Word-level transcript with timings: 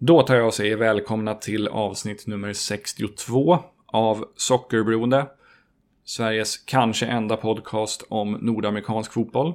Då 0.00 0.22
tar 0.22 0.34
jag 0.34 0.46
och 0.46 0.54
säger 0.54 0.76
välkomna 0.76 1.34
till 1.34 1.68
avsnitt 1.68 2.26
nummer 2.26 2.52
62 2.52 3.58
av 3.86 4.24
Sockerberoende. 4.36 5.26
Sveriges 6.04 6.56
kanske 6.56 7.06
enda 7.06 7.36
podcast 7.36 8.06
om 8.08 8.32
nordamerikansk 8.32 9.12
fotboll. 9.12 9.54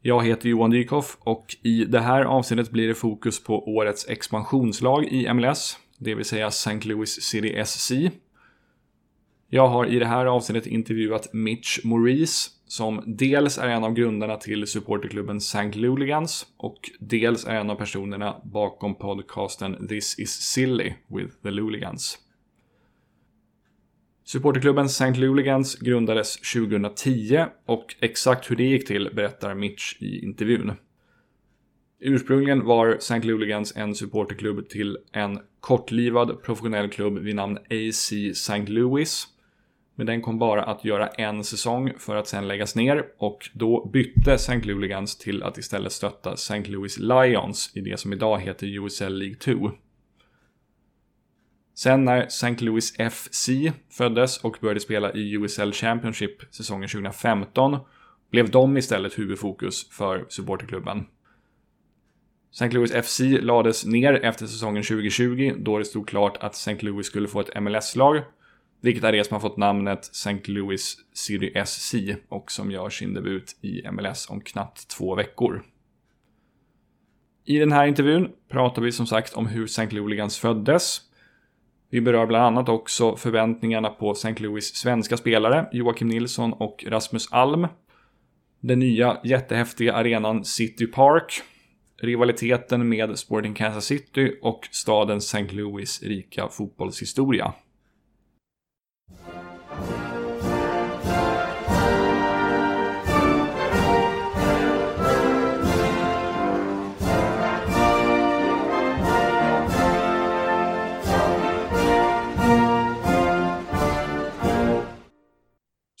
Jag 0.00 0.26
heter 0.26 0.48
Johan 0.48 0.70
Dykhoff 0.70 1.16
och 1.20 1.56
i 1.62 1.84
det 1.84 2.00
här 2.00 2.22
avsnittet 2.24 2.70
blir 2.70 2.88
det 2.88 2.94
fokus 2.94 3.44
på 3.44 3.68
årets 3.68 4.08
expansionslag 4.08 5.04
i 5.04 5.34
MLS, 5.34 5.78
det 5.98 6.14
vill 6.14 6.24
säga 6.24 6.46
St. 6.46 6.80
Louis 6.88 7.22
City 7.22 7.64
SC. 7.66 7.92
Jag 9.48 9.68
har 9.68 9.86
i 9.86 9.98
det 9.98 10.06
här 10.06 10.26
avsnittet 10.26 10.66
intervjuat 10.66 11.32
Mitch 11.32 11.84
Maurice 11.84 12.50
som 12.72 13.02
dels 13.06 13.58
är 13.58 13.68
en 13.68 13.84
av 13.84 13.94
grundarna 13.94 14.36
till 14.36 14.66
supporterklubben 14.66 15.36
St. 15.36 15.72
Luligans 15.72 16.46
och 16.56 16.90
dels 17.00 17.44
är 17.44 17.54
en 17.54 17.70
av 17.70 17.74
personerna 17.74 18.40
bakom 18.44 18.94
podcasten 18.94 19.88
This 19.88 20.18
is 20.18 20.30
Silly 20.30 20.94
with 21.06 21.34
the 21.42 21.50
Luligans. 21.50 22.18
Supporterklubben 24.24 24.86
St. 24.86 25.14
Luligans 25.14 25.74
grundades 25.74 26.36
2010 26.36 27.44
och 27.66 27.96
exakt 28.00 28.50
hur 28.50 28.56
det 28.56 28.64
gick 28.64 28.86
till 28.86 29.10
berättar 29.14 29.54
Mitch 29.54 29.96
i 30.02 30.24
intervjun. 30.24 30.72
Ursprungligen 32.00 32.64
var 32.64 32.94
St. 32.94 33.22
Luligans 33.22 33.76
en 33.76 33.94
supporterklubb 33.94 34.68
till 34.68 34.98
en 35.12 35.40
kortlivad 35.60 36.42
professionell 36.42 36.88
klubb 36.88 37.18
vid 37.18 37.34
namn 37.34 37.56
AC 37.56 38.12
St. 38.12 38.66
Louis 38.66 39.31
men 40.02 40.06
den 40.06 40.22
kom 40.22 40.38
bara 40.38 40.62
att 40.62 40.84
göra 40.84 41.08
en 41.08 41.44
säsong 41.44 41.92
för 41.98 42.16
att 42.16 42.28
sen 42.28 42.48
läggas 42.48 42.76
ner 42.76 43.04
och 43.18 43.50
då 43.52 43.90
bytte 43.92 44.32
St. 44.34 44.58
Luligans 44.58 45.18
till 45.18 45.42
att 45.42 45.58
istället 45.58 45.92
stötta 45.92 46.32
St. 46.32 46.64
Louis 46.64 46.98
Lions 46.98 47.70
i 47.74 47.80
det 47.80 48.00
som 48.00 48.12
idag 48.12 48.40
heter 48.40 48.66
USL 48.66 49.18
League 49.18 49.36
2. 49.36 49.70
Sen 51.74 52.04
när 52.04 52.26
St. 52.26 52.56
Louis 52.58 52.96
FC 53.10 53.48
föddes 53.90 54.38
och 54.38 54.58
började 54.60 54.80
spela 54.80 55.12
i 55.12 55.32
USL 55.32 55.72
Championship 55.72 56.54
säsongen 56.54 56.88
2015 56.88 57.78
blev 58.30 58.50
de 58.50 58.76
istället 58.76 59.18
huvudfokus 59.18 59.88
för 59.90 60.26
supporterklubben. 60.28 61.06
St. 62.52 62.68
Louis 62.68 62.92
FC 62.92 63.20
lades 63.40 63.84
ner 63.84 64.12
efter 64.12 64.46
säsongen 64.46 64.82
2020 64.82 65.54
då 65.58 65.78
det 65.78 65.84
stod 65.84 66.08
klart 66.08 66.36
att 66.40 66.54
St. 66.54 66.78
Louis 66.80 67.06
skulle 67.06 67.28
få 67.28 67.40
ett 67.40 67.62
MLS-lag 67.62 68.22
vilket 68.82 69.04
är 69.04 69.12
det 69.12 69.24
som 69.24 69.34
har 69.34 69.40
fått 69.40 69.56
namnet 69.56 70.00
St. 70.04 70.40
Louis 70.44 70.96
City 71.12 71.52
SC 71.66 71.94
och 72.28 72.52
som 72.52 72.70
gör 72.70 72.90
sin 72.90 73.14
debut 73.14 73.56
i 73.60 73.90
MLS 73.90 74.30
om 74.30 74.40
knappt 74.40 74.88
två 74.88 75.14
veckor. 75.14 75.62
I 77.44 77.58
den 77.58 77.72
här 77.72 77.86
intervjun 77.86 78.28
pratar 78.48 78.82
vi 78.82 78.92
som 78.92 79.06
sagt 79.06 79.34
om 79.34 79.46
hur 79.46 79.64
St. 79.64 79.90
Louis 79.90 80.38
föddes. 80.38 81.00
Vi 81.90 82.00
berör 82.00 82.26
bland 82.26 82.44
annat 82.44 82.68
också 82.68 83.16
förväntningarna 83.16 83.90
på 83.90 84.12
St. 84.12 84.34
Louis 84.42 84.74
svenska 84.74 85.16
spelare 85.16 85.68
Joakim 85.72 86.08
Nilsson 86.08 86.52
och 86.52 86.84
Rasmus 86.88 87.32
Alm. 87.32 87.66
Den 88.60 88.78
nya 88.78 89.20
jättehäftiga 89.24 89.94
arenan 89.94 90.44
City 90.44 90.86
Park. 90.86 91.42
Rivaliteten 92.02 92.88
med 92.88 93.18
Sporting 93.18 93.54
Kansas 93.54 93.84
City 93.84 94.38
och 94.42 94.68
staden 94.70 95.18
St. 95.18 95.48
Louis 95.50 96.02
rika 96.02 96.48
fotbollshistoria. 96.48 97.54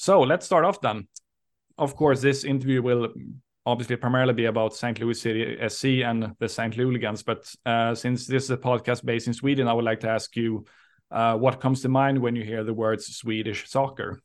So 0.02 0.22
let's 0.22 0.44
start 0.44 0.64
off 0.64 0.80
then. 0.80 1.06
Of 1.78 1.94
course, 1.94 2.20
this 2.20 2.42
interview 2.42 2.82
will 2.82 3.10
obviously 3.64 3.94
primarily 3.94 4.32
be 4.32 4.46
about 4.46 4.74
St. 4.74 4.98
Louis 4.98 5.14
City 5.14 5.56
SC 5.68 6.02
and 6.04 6.34
the 6.40 6.48
St. 6.48 6.74
Louligans. 6.74 7.24
But 7.24 7.54
uh, 7.64 7.94
since 7.94 8.26
this 8.26 8.42
is 8.42 8.50
a 8.50 8.56
podcast 8.56 9.04
based 9.04 9.28
in 9.28 9.32
Sweden, 9.32 9.68
I 9.68 9.72
would 9.72 9.84
like 9.84 10.00
to 10.00 10.08
ask 10.08 10.34
you 10.34 10.64
uh, 11.12 11.36
what 11.36 11.60
comes 11.60 11.82
to 11.82 11.88
mind 11.88 12.18
when 12.18 12.34
you 12.34 12.42
hear 12.42 12.64
the 12.64 12.74
words 12.74 13.06
Swedish 13.14 13.70
soccer. 13.70 14.20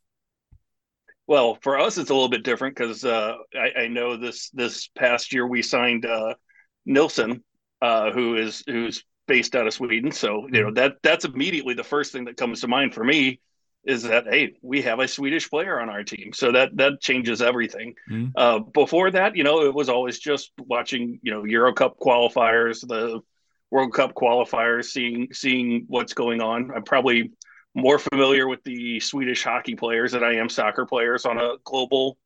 Well, 1.27 1.59
for 1.61 1.77
us, 1.77 1.99
it's 1.99 2.09
a 2.09 2.13
little 2.15 2.27
bit 2.27 2.43
different 2.43 2.75
because 2.75 3.05
uh, 3.05 3.35
I, 3.53 3.81
I, 3.81 3.87
know 3.87 4.17
this 4.17 4.49
this 4.49 4.87
past 4.87 5.31
year 5.31 5.45
we 5.45 5.61
signed 5.61 6.07
uh, 6.07 6.33
Nilsson, 6.87 7.43
uh, 7.83 8.09
who 8.09 8.35
is 8.35 8.63
who's 8.65 9.03
based 9.27 9.55
out 9.55 9.67
of 9.67 9.75
Sweden. 9.75 10.11
So 10.11 10.47
you 10.51 10.63
know 10.63 10.71
that 10.73 10.95
that's 11.03 11.25
immediately 11.25 11.75
the 11.75 11.83
first 11.83 12.13
thing 12.13 12.25
that 12.25 12.35
comes 12.35 12.61
to 12.61 12.67
mind 12.67 12.95
for 12.95 13.03
me 13.03 13.41
is 13.87 14.03
that 14.03 14.25
hey, 14.27 14.53
we 14.61 14.81
have 14.81 14.99
a 14.99 15.07
Swedish 15.07 15.49
player 15.49 15.79
on 15.79 15.89
our 15.89 16.03
team, 16.03 16.33
so 16.33 16.51
that 16.51 16.75
that 16.75 16.99
changes 17.01 17.41
everything. 17.41 17.95
Mm. 18.11 18.31
Uh, 18.35 18.59
before 18.59 19.09
that, 19.11 19.35
you 19.35 19.43
know, 19.43 19.61
it 19.61 19.73
was 19.73 19.87
always 19.89 20.19
just 20.19 20.51
watching, 20.59 21.19
you 21.23 21.31
know, 21.31 21.45
Euro 21.45 21.73
Cup 21.73 21.97
qualifiers, 21.97 22.85
the 22.85 23.21
World 23.71 23.93
Cup 23.93 24.13
qualifiers, 24.13 24.85
seeing 24.85 25.29
seeing 25.31 25.85
what's 25.87 26.13
going 26.13 26.41
on. 26.41 26.69
I'm 26.75 26.83
probably 26.83 27.31
more 27.73 27.97
familiar 27.97 28.47
with 28.47 28.63
the 28.65 28.99
Swedish 28.99 29.43
hockey 29.43 29.75
players 29.75 30.11
than 30.11 30.23
I 30.23 30.35
am 30.35 30.49
soccer 30.49 30.85
players 30.85 31.25
on 31.25 31.37
a 31.37 31.53
global 31.63 32.17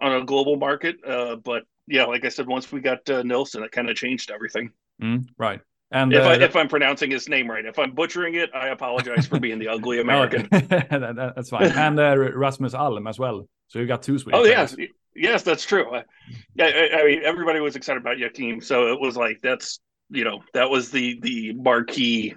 on 0.00 0.14
a 0.14 0.24
global 0.24 0.56
market. 0.56 0.96
Uh, 1.06 1.36
but 1.36 1.64
yeah, 1.86 2.04
like 2.04 2.24
I 2.24 2.30
said, 2.30 2.46
once 2.46 2.72
we 2.72 2.80
got 2.80 3.08
uh, 3.10 3.22
Nilsson, 3.22 3.62
it 3.62 3.70
kind 3.70 3.90
of 3.90 3.96
changed 3.96 4.30
everything. 4.30 4.70
Mm, 5.02 5.26
right. 5.36 5.60
And 5.92 6.12
if, 6.12 6.22
uh, 6.22 6.28
I, 6.28 6.34
if 6.36 6.56
I'm 6.56 6.68
pronouncing 6.68 7.10
his 7.10 7.28
name 7.28 7.50
right, 7.50 7.64
if 7.64 7.78
I'm 7.78 7.92
butchering 7.94 8.34
it, 8.34 8.50
I 8.54 8.68
apologize 8.68 9.26
for 9.26 9.38
being 9.38 9.58
the 9.58 9.68
ugly 9.68 10.00
American. 10.06 10.48
that, 10.50 11.32
that's 11.36 11.50
fine. 11.50 11.70
And 11.72 12.00
uh, 12.00 12.16
Rasmus 12.16 12.74
Alm 12.74 13.06
as 13.06 13.18
well. 13.18 13.46
So 13.68 13.78
you 13.78 13.86
got 13.86 14.02
two 14.02 14.18
Swedish. 14.18 14.40
Oh 14.40 14.44
yes, 14.44 14.74
yes, 15.14 15.42
that's 15.42 15.64
true. 15.64 15.94
I, 15.94 16.04
I, 16.60 16.90
I, 16.94 17.04
mean, 17.04 17.20
everybody 17.24 17.60
was 17.60 17.76
excited 17.76 18.00
about 18.00 18.16
Joakim, 18.16 18.62
so 18.64 18.92
it 18.92 19.00
was 19.00 19.16
like 19.16 19.40
that's 19.42 19.80
you 20.10 20.24
know 20.24 20.42
that 20.54 20.68
was 20.68 20.90
the 20.90 21.18
the 21.20 21.54
marquee 21.54 22.34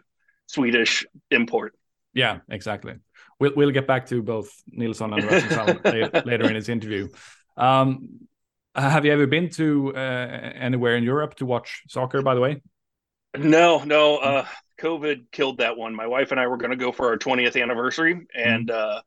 Swedish 0.48 1.06
import. 1.32 1.76
Yeah, 2.14 2.40
exactly. 2.50 2.96
We'll 3.40 3.54
we'll 3.56 3.72
get 3.72 3.88
back 3.88 4.06
to 4.08 4.22
both 4.22 4.50
Nilsson 4.68 5.14
and 5.14 5.24
Rasmus 5.24 5.58
Alm 5.58 5.80
later 6.26 6.48
in 6.48 6.56
his 6.56 6.70
interview. 6.70 7.10
Um, 7.58 8.28
have 8.76 9.06
you 9.06 9.14
ever 9.14 9.28
been 9.28 9.50
to 9.52 9.94
uh, 9.96 10.00
anywhere 10.00 10.98
in 10.98 11.04
Europe 11.04 11.36
to 11.36 11.46
watch 11.46 11.84
soccer? 11.88 12.22
By 12.22 12.36
the 12.36 12.42
way. 12.42 12.62
No, 13.38 13.84
no. 13.84 14.18
Uh, 14.18 14.46
COVID 14.80 15.32
killed 15.32 15.60
that 15.60 15.78
one. 15.78 15.96
My 15.96 16.08
wife 16.08 16.32
and 16.32 16.40
I 16.40 16.48
were 16.48 16.58
going 16.58 16.72
to 16.72 16.78
go 16.78 16.92
for 16.92 17.08
our 17.08 17.18
20th 17.18 17.62
anniversary, 17.62 18.26
and 18.34 18.70
uh, 18.70 19.02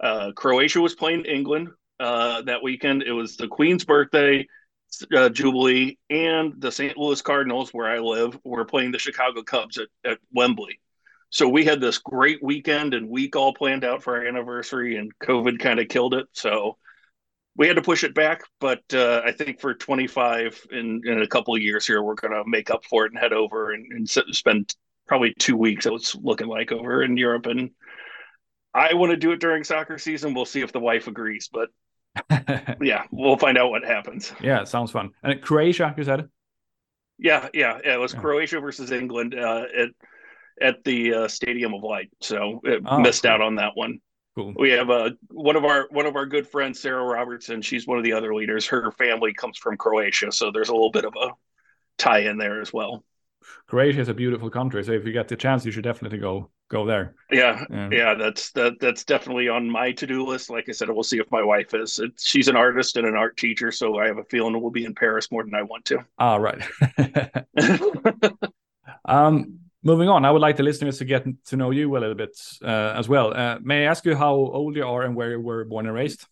uh, 0.00 0.32
Croatia 0.32 0.80
was 0.80 0.94
playing 0.94 1.24
England 1.24 1.68
uh, 2.00 2.42
that 2.42 2.62
weekend. 2.62 3.02
It 3.02 3.12
was 3.12 3.36
the 3.36 3.48
Queen's 3.48 3.84
birthday, 3.84 4.46
uh, 5.16 5.28
Jubilee, 5.30 5.98
and 6.10 6.54
the 6.58 6.70
St. 6.70 6.96
Louis 6.96 7.20
Cardinals, 7.22 7.70
where 7.70 7.88
I 7.88 7.98
live, 7.98 8.38
were 8.44 8.64
playing 8.64 8.92
the 8.92 8.98
Chicago 8.98 9.42
Cubs 9.42 9.78
at, 9.78 9.88
at 10.04 10.18
Wembley. 10.32 10.80
So 11.30 11.48
we 11.48 11.64
had 11.64 11.80
this 11.80 11.98
great 11.98 12.42
weekend 12.42 12.94
and 12.94 13.08
week 13.08 13.36
all 13.36 13.52
planned 13.52 13.84
out 13.84 14.02
for 14.02 14.16
our 14.16 14.26
anniversary, 14.26 14.96
and 14.96 15.12
COVID 15.18 15.58
kind 15.58 15.80
of 15.80 15.88
killed 15.88 16.14
it. 16.14 16.26
So 16.32 16.76
we 17.56 17.66
had 17.66 17.76
to 17.76 17.82
push 17.82 18.04
it 18.04 18.14
back, 18.14 18.42
but 18.60 18.82
uh, 18.92 19.22
I 19.24 19.32
think 19.32 19.60
for 19.60 19.74
25 19.74 20.66
in, 20.72 21.00
in 21.04 21.22
a 21.22 21.26
couple 21.26 21.54
of 21.54 21.62
years 21.62 21.86
here, 21.86 22.02
we're 22.02 22.14
going 22.14 22.34
to 22.34 22.48
make 22.48 22.70
up 22.70 22.84
for 22.84 23.06
it 23.06 23.12
and 23.12 23.20
head 23.20 23.32
over 23.32 23.72
and, 23.72 23.90
and 23.92 24.08
spend 24.08 24.74
probably 25.06 25.34
two 25.38 25.56
weeks. 25.56 25.86
It's 25.86 26.14
looking 26.14 26.48
like 26.48 26.70
over 26.70 27.02
in 27.02 27.16
Europe, 27.16 27.46
and 27.46 27.70
I 28.74 28.94
want 28.94 29.10
to 29.10 29.16
do 29.16 29.32
it 29.32 29.40
during 29.40 29.64
soccer 29.64 29.96
season. 29.98 30.34
We'll 30.34 30.44
see 30.44 30.60
if 30.60 30.72
the 30.72 30.80
wife 30.80 31.06
agrees, 31.06 31.48
but 31.50 31.70
yeah, 32.80 33.04
we'll 33.10 33.38
find 33.38 33.56
out 33.56 33.70
what 33.70 33.84
happens. 33.84 34.32
Yeah, 34.40 34.64
sounds 34.64 34.90
fun. 34.90 35.10
And 35.22 35.40
Croatia, 35.40 35.94
you 35.96 36.04
said? 36.04 36.28
Yeah, 37.18 37.48
yeah, 37.54 37.78
yeah 37.84 37.94
it 37.94 38.00
was 38.00 38.12
yeah. 38.12 38.20
Croatia 38.20 38.60
versus 38.60 38.92
England 38.92 39.34
uh, 39.34 39.64
at 39.76 39.88
at 40.60 40.84
the 40.84 41.12
uh, 41.12 41.28
Stadium 41.28 41.74
of 41.74 41.82
Light, 41.82 42.10
so 42.20 42.60
it 42.64 42.82
oh, 42.86 42.98
missed 43.00 43.22
cool. 43.22 43.32
out 43.32 43.40
on 43.40 43.56
that 43.56 43.72
one. 43.74 44.00
Cool. 44.36 44.52
We 44.58 44.70
have 44.72 44.90
uh, 44.90 45.10
one 45.28 45.56
of 45.56 45.64
our 45.64 45.86
one 45.90 46.04
of 46.04 46.14
our 46.14 46.26
good 46.26 46.46
friends, 46.46 46.78
Sarah 46.80 47.02
Robertson. 47.02 47.62
She's 47.62 47.86
one 47.86 47.96
of 47.96 48.04
the 48.04 48.12
other 48.12 48.34
leaders. 48.34 48.66
Her 48.66 48.92
family 48.92 49.32
comes 49.32 49.56
from 49.56 49.78
Croatia, 49.78 50.30
so 50.30 50.50
there's 50.50 50.68
a 50.68 50.74
little 50.74 50.90
bit 50.90 51.06
of 51.06 51.14
a 51.18 51.30
tie 51.96 52.18
in 52.18 52.36
there 52.36 52.60
as 52.60 52.70
well. 52.70 53.02
Croatia 53.66 54.00
is 54.00 54.08
a 54.10 54.14
beautiful 54.14 54.50
country, 54.50 54.84
so 54.84 54.92
if 54.92 55.06
you 55.06 55.12
get 55.12 55.28
the 55.28 55.36
chance, 55.36 55.64
you 55.64 55.72
should 55.72 55.84
definitely 55.84 56.18
go 56.18 56.50
go 56.68 56.84
there. 56.84 57.14
Yeah, 57.30 57.64
yeah, 57.70 57.88
yeah 57.90 58.14
that's 58.14 58.52
that 58.52 58.74
that's 58.78 59.04
definitely 59.04 59.48
on 59.48 59.70
my 59.70 59.92
to 59.92 60.06
do 60.06 60.26
list. 60.26 60.50
Like 60.50 60.68
I 60.68 60.72
said, 60.72 60.90
we'll 60.90 61.02
see 61.02 61.18
if 61.18 61.30
my 61.30 61.42
wife 61.42 61.72
is. 61.72 61.98
It's, 61.98 62.28
she's 62.28 62.48
an 62.48 62.56
artist 62.56 62.98
and 62.98 63.06
an 63.06 63.16
art 63.16 63.38
teacher, 63.38 63.72
so 63.72 63.98
I 63.98 64.06
have 64.06 64.18
a 64.18 64.24
feeling 64.24 64.60
we'll 64.60 64.70
be 64.70 64.84
in 64.84 64.94
Paris 64.94 65.32
more 65.32 65.44
than 65.44 65.54
I 65.54 65.62
want 65.62 65.86
to. 65.86 66.04
Ah, 66.18 66.36
right. 66.36 66.62
um, 69.06 69.60
moving 69.86 70.08
on, 70.08 70.24
I 70.24 70.30
would 70.32 70.42
like 70.42 70.56
the 70.56 70.64
listeners 70.64 70.98
to 70.98 71.04
get 71.04 71.24
to 71.46 71.56
know 71.56 71.70
you 71.70 71.96
a 71.96 71.98
little 71.98 72.14
bit 72.14 72.36
uh, 72.62 72.92
as 72.96 73.08
well. 73.08 73.32
Uh, 73.32 73.58
may 73.62 73.84
I 73.84 73.90
ask 73.90 74.04
you 74.04 74.16
how 74.16 74.34
old 74.34 74.74
you 74.74 74.84
are 74.84 75.02
and 75.02 75.14
where 75.14 75.30
you 75.30 75.40
were 75.40 75.64
born 75.64 75.86
and 75.86 75.94
raised? 75.94 76.26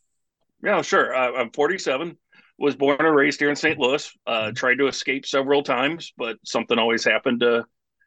Yeah, 0.62 0.82
sure. 0.82 1.14
Uh, 1.14 1.32
I'm 1.32 1.50
47. 1.50 2.18
Was 2.58 2.76
born 2.76 2.96
and 2.98 3.14
raised 3.14 3.40
here 3.40 3.50
in 3.50 3.56
St. 3.56 3.78
Louis. 3.78 4.10
Uh, 4.26 4.32
mm-hmm. 4.32 4.54
tried 4.54 4.78
to 4.78 4.88
escape 4.88 5.24
several 5.26 5.62
times, 5.62 6.12
but 6.16 6.36
something 6.44 6.78
always 6.78 7.04
happened 7.04 7.40
to 7.40 7.64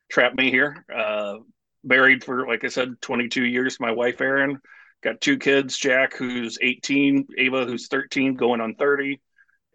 trap 0.09 0.35
me 0.35 0.51
here. 0.51 0.85
Uh, 0.93 1.37
married 1.83 2.23
for, 2.23 2.45
like 2.45 2.63
I 2.63 2.67
said, 2.67 3.01
22 3.01 3.45
years. 3.45 3.79
My 3.79 3.91
wife, 3.91 4.19
Erin, 4.21 4.59
got 5.01 5.21
two 5.21 5.37
kids 5.37 5.77
Jack, 5.77 6.15
who's 6.15 6.57
18, 6.61 7.27
Ava, 7.37 7.65
who's 7.65 7.87
13, 7.87 8.35
going 8.35 8.61
on 8.61 8.75
30. 8.75 9.21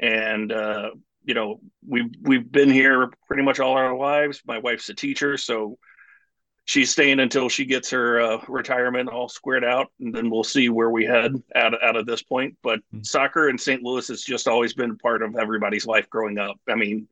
And, 0.00 0.52
uh, 0.52 0.90
you 1.24 1.34
know, 1.34 1.60
we've, 1.86 2.10
we've 2.20 2.50
been 2.50 2.70
here 2.70 3.10
pretty 3.26 3.42
much 3.42 3.60
all 3.60 3.74
our 3.74 3.96
lives. 3.96 4.42
My 4.46 4.58
wife's 4.58 4.88
a 4.88 4.94
teacher. 4.94 5.36
So, 5.36 5.78
she's 6.64 6.90
staying 6.90 7.20
until 7.20 7.48
she 7.48 7.64
gets 7.64 7.90
her 7.90 8.20
uh, 8.20 8.38
retirement 8.48 9.08
all 9.08 9.28
squared 9.28 9.64
out, 9.64 9.88
and 10.00 10.14
then 10.14 10.30
we'll 10.30 10.44
see 10.44 10.68
where 10.68 10.90
we 10.90 11.04
head 11.04 11.34
out, 11.54 11.82
out 11.82 11.96
of 11.96 12.06
this 12.06 12.22
point. 12.22 12.56
But 12.62 12.80
mm-hmm. 12.80 13.02
soccer 13.02 13.48
in 13.48 13.58
St. 13.58 13.82
Louis 13.82 14.06
has 14.08 14.22
just 14.22 14.48
always 14.48 14.74
been 14.74 14.96
part 14.98 15.22
of 15.22 15.36
everybody's 15.36 15.86
life 15.86 16.08
growing 16.08 16.38
up. 16.38 16.56
I 16.68 16.74
mean, 16.74 17.08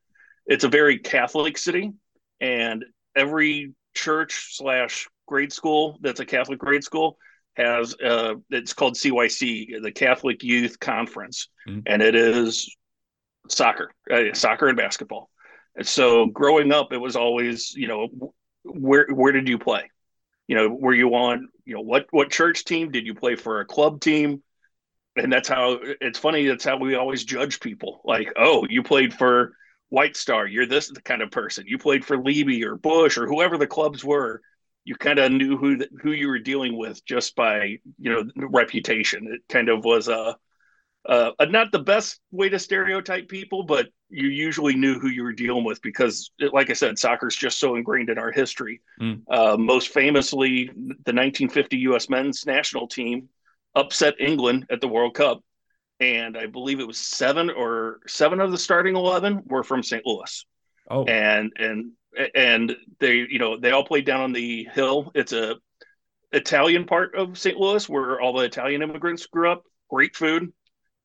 it's 0.47 0.65
a 0.65 0.69
very 0.69 0.99
Catholic 0.99 1.59
city, 1.59 1.93
and 2.41 2.85
every 3.17 3.75
church 3.95 4.57
slash 4.57 5.09
grade 5.27 5.53
school 5.53 5.99
that's 6.01 6.21
a 6.21 6.27
Catholic 6.27 6.59
grade 6.59 6.85
school 6.85 7.19
has 7.55 7.95
uh, 8.03 8.35
it's 8.51 8.73
called 8.73 8.95
CYC, 8.95 9.83
the 9.83 9.93
Catholic 9.93 10.43
Youth 10.43 10.79
Conference, 10.79 11.49
mm-hmm. 11.69 11.81
and 11.87 12.03
it 12.03 12.15
is 12.15 12.75
soccer, 13.51 13.93
uh, 14.11 14.35
soccer 14.35 14.69
and 14.69 14.77
basketball. 14.77 15.31
And 15.77 15.87
so 15.87 16.27
growing 16.27 16.73
up, 16.73 16.93
it 16.93 16.99
was 16.99 17.17
always, 17.17 17.75
you 17.75 17.89
know, 17.89 18.09
where 18.65 19.07
where 19.11 19.33
did 19.33 19.49
you 19.49 19.59
play? 19.59 19.91
You 20.47 20.57
know, 20.57 20.69
were 20.69 20.95
you 20.95 21.15
on, 21.15 21.49
you 21.65 21.75
know, 21.75 21.81
what 21.81 22.07
what 22.11 22.31
church 22.31 22.65
team 22.65 22.91
did 22.91 23.07
you 23.07 23.15
play 23.15 23.37
for 23.37 23.61
a 23.61 23.65
club 23.65 24.01
team? 24.01 24.43
And 25.17 25.33
that's 25.33 25.49
how 25.49 25.79
it's 26.01 26.19
funny. 26.19 26.47
That's 26.47 26.65
how 26.65 26.77
we 26.77 26.95
always 26.95 27.25
judge 27.25 27.61
people. 27.61 28.01
Like, 28.05 28.33
oh, 28.37 28.67
you 28.69 28.83
played 28.83 29.13
for 29.15 29.53
White 29.89 30.17
Star. 30.17 30.47
You're 30.47 30.67
this 30.67 30.91
kind 31.05 31.23
of 31.23 31.31
person. 31.31 31.65
You 31.67 31.79
played 31.79 32.05
for 32.05 32.17
Levy 32.17 32.65
or 32.65 32.77
Busch 32.77 33.19
or 33.19 33.27
whoever 33.27 33.59
the 33.59 33.67
clubs 33.67 34.05
were. 34.05 34.41
You 34.85 34.97
kind 34.97 35.19
of 35.19 35.31
knew 35.33 35.57
who 35.57 35.79
who 36.03 36.13
you 36.13 36.29
were 36.29 36.39
dealing 36.39 36.77
with 36.77 37.05
just 37.05 37.37
by 37.37 37.79
you 37.99 38.11
know 38.11 38.25
reputation. 38.37 39.29
It 39.33 39.43
kind 39.49 39.69
of 39.69 39.85
was 39.85 40.09
a 40.09 40.37
uh, 41.07 41.33
not 41.49 41.73
the 41.73 41.79
best 41.79 42.21
way 42.31 42.49
to 42.49 42.59
stereotype 42.59 43.29
people, 43.29 43.63
but 43.63 43.89
you 44.11 44.29
usually 44.29 44.75
knew 44.75 44.99
who 44.99 45.09
you 45.09 45.23
were 45.23 45.33
dealing 45.33 45.65
with 45.65 45.81
because, 45.83 46.31
like 46.53 46.69
I 46.69 46.75
said, 46.75 46.99
soccer's 46.99 47.37
just 47.37 47.59
so 47.59 47.77
ingrained 47.77 48.11
in 48.11 48.19
our 48.19 48.31
history. 48.31 48.83
Mm. 49.01 49.23
Uh, 49.31 49.57
most 49.57 49.89
famously, 49.89 50.67
the 50.67 51.13
1950 51.13 51.79
U.S. 51.79 52.11
men's 52.11 52.45
national 52.45 52.87
team 52.87 53.29
upset 53.75 54.15
England 54.19 54.67
at 54.71 54.81
the 54.81 54.89
World 54.89 55.15
Cup, 55.15 55.43
and 56.01 56.37
I 56.37 56.47
believe 56.47 56.81
it 56.81 56.87
was 56.87 56.99
seven 56.99 57.51
or 57.51 58.01
seven 58.07 58.41
of 58.41 58.51
the 58.51 58.59
starting 58.59 58.95
eleven 58.95 59.43
were 59.47 59.63
from 59.63 59.83
St. 59.83 60.05
Louis. 60.05 60.45
Oh, 60.91 61.05
and 61.05 61.53
and 61.57 61.93
and 62.35 62.77
they, 62.99 63.27
you 63.31 63.39
know, 63.39 63.59
they 63.59 63.71
all 63.71 63.85
played 63.85 64.05
down 64.05 64.21
on 64.21 64.33
the 64.33 64.65
hill. 64.75 65.13
It's 65.15 65.33
a 65.33 65.57
Italian 66.33 66.85
part 66.85 67.15
of 67.15 67.39
St. 67.39 67.57
Louis 67.57 67.89
where 67.89 68.21
all 68.21 68.35
the 68.35 68.45
Italian 68.45 68.83
immigrants 68.83 69.27
grew 69.27 69.51
up. 69.51 69.63
Great 69.89 70.15
food 70.15 70.53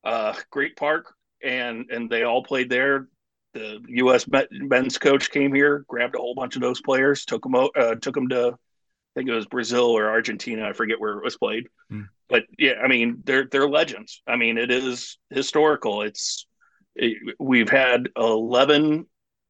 uh, 0.06 0.34
great 0.50 0.76
park, 0.76 1.14
and 1.42 1.90
and 1.90 2.08
they 2.08 2.22
all 2.22 2.42
played 2.42 2.70
there. 2.70 3.08
The 3.52 3.80
U.S. 3.88 4.26
men's 4.50 4.98
coach 4.98 5.30
came 5.30 5.54
here, 5.54 5.84
grabbed 5.88 6.14
a 6.14 6.18
whole 6.18 6.34
bunch 6.34 6.56
of 6.56 6.62
those 6.62 6.80
players, 6.80 7.24
took 7.24 7.42
them 7.42 7.54
out, 7.54 7.70
uh, 7.74 7.94
took 7.94 8.14
them 8.14 8.28
to, 8.28 8.48
I 8.48 9.12
think 9.14 9.30
it 9.30 9.34
was 9.34 9.46
Brazil 9.46 9.86
or 9.86 10.10
Argentina. 10.10 10.68
I 10.68 10.74
forget 10.74 11.00
where 11.00 11.18
it 11.18 11.24
was 11.24 11.38
played, 11.38 11.68
mm. 11.90 12.06
but 12.28 12.44
yeah, 12.58 12.74
I 12.82 12.88
mean 12.88 13.22
they're 13.24 13.48
they're 13.50 13.68
legends. 13.68 14.22
I 14.26 14.36
mean 14.36 14.58
it 14.58 14.70
is 14.70 15.18
historical. 15.30 16.02
It's 16.02 16.46
it, 16.94 17.34
we've 17.38 17.70
had 17.70 18.08
eleven 18.16 19.06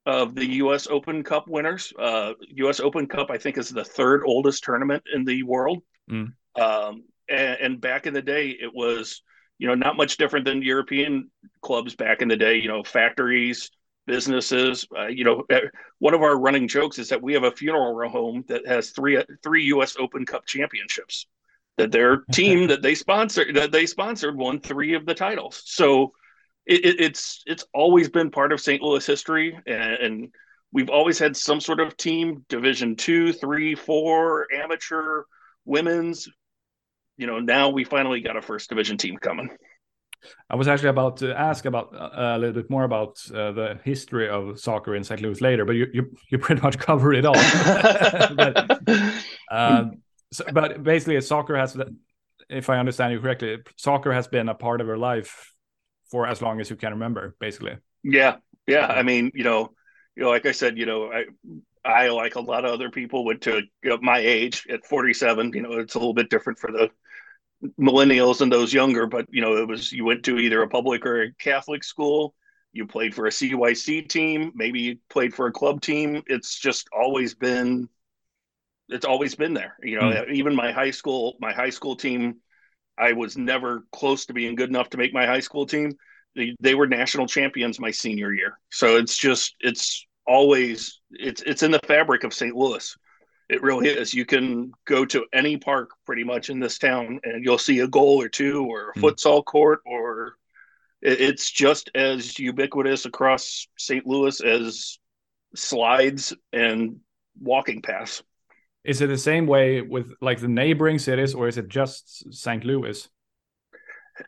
of 0.07 0.37
the 0.37 0.47
U.S. 0.47 0.87
Open 0.87 1.25
Cup 1.25 1.49
winners. 1.49 1.93
Uh, 1.99 2.35
U.S. 2.55 2.79
Open 2.79 3.09
Cup, 3.09 3.31
I 3.31 3.39
think, 3.39 3.59
is 3.59 3.71
the 3.71 3.85
third 3.85 4.23
oldest 4.25 4.63
tournament 4.63 5.03
in 5.13 5.25
the 5.25 5.43
world. 5.43 5.83
Mm. 6.09 6.33
Um, 6.55 7.05
and, 7.29 7.59
and, 7.61 7.81
back 7.81 8.07
in 8.07 8.15
the 8.15 8.23
day, 8.23 8.51
it 8.51 8.73
was 8.73 9.21
you 9.59 9.67
know, 9.67 9.75
not 9.75 9.97
much 9.97 10.17
different 10.17 10.45
than 10.45 10.63
European 10.63 11.31
clubs 11.63 11.95
back 11.95 12.23
in 12.23 12.29
the 12.29 12.37
day, 12.37 12.57
you 12.57 12.69
know, 12.69 12.83
factories, 12.83 13.71
businesses. 14.07 14.87
Uh, 14.97 15.07
you 15.07 15.25
know, 15.25 15.45
uh, 15.53 15.61
one 15.99 16.15
of 16.15 16.23
our 16.23 16.39
running 16.39 16.69
jokes 16.69 16.99
is 16.99 17.09
that 17.09 17.23
we 17.23 17.35
have 17.35 17.45
a 17.45 17.51
funeral 17.51 18.09
home 18.09 18.45
that 18.49 18.67
has 18.67 18.91
three 18.91 19.23
three 19.43 19.65
U.S. 19.65 19.97
Open 19.99 20.25
Cup 20.25 20.47
championships. 20.47 21.27
That 21.77 21.93
their 21.93 22.19
team 22.33 22.69
that 22.69 22.83
they 22.83 22.95
sponsored 22.95 23.57
that 23.57 23.73
they 23.73 23.87
sponsored 23.87 24.37
won 24.37 24.61
three 24.61 24.95
of 24.95 25.07
the 25.07 25.15
titles. 25.15 25.63
So 25.67 26.13
it, 26.67 26.85
it, 26.85 27.01
it's 27.01 27.43
it's 27.47 27.65
always 27.75 28.09
been 28.09 28.31
part 28.31 28.53
of 28.53 28.61
St. 28.61 28.83
Louis 28.83 29.07
history, 29.07 29.59
and, 29.67 29.93
and 29.95 30.29
we've 30.73 30.91
always 30.91 31.19
had 31.19 31.37
some 31.37 31.61
sort 31.61 31.81
of 31.81 31.97
team, 31.97 32.45
Division 32.49 32.97
two, 32.97 33.33
three, 33.33 33.75
four, 33.75 34.47
amateur, 34.53 35.23
women's, 35.65 36.29
you 37.17 37.27
know, 37.27 37.39
now 37.39 37.71
we 37.71 37.85
finally 37.85 38.21
got 38.21 38.37
a 38.37 38.43
first 38.43 38.69
division 38.69 38.97
team 38.99 39.17
coming. 39.17 39.51
I 40.51 40.57
was 40.57 40.69
actually 40.69 40.89
about 40.89 41.19
to 41.19 41.39
ask 41.39 41.65
about 41.65 41.95
uh, 41.95 42.37
a 42.37 42.39
little 42.39 42.55
bit 42.55 42.71
more 42.71 42.85
about 42.85 43.19
uh, 43.31 43.53
the 43.53 43.79
history 43.85 44.29
of 44.29 44.59
soccer 44.59 44.95
in 44.95 45.05
St. 45.05 45.21
Louis 45.21 45.41
later, 45.41 45.65
but 45.65 45.77
you 45.77 45.87
you, 45.93 46.17
you 46.31 46.39
pretty 46.39 46.63
much 46.63 46.79
covered 46.89 47.15
it 47.15 47.25
all. 47.25 47.35
but, 48.37 48.81
um, 49.51 50.03
so, 50.33 50.45
but 50.53 50.83
basically, 50.83 51.21
soccer 51.21 51.57
has, 51.57 51.77
if 52.49 52.69
I 52.71 52.79
understand 52.79 53.13
you 53.13 53.21
correctly, 53.21 53.59
soccer 53.77 54.13
has 54.13 54.27
been 54.27 54.49
a 54.49 54.55
part 54.55 54.81
of 54.81 54.87
your 54.87 54.99
life 54.99 55.53
for 56.11 56.27
as 56.27 56.43
long 56.43 56.61
as 56.61 56.71
you 56.71 56.77
can 56.77 56.93
remember, 56.93 57.37
basically. 57.41 57.77
Yeah, 58.03 58.37
yeah. 58.67 58.87
I 58.87 59.03
mean, 59.03 59.31
you 59.35 59.45
know, 59.45 59.71
you 60.17 60.25
know, 60.25 60.31
like 60.31 60.47
I 60.47 60.53
said, 60.53 60.79
you 60.79 60.87
know, 60.87 61.13
I 61.13 61.25
I 61.85 62.09
like 62.09 62.35
a 62.35 62.41
lot 62.41 62.65
of 62.65 62.73
other 62.73 62.91
people 62.91 63.25
went 63.25 63.43
to 63.43 63.63
you 63.83 63.91
know, 63.91 63.99
my 64.01 64.19
age 64.19 64.67
at 64.71 64.85
47. 64.87 65.53
You 65.55 65.63
know, 65.63 65.73
it's 65.73 65.95
a 65.95 65.99
little 65.99 66.15
bit 66.15 66.31
different 66.31 66.59
for 66.59 66.73
the 66.73 66.91
millennials 67.81 68.41
and 68.41 68.53
those 68.53 68.73
younger, 68.73 69.07
but 69.07 69.27
you 69.31 69.41
know, 69.41 69.57
it 69.57 69.69
was 69.69 69.93
you 69.93 70.05
went 70.05 70.25
to 70.25 70.39
either 70.39 70.63
a 70.63 70.69
public 70.69 71.07
or 71.07 71.23
a 71.23 71.33
Catholic 71.35 71.85
school. 71.85 72.35
You 72.73 72.87
played 72.87 73.15
for 73.15 73.27
a 73.27 73.31
CYC 73.31 74.09
team, 74.09 74.53
maybe 74.55 74.81
you 74.81 74.99
played 75.09 75.35
for 75.35 75.47
a 75.47 75.53
club 75.53 75.81
team. 75.81 76.23
It's 76.27 76.59
just 76.59 76.89
always 76.93 77.35
been, 77.35 77.89
it's 78.91 79.07
always 79.07 79.35
been 79.35 79.55
there. 79.55 79.79
You 79.83 79.99
know, 79.99 80.09
mm. 80.09 80.31
even 80.33 80.55
my 80.55 80.73
high 80.73 80.91
school, 80.91 81.37
my 81.41 81.53
high 81.53 81.71
school 81.71 81.97
team, 81.97 82.37
I 82.99 83.15
was 83.15 83.39
never 83.39 83.87
close 83.93 84.27
to 84.27 84.35
being 84.35 84.57
good 84.57 84.69
enough 84.69 84.91
to 84.91 84.99
make 84.99 85.15
my 85.15 85.25
high 85.25 85.41
school 85.41 85.65
team. 85.67 85.93
They, 86.35 86.55
they 86.61 86.75
were 86.75 86.87
national 86.87 87.27
champions 87.27 87.81
my 87.81 87.91
senior 87.91 88.33
year. 88.33 88.59
So 88.71 88.97
it's 88.97 89.17
just, 89.17 89.55
it's 89.61 90.07
always, 90.27 91.01
it's, 91.11 91.41
it's 91.43 91.63
in 91.63 91.71
the 91.71 91.81
fabric 91.87 92.25
of 92.25 92.35
St. 92.35 92.55
Louis. 92.55 92.95
It 93.49 93.63
really 93.63 93.89
is. 93.89 94.13
You 94.13 94.25
can 94.25 94.73
go 94.87 95.05
to 95.05 95.25
any 95.33 95.57
park 95.57 95.91
pretty 96.05 96.25
much 96.25 96.51
in 96.51 96.59
this 96.59 96.79
town 96.79 97.21
and 97.23 97.45
you'll 97.45 97.59
see 97.59 97.81
a 97.81 97.87
goal 97.89 98.21
or 98.21 98.29
two 98.29 98.67
or 98.67 98.91
a 98.91 98.99
mm. 98.99 99.03
futsal 99.03 99.45
court 99.45 99.81
or 99.87 100.37
it's 101.01 101.51
just 101.51 101.91
as 101.95 102.39
ubiquitous 102.39 103.05
across 103.05 103.69
St. 103.79 104.05
Louis 104.07 104.41
as 104.41 104.99
slides 105.55 106.35
and 106.53 106.97
walking 107.41 107.83
paths. 107.83 108.23
Is 108.83 109.01
it 109.01 109.09
the 109.09 109.19
same 109.19 109.47
way 109.47 109.81
with 109.81 110.13
like 110.21 110.41
the 110.41 110.49
neighboring 110.49 110.99
cities 110.99 111.35
or 111.35 111.47
is 111.47 111.59
it 111.59 111.69
just 111.69 112.33
St. 112.33 112.65
Louis? 112.65 113.09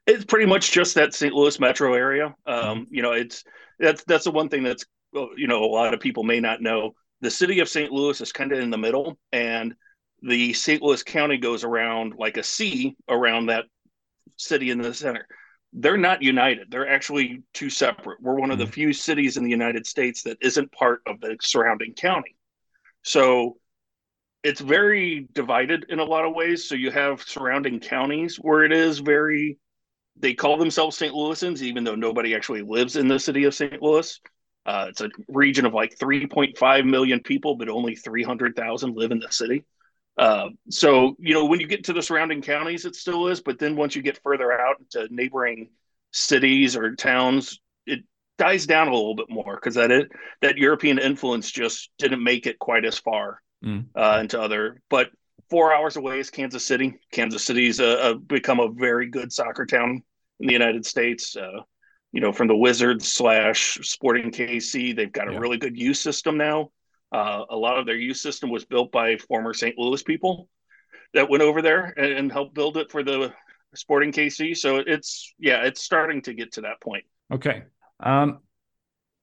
It's 0.06 0.25
pretty 0.25 0.46
much 0.46 0.70
just 0.70 0.94
that 0.96 1.14
St. 1.14 1.32
Louis 1.32 1.58
metro 1.58 1.94
area. 1.94 2.34
Um, 2.46 2.87
you 2.90 3.02
know, 3.02 3.12
it's 3.12 3.42
that's 3.78 4.04
that's 4.04 4.25
the 4.25 4.30
one 4.30 4.48
thing 4.48 4.62
that's 4.62 4.84
you 5.12 5.46
know 5.46 5.64
a 5.64 5.66
lot 5.66 5.94
of 5.94 6.00
people 6.00 6.25
may 6.25 6.40
not 6.40 6.60
know 6.60 6.94
the 7.20 7.30
city 7.30 7.60
of 7.60 7.68
St. 7.68 7.90
Louis 7.90 8.20
is 8.20 8.32
kind 8.32 8.52
of 8.52 8.60
in 8.60 8.70
the 8.70 8.78
middle, 8.78 9.18
and 9.32 9.75
the 10.22 10.52
St. 10.52 10.82
Louis 10.82 11.02
County 11.02 11.38
goes 11.38 11.64
around 11.64 12.14
like 12.18 12.37
a 12.37 12.42
C 12.42 12.96
around 13.08 13.46
that 13.46 13.64
city 14.37 14.70
in 14.70 14.80
the 14.80 14.94
center. 14.94 15.26
They're 15.72 15.96
not 15.98 16.22
united. 16.22 16.70
They're 16.70 16.88
actually 16.88 17.42
two 17.52 17.70
separate. 17.70 18.20
We're 18.20 18.38
one 18.38 18.50
of 18.50 18.58
the 18.58 18.64
mm-hmm. 18.64 18.72
few 18.72 18.92
cities 18.92 19.37
in 19.37 19.44
the 19.44 19.50
United 19.50 19.87
States 19.87 20.22
that 20.22 20.38
isn't 20.40 20.72
part 20.72 21.02
of 21.06 21.20
the 21.20 21.37
surrounding 21.40 21.94
county. 21.94 22.37
So 23.02 23.58
it's 24.42 24.60
very 24.60 25.28
divided 25.32 25.87
in 25.88 25.98
a 25.98 26.04
lot 26.04 26.25
of 26.25 26.34
ways. 26.34 26.68
So 26.68 26.75
you 26.75 26.90
have 26.90 27.22
surrounding 27.22 27.80
counties 27.80 28.37
where 28.37 28.64
it 28.64 28.72
is 28.72 29.00
very, 29.00 29.58
they 30.16 30.34
call 30.34 30.56
themselves 30.56 30.96
St. 30.96 31.14
Louisans, 31.14 31.60
even 31.60 31.84
though 31.84 31.94
nobody 31.94 32.34
actually 32.34 32.62
lives 32.62 32.96
in 32.96 33.08
the 33.08 33.18
city 33.18 33.44
of 33.44 33.54
St. 33.54 33.82
Louis. 33.82 34.18
Uh, 34.68 34.84
it's 34.90 35.00
a 35.00 35.08
region 35.28 35.64
of 35.64 35.72
like 35.72 35.98
3.5 35.98 36.84
million 36.84 37.20
people, 37.20 37.56
but 37.56 37.70
only 37.70 37.96
300,000 37.96 38.94
live 38.94 39.12
in 39.12 39.18
the 39.18 39.32
city. 39.32 39.64
Uh, 40.18 40.50
so, 40.68 41.16
you 41.18 41.32
know, 41.32 41.46
when 41.46 41.58
you 41.58 41.66
get 41.66 41.84
to 41.84 41.94
the 41.94 42.02
surrounding 42.02 42.42
counties, 42.42 42.84
it 42.84 42.94
still 42.94 43.28
is. 43.28 43.40
But 43.40 43.58
then 43.58 43.76
once 43.76 43.96
you 43.96 44.02
get 44.02 44.20
further 44.22 44.52
out 44.52 44.76
to 44.90 45.08
neighboring 45.10 45.70
cities 46.10 46.76
or 46.76 46.94
towns, 46.94 47.60
it 47.87 48.00
dies 48.37 48.66
down 48.66 48.88
a 48.88 48.92
little 48.92 49.14
bit 49.14 49.30
more 49.30 49.54
because 49.54 49.76
that 49.76 49.90
it, 49.90 50.12
that 50.42 50.58
European 50.58 50.98
influence 50.98 51.50
just 51.50 51.88
didn't 51.96 52.22
make 52.22 52.46
it 52.46 52.58
quite 52.58 52.84
as 52.84 52.98
far 52.98 53.40
mm. 53.64 53.87
uh, 53.94 54.18
into 54.20 54.38
other. 54.38 54.82
But 54.90 55.08
four 55.48 55.72
hours 55.72 55.96
away 55.96 56.18
is 56.18 56.28
Kansas 56.28 56.66
City. 56.66 57.00
Kansas 57.10 57.42
City's 57.42 57.80
a, 57.80 58.10
a 58.10 58.14
become 58.16 58.60
a 58.60 58.68
very 58.68 59.08
good 59.08 59.32
soccer 59.32 59.64
town 59.64 60.02
in 60.40 60.46
the 60.46 60.52
United 60.52 60.84
States. 60.84 61.37
Uh, 61.37 61.62
you 62.12 62.20
know, 62.20 62.32
from 62.32 62.48
the 62.48 62.56
Wizards 62.56 63.12
slash 63.12 63.78
Sporting 63.82 64.30
KC. 64.30 64.94
They've 64.96 65.12
got 65.12 65.28
a 65.28 65.32
yeah. 65.32 65.38
really 65.38 65.58
good 65.58 65.76
youth 65.76 65.96
system 65.96 66.36
now. 66.36 66.70
Uh, 67.12 67.44
a 67.50 67.56
lot 67.56 67.78
of 67.78 67.86
their 67.86 67.96
youth 67.96 68.18
system 68.18 68.50
was 68.50 68.64
built 68.64 68.92
by 68.92 69.16
former 69.16 69.54
St. 69.54 69.78
Louis 69.78 70.02
people 70.02 70.48
that 71.14 71.30
went 71.30 71.42
over 71.42 71.62
there 71.62 71.94
and, 71.96 72.12
and 72.12 72.32
helped 72.32 72.54
build 72.54 72.76
it 72.76 72.90
for 72.90 73.02
the 73.02 73.32
Sporting 73.74 74.12
KC. 74.12 74.56
So 74.56 74.76
it's 74.76 75.34
yeah, 75.38 75.64
it's 75.64 75.82
starting 75.82 76.22
to 76.22 76.34
get 76.34 76.52
to 76.52 76.62
that 76.62 76.80
point. 76.80 77.04
Okay. 77.32 77.64
Um, 78.00 78.40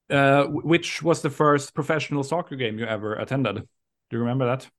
uh, 0.09 0.43
which 0.45 1.01
was 1.01 1.21
the 1.21 1.29
first 1.29 1.73
professional 1.73 2.23
soccer 2.23 2.55
game 2.55 2.77
you 2.77 2.85
ever 2.85 3.15
attended? 3.15 3.55
Do 3.55 3.63
you 4.11 4.19
remember 4.19 4.45
that? 4.45 4.69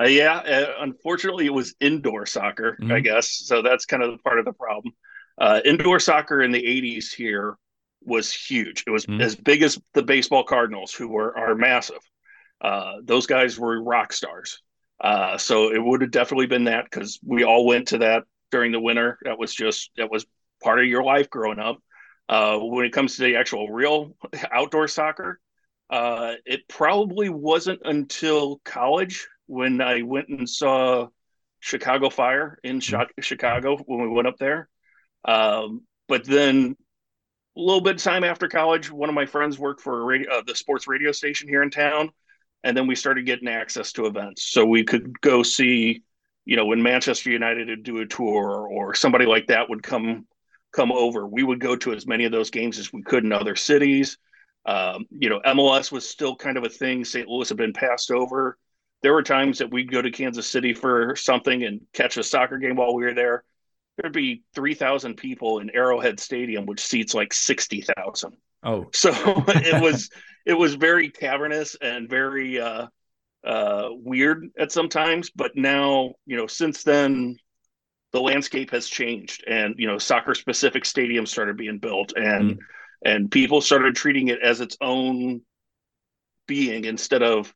Uh, 0.00 0.06
yeah, 0.06 0.36
uh, 0.36 0.74
unfortunately, 0.80 1.46
it 1.46 1.52
was 1.52 1.74
indoor 1.80 2.26
soccer, 2.26 2.76
mm-hmm. 2.80 2.92
I 2.92 3.00
guess. 3.00 3.30
So 3.30 3.62
that's 3.62 3.86
kind 3.86 4.02
of 4.02 4.12
the 4.12 4.18
part 4.18 4.38
of 4.38 4.44
the 4.44 4.52
problem. 4.52 4.94
Uh, 5.38 5.60
indoor 5.64 5.98
soccer 5.98 6.42
in 6.42 6.52
the 6.52 6.62
80s 6.62 7.12
here 7.12 7.56
was 8.02 8.32
huge. 8.32 8.84
It 8.86 8.90
was 8.90 9.06
mm-hmm. 9.06 9.20
as 9.20 9.34
big 9.34 9.62
as 9.62 9.78
the 9.94 10.02
baseball 10.02 10.44
Cardinals, 10.44 10.92
who 10.92 11.08
were 11.08 11.36
are 11.36 11.54
massive. 11.54 12.00
Uh, 12.60 12.96
those 13.02 13.26
guys 13.26 13.58
were 13.58 13.82
rock 13.82 14.12
stars. 14.12 14.62
Uh, 15.00 15.36
so 15.36 15.72
it 15.72 15.82
would 15.82 16.00
have 16.02 16.10
definitely 16.10 16.46
been 16.46 16.64
that 16.64 16.84
because 16.84 17.18
we 17.24 17.44
all 17.44 17.66
went 17.66 17.88
to 17.88 17.98
that 17.98 18.24
during 18.50 18.72
the 18.72 18.80
winter. 18.80 19.18
That 19.22 19.38
was 19.38 19.54
just 19.54 19.90
that 19.96 20.10
was 20.10 20.24
part 20.62 20.78
of 20.78 20.86
your 20.86 21.02
life 21.02 21.28
growing 21.30 21.58
up. 21.58 21.78
Uh, 22.28 22.58
when 22.58 22.86
it 22.86 22.92
comes 22.92 23.16
to 23.16 23.22
the 23.22 23.36
actual 23.36 23.68
real 23.68 24.16
outdoor 24.52 24.88
soccer, 24.88 25.40
uh, 25.90 26.34
it 26.46 26.66
probably 26.68 27.28
wasn't 27.28 27.80
until 27.84 28.60
college 28.64 29.26
when 29.46 29.80
I 29.80 30.02
went 30.02 30.28
and 30.28 30.48
saw 30.48 31.08
Chicago 31.60 32.08
Fire 32.08 32.58
in 32.62 32.78
mm-hmm. 32.78 33.20
Chicago 33.20 33.76
when 33.84 34.00
we 34.00 34.08
went 34.08 34.28
up 34.28 34.38
there. 34.38 34.68
Um, 35.24 35.82
but 36.08 36.24
then 36.24 36.76
a 37.56 37.60
little 37.60 37.80
bit 37.80 37.96
of 37.96 38.02
time 38.02 38.24
after 38.24 38.48
college, 38.48 38.90
one 38.90 39.08
of 39.08 39.14
my 39.14 39.26
friends 39.26 39.58
worked 39.58 39.80
for 39.80 40.00
a 40.00 40.04
radio, 40.04 40.30
uh, 40.30 40.42
the 40.46 40.54
sports 40.54 40.88
radio 40.88 41.12
station 41.12 41.48
here 41.48 41.62
in 41.62 41.70
town, 41.70 42.10
and 42.62 42.76
then 42.76 42.86
we 42.86 42.94
started 42.94 43.26
getting 43.26 43.48
access 43.48 43.92
to 43.92 44.06
events, 44.06 44.42
so 44.42 44.64
we 44.64 44.84
could 44.84 45.20
go 45.20 45.42
see, 45.42 46.02
you 46.44 46.56
know, 46.56 46.66
when 46.66 46.82
Manchester 46.82 47.30
United 47.30 47.68
would 47.68 47.82
do 47.82 48.00
a 48.00 48.06
tour 48.06 48.68
or 48.70 48.94
somebody 48.94 49.26
like 49.26 49.46
that 49.48 49.68
would 49.68 49.82
come 49.82 50.26
come 50.72 50.92
over. 50.92 51.26
We 51.26 51.44
would 51.44 51.60
go 51.60 51.76
to 51.76 51.92
as 51.92 52.06
many 52.06 52.24
of 52.24 52.32
those 52.32 52.50
games 52.50 52.78
as 52.78 52.92
we 52.92 53.02
could 53.02 53.24
in 53.24 53.32
other 53.32 53.54
cities. 53.54 54.18
Um, 54.66 55.06
you 55.10 55.28
know, 55.28 55.40
MLS 55.46 55.92
was 55.92 56.08
still 56.08 56.34
kind 56.34 56.56
of 56.56 56.64
a 56.64 56.68
thing. 56.68 57.04
St. 57.04 57.28
Louis 57.28 57.48
had 57.48 57.58
been 57.58 57.72
passed 57.72 58.10
over. 58.10 58.58
There 59.02 59.12
were 59.12 59.22
times 59.22 59.58
that 59.58 59.70
we'd 59.70 59.92
go 59.92 60.02
to 60.02 60.10
Kansas 60.10 60.48
City 60.48 60.74
for 60.74 61.14
something 61.16 61.62
and 61.62 61.82
catch 61.92 62.16
a 62.16 62.22
soccer 62.22 62.58
game 62.58 62.76
while 62.76 62.94
we 62.94 63.04
were 63.04 63.14
there. 63.14 63.44
There'd 63.96 64.12
be 64.12 64.42
3,000 64.54 65.14
people 65.14 65.60
in 65.60 65.70
Arrowhead 65.70 66.18
Stadium, 66.18 66.66
which 66.66 66.84
seats 66.84 67.14
like 67.14 67.32
60,000. 67.32 68.36
Oh, 68.64 68.86
so 68.92 69.12
it 69.14 69.80
was 69.80 70.10
it 70.46 70.54
was 70.54 70.74
very 70.74 71.10
cavernous 71.10 71.76
and 71.80 72.08
very 72.08 72.60
uh, 72.60 72.86
uh, 73.44 73.88
weird 73.90 74.50
at 74.58 74.72
some 74.72 74.88
times. 74.88 75.30
But 75.34 75.56
now, 75.56 76.14
you 76.26 76.36
know, 76.36 76.46
since 76.46 76.82
then, 76.82 77.36
the 78.14 78.20
landscape 78.20 78.70
has 78.70 78.86
changed 78.86 79.42
and 79.48 79.74
you 79.76 79.88
know 79.88 79.98
soccer 79.98 80.36
specific 80.36 80.84
stadiums 80.84 81.28
started 81.28 81.56
being 81.56 81.78
built 81.78 82.12
and 82.14 82.52
mm. 82.52 82.58
and 83.04 83.28
people 83.28 83.60
started 83.60 83.96
treating 83.96 84.28
it 84.28 84.38
as 84.40 84.60
its 84.60 84.76
own 84.80 85.42
being 86.46 86.84
instead 86.84 87.24
of 87.24 87.52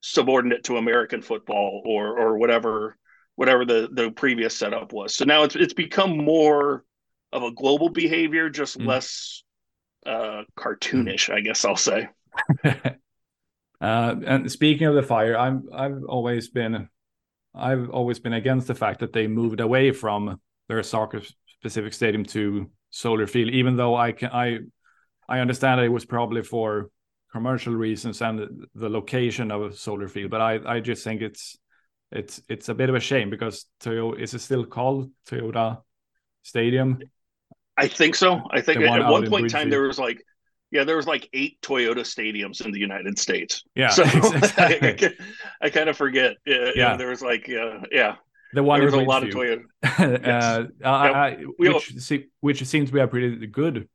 subordinate 0.00 0.64
to 0.64 0.78
american 0.78 1.20
football 1.20 1.82
or 1.84 2.18
or 2.18 2.38
whatever 2.38 2.96
whatever 3.38 3.64
the 3.64 3.88
the 3.92 4.10
previous 4.10 4.56
setup 4.56 4.92
was 4.92 5.14
so 5.14 5.24
now 5.24 5.42
it's 5.42 5.54
it's 5.54 5.74
become 5.74 6.16
more 6.16 6.84
of 7.32 7.42
a 7.42 7.52
global 7.52 7.88
behavior 7.88 8.50
just 8.50 8.78
mm. 8.78 8.86
less 8.86 9.42
uh 10.06 10.42
cartoonish 10.56 11.32
i 11.32 11.40
guess 11.40 11.64
i'll 11.64 11.76
say 11.76 12.08
uh 12.64 12.90
and 13.80 14.50
speaking 14.50 14.86
of 14.86 14.94
the 14.94 15.02
fire 15.02 15.36
i'm 15.36 15.68
i've 15.72 16.02
always 16.08 16.48
been 16.48 16.88
I've 17.54 17.90
always 17.90 18.18
been 18.18 18.34
against 18.34 18.66
the 18.68 18.74
fact 18.74 19.00
that 19.00 19.12
they 19.12 19.26
moved 19.26 19.60
away 19.60 19.90
from 19.90 20.40
their 20.68 20.82
soccer 20.82 21.22
specific 21.46 21.92
stadium 21.92 22.24
to 22.26 22.70
Soldier 22.90 23.26
Field, 23.26 23.50
even 23.50 23.76
though 23.76 23.96
I 23.96 24.12
can 24.12 24.30
I 24.30 24.58
I 25.28 25.40
understand 25.40 25.80
it 25.80 25.88
was 25.88 26.04
probably 26.04 26.42
for 26.42 26.90
commercial 27.32 27.74
reasons 27.74 28.22
and 28.22 28.66
the 28.74 28.88
location 28.88 29.50
of 29.50 29.62
a 29.62 29.72
Soldier 29.72 30.08
Field, 30.08 30.30
but 30.30 30.40
I 30.40 30.60
I 30.64 30.80
just 30.80 31.04
think 31.04 31.20
it's 31.20 31.58
it's 32.10 32.40
it's 32.48 32.68
a 32.68 32.74
bit 32.74 32.88
of 32.88 32.94
a 32.94 33.00
shame 33.00 33.30
because 33.30 33.66
Toyota 33.80 34.20
is 34.20 34.34
it 34.34 34.40
still 34.40 34.64
called 34.64 35.10
Toyota 35.28 35.82
Stadium? 36.42 37.00
I 37.76 37.88
think 37.88 38.14
so. 38.14 38.42
I 38.50 38.60
think 38.60 38.80
at 38.80 39.10
one 39.10 39.28
point 39.28 39.44
in 39.44 39.50
time 39.50 39.70
there 39.70 39.82
was 39.82 39.98
like 39.98 40.22
yeah, 40.70 40.84
there 40.84 40.96
was 40.96 41.06
like 41.06 41.28
eight 41.32 41.60
Toyota 41.62 42.00
stadiums 42.00 42.64
in 42.64 42.72
the 42.72 42.78
United 42.78 43.18
States. 43.18 43.64
Yeah, 43.74 43.88
so 43.88 44.02
exactly. 44.34 45.16
I, 45.62 45.66
I, 45.66 45.70
kind 45.70 45.88
of 45.88 45.96
forget. 45.96 46.36
Yeah, 46.44 46.70
yeah, 46.74 46.96
there 46.96 47.08
was 47.08 47.22
like 47.22 47.48
uh, 47.48 47.80
yeah, 47.90 48.16
the 48.52 48.62
one 48.62 48.80
there 48.80 48.86
was 48.86 48.94
a 48.94 49.00
lot 49.00 49.22
of 49.22 49.30
Toyota. 49.30 49.62
uh, 49.82 50.86
I, 50.86 51.36
which, 51.56 51.98
see, 51.98 52.26
which 52.40 52.64
seems 52.66 52.88
to 52.88 52.94
be 52.94 53.00
a 53.00 53.08
pretty 53.08 53.46
good 53.46 53.88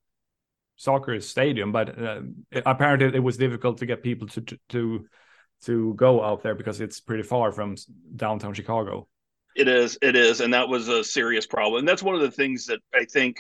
soccer 0.75 1.19
stadium, 1.19 1.71
but 1.71 1.97
uh, 1.99 2.21
apparently 2.65 3.15
it 3.15 3.23
was 3.23 3.37
difficult 3.37 3.77
to 3.79 3.85
get 3.85 4.01
people 4.01 4.27
to 4.29 4.41
to 4.69 5.05
to 5.65 5.93
go 5.95 6.23
out 6.23 6.43
there 6.43 6.55
because 6.55 6.81
it's 6.81 6.99
pretty 6.99 7.23
far 7.23 7.51
from 7.51 7.75
downtown 8.15 8.53
Chicago. 8.53 9.07
It 9.55 9.67
is, 9.67 9.97
it 10.01 10.15
is, 10.15 10.41
and 10.41 10.53
that 10.53 10.67
was 10.67 10.87
a 10.87 11.03
serious 11.03 11.45
problem. 11.45 11.79
And 11.79 11.87
that's 11.87 12.01
one 12.01 12.15
of 12.15 12.21
the 12.21 12.31
things 12.31 12.65
that 12.65 12.79
I 12.93 13.05
think 13.05 13.37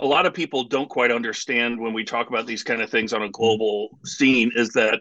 a 0.00 0.06
lot 0.06 0.26
of 0.26 0.34
people 0.34 0.64
don't 0.64 0.88
quite 0.88 1.10
understand 1.10 1.80
when 1.80 1.92
we 1.92 2.04
talk 2.04 2.28
about 2.28 2.46
these 2.46 2.62
kind 2.62 2.80
of 2.82 2.90
things 2.90 3.12
on 3.12 3.22
a 3.22 3.30
global 3.30 3.98
scene 4.04 4.50
is 4.54 4.70
that 4.70 5.00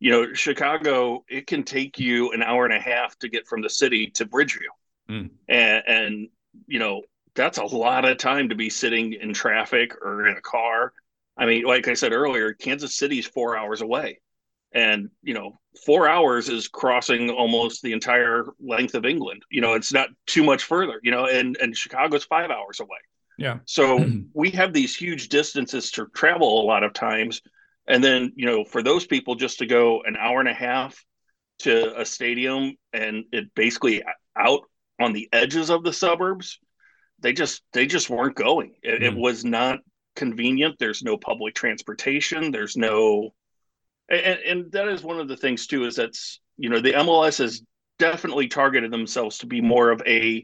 you 0.00 0.10
know 0.10 0.32
chicago 0.32 1.24
it 1.28 1.46
can 1.46 1.62
take 1.62 1.98
you 1.98 2.30
an 2.32 2.42
hour 2.42 2.64
and 2.64 2.74
a 2.74 2.80
half 2.80 3.18
to 3.18 3.28
get 3.28 3.46
from 3.46 3.60
the 3.60 3.70
city 3.70 4.10
to 4.14 4.24
bridgeview 4.26 4.70
mm. 5.08 5.30
and, 5.48 5.82
and 5.86 6.28
you 6.66 6.78
know 6.78 7.02
that's 7.34 7.58
a 7.58 7.64
lot 7.64 8.04
of 8.04 8.16
time 8.16 8.48
to 8.48 8.54
be 8.54 8.70
sitting 8.70 9.12
in 9.12 9.32
traffic 9.32 9.94
or 10.02 10.26
in 10.26 10.36
a 10.36 10.40
car 10.40 10.92
i 11.36 11.46
mean 11.46 11.64
like 11.64 11.88
i 11.88 11.94
said 11.94 12.12
earlier 12.12 12.52
kansas 12.52 12.96
city's 12.96 13.26
four 13.26 13.56
hours 13.56 13.80
away 13.80 14.20
and 14.72 15.08
you 15.22 15.34
know 15.34 15.58
four 15.86 16.08
hours 16.08 16.48
is 16.48 16.68
crossing 16.68 17.30
almost 17.30 17.82
the 17.82 17.92
entire 17.92 18.44
length 18.60 18.94
of 18.94 19.06
england 19.06 19.42
you 19.50 19.60
know 19.60 19.74
it's 19.74 19.92
not 19.92 20.08
too 20.26 20.44
much 20.44 20.64
further 20.64 21.00
you 21.02 21.10
know 21.10 21.26
and 21.26 21.56
and 21.58 21.76
chicago's 21.76 22.24
five 22.24 22.50
hours 22.50 22.80
away 22.80 22.98
yeah. 23.38 23.58
So 23.64 24.04
we 24.34 24.50
have 24.50 24.74
these 24.74 24.94
huge 24.94 25.28
distances 25.30 25.90
to 25.92 26.06
travel 26.08 26.60
a 26.60 26.66
lot 26.66 26.82
of 26.82 26.92
times. 26.92 27.40
And 27.86 28.04
then, 28.04 28.32
you 28.36 28.44
know, 28.44 28.64
for 28.64 28.82
those 28.82 29.06
people 29.06 29.36
just 29.36 29.60
to 29.60 29.66
go 29.66 30.02
an 30.02 30.16
hour 30.16 30.40
and 30.40 30.48
a 30.48 30.54
half 30.54 31.02
to 31.60 31.98
a 31.98 32.04
stadium 32.04 32.76
and 32.92 33.24
it 33.32 33.54
basically 33.54 34.02
out 34.36 34.62
on 35.00 35.12
the 35.14 35.28
edges 35.32 35.70
of 35.70 35.84
the 35.84 35.92
suburbs, 35.92 36.58
they 37.20 37.32
just 37.32 37.62
they 37.72 37.86
just 37.86 38.10
weren't 38.10 38.36
going. 38.36 38.74
It, 38.82 39.00
mm. 39.00 39.06
it 39.06 39.16
was 39.16 39.44
not 39.44 39.78
convenient. 40.14 40.76
There's 40.78 41.02
no 41.02 41.16
public 41.16 41.54
transportation. 41.54 42.50
There's 42.50 42.76
no 42.76 43.30
and, 44.08 44.38
and 44.46 44.72
that 44.72 44.88
is 44.88 45.02
one 45.02 45.20
of 45.20 45.28
the 45.28 45.36
things 45.36 45.66
too, 45.66 45.84
is 45.84 45.96
that's 45.96 46.40
you 46.56 46.68
know, 46.68 46.80
the 46.80 46.92
MLS 46.92 47.38
has 47.38 47.62
definitely 47.98 48.48
targeted 48.48 48.92
themselves 48.92 49.38
to 49.38 49.46
be 49.46 49.60
more 49.60 49.90
of 49.90 50.02
a 50.06 50.42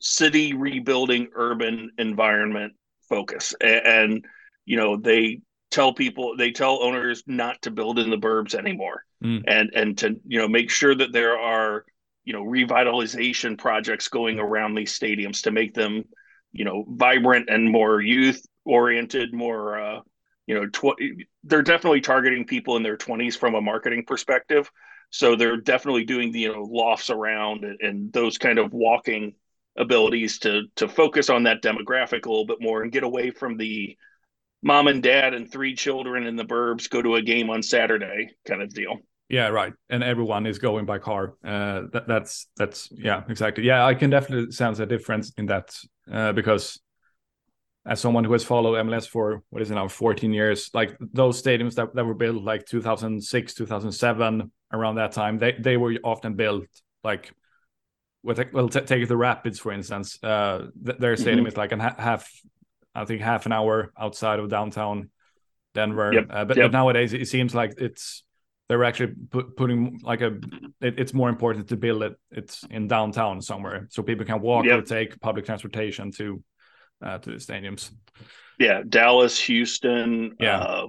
city 0.00 0.52
rebuilding 0.54 1.28
urban 1.34 1.90
environment 1.98 2.74
focus 3.08 3.54
and, 3.60 3.86
and, 3.86 4.24
you 4.64 4.76
know 4.76 4.96
they 4.96 5.40
tell 5.70 5.92
people 5.92 6.36
they 6.36 6.52
tell 6.52 6.82
owners 6.82 7.24
not 7.26 7.60
to 7.62 7.70
build 7.70 7.98
in 7.98 8.10
the 8.10 8.16
burbs 8.16 8.54
anymore 8.54 9.04
mm. 9.24 9.42
and 9.46 9.70
and 9.74 9.98
to 9.98 10.20
you 10.26 10.38
know 10.38 10.46
make 10.46 10.70
sure 10.70 10.94
that 10.94 11.12
there 11.12 11.36
are 11.38 11.84
you 12.24 12.32
know 12.32 12.44
revitalization 12.44 13.58
projects 13.58 14.08
going 14.08 14.38
around 14.38 14.74
these 14.74 14.96
stadiums 14.96 15.42
to 15.42 15.50
make 15.50 15.74
them 15.74 16.04
you 16.52 16.64
know 16.64 16.84
vibrant 16.88 17.48
and 17.48 17.68
more 17.68 18.00
youth 18.00 18.44
oriented 18.64 19.34
more 19.34 19.80
uh 19.80 20.00
you 20.46 20.54
know 20.54 20.66
tw- 20.66 21.00
they're 21.44 21.62
definitely 21.62 22.00
targeting 22.00 22.44
people 22.44 22.76
in 22.76 22.82
their 22.82 22.96
20s 22.96 23.36
from 23.36 23.54
a 23.54 23.60
marketing 23.60 24.04
perspective 24.06 24.70
so 25.10 25.36
they're 25.36 25.58
definitely 25.58 26.04
doing 26.04 26.32
the 26.32 26.40
you 26.40 26.52
know 26.52 26.62
lofts 26.62 27.10
around 27.10 27.64
and, 27.64 27.80
and 27.80 28.12
those 28.12 28.38
kind 28.38 28.58
of 28.58 28.72
walking 28.72 29.34
abilities 29.76 30.38
to 30.38 30.62
to 30.76 30.88
focus 30.88 31.30
on 31.30 31.44
that 31.44 31.62
demographic 31.62 32.26
a 32.26 32.28
little 32.28 32.46
bit 32.46 32.60
more 32.60 32.82
and 32.82 32.92
get 32.92 33.02
away 33.02 33.30
from 33.30 33.56
the 33.56 33.96
mom 34.62 34.86
and 34.86 35.02
dad 35.02 35.34
and 35.34 35.50
three 35.50 35.74
children 35.74 36.26
in 36.26 36.36
the 36.36 36.44
burbs 36.44 36.88
go 36.88 37.02
to 37.02 37.16
a 37.16 37.22
game 37.22 37.50
on 37.50 37.62
Saturday 37.62 38.30
kind 38.46 38.62
of 38.62 38.72
deal. 38.72 38.98
Yeah, 39.28 39.48
right. 39.48 39.72
And 39.88 40.04
everyone 40.04 40.46
is 40.46 40.58
going 40.58 40.84
by 40.84 40.98
car. 40.98 41.34
Uh, 41.42 41.82
that, 41.92 42.06
that's 42.06 42.48
that's 42.56 42.88
yeah, 42.92 43.22
exactly. 43.28 43.64
Yeah, 43.64 43.84
I 43.84 43.94
can 43.94 44.10
definitely 44.10 44.52
sense 44.52 44.78
a 44.78 44.84
difference 44.84 45.32
in 45.38 45.46
that 45.46 45.74
uh, 46.12 46.32
because 46.32 46.81
as 47.84 48.00
someone 48.00 48.24
who 48.24 48.32
has 48.32 48.44
followed 48.44 48.74
MLS 48.86 49.08
for 49.08 49.42
what 49.50 49.60
is 49.60 49.70
it 49.70 49.74
now 49.74 49.88
14 49.88 50.32
years, 50.32 50.70
like 50.72 50.96
those 51.00 51.42
stadiums 51.42 51.74
that, 51.74 51.94
that 51.94 52.04
were 52.04 52.14
built 52.14 52.42
like 52.42 52.64
2006, 52.66 53.54
2007, 53.54 54.52
around 54.72 54.94
that 54.96 55.12
time, 55.12 55.38
they 55.38 55.52
they 55.52 55.76
were 55.76 55.94
often 56.02 56.34
built 56.34 56.66
like 57.04 57.32
well, 58.22 58.68
t- 58.68 58.80
take 58.80 59.06
the 59.08 59.16
Rapids 59.16 59.58
for 59.58 59.72
instance. 59.72 60.18
Uh, 60.22 60.66
th- 60.84 60.98
their 60.98 61.16
stadium 61.16 61.40
mm-hmm. 61.40 61.48
is 61.48 61.56
like 61.56 61.72
a 61.72 61.78
half, 61.98 62.30
I 62.94 63.04
think, 63.04 63.20
half 63.20 63.46
an 63.46 63.52
hour 63.52 63.92
outside 63.98 64.38
of 64.38 64.48
downtown 64.48 65.10
Denver. 65.74 66.12
Yep. 66.14 66.26
Uh, 66.30 66.44
but, 66.44 66.56
yep. 66.56 66.70
but, 66.70 66.72
nowadays 66.72 67.12
it 67.12 67.28
seems 67.28 67.54
like 67.54 67.74
it's 67.78 68.22
they're 68.68 68.84
actually 68.84 69.12
put, 69.30 69.56
putting 69.56 70.00
like 70.02 70.20
a 70.20 70.38
it, 70.80 70.98
it's 70.98 71.12
more 71.12 71.28
important 71.28 71.68
to 71.68 71.76
build 71.76 72.02
it 72.02 72.14
it's 72.30 72.64
in 72.70 72.86
downtown 72.88 73.42
somewhere 73.42 73.86
so 73.90 74.02
people 74.02 74.24
can 74.24 74.40
walk 74.40 74.64
yep. 74.64 74.78
or 74.78 74.82
take 74.82 75.20
public 75.20 75.44
transportation 75.44 76.10
to 76.12 76.42
uh, 77.02 77.18
to 77.18 77.30
the 77.30 77.36
stadiums 77.36 77.90
yeah 78.58 78.82
dallas 78.88 79.38
houston 79.38 80.34
yeah 80.40 80.58
uh, 80.60 80.86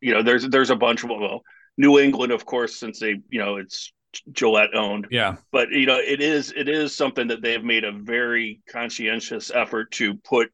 you 0.00 0.12
know 0.12 0.22
there's 0.22 0.48
there's 0.48 0.70
a 0.70 0.76
bunch 0.76 1.04
of 1.04 1.10
well 1.10 1.42
new 1.76 1.98
england 1.98 2.32
of 2.32 2.44
course 2.44 2.76
since 2.76 2.98
they 2.98 3.16
you 3.30 3.38
know 3.38 3.56
it's 3.56 3.92
gillette 4.32 4.74
owned 4.74 5.06
yeah 5.10 5.36
but 5.52 5.70
you 5.70 5.86
know 5.86 5.98
it 5.98 6.20
is 6.20 6.52
it 6.56 6.68
is 6.68 6.94
something 6.94 7.28
that 7.28 7.42
they've 7.42 7.62
made 7.64 7.84
a 7.84 7.92
very 7.92 8.60
conscientious 8.68 9.52
effort 9.54 9.90
to 9.92 10.14
put 10.14 10.50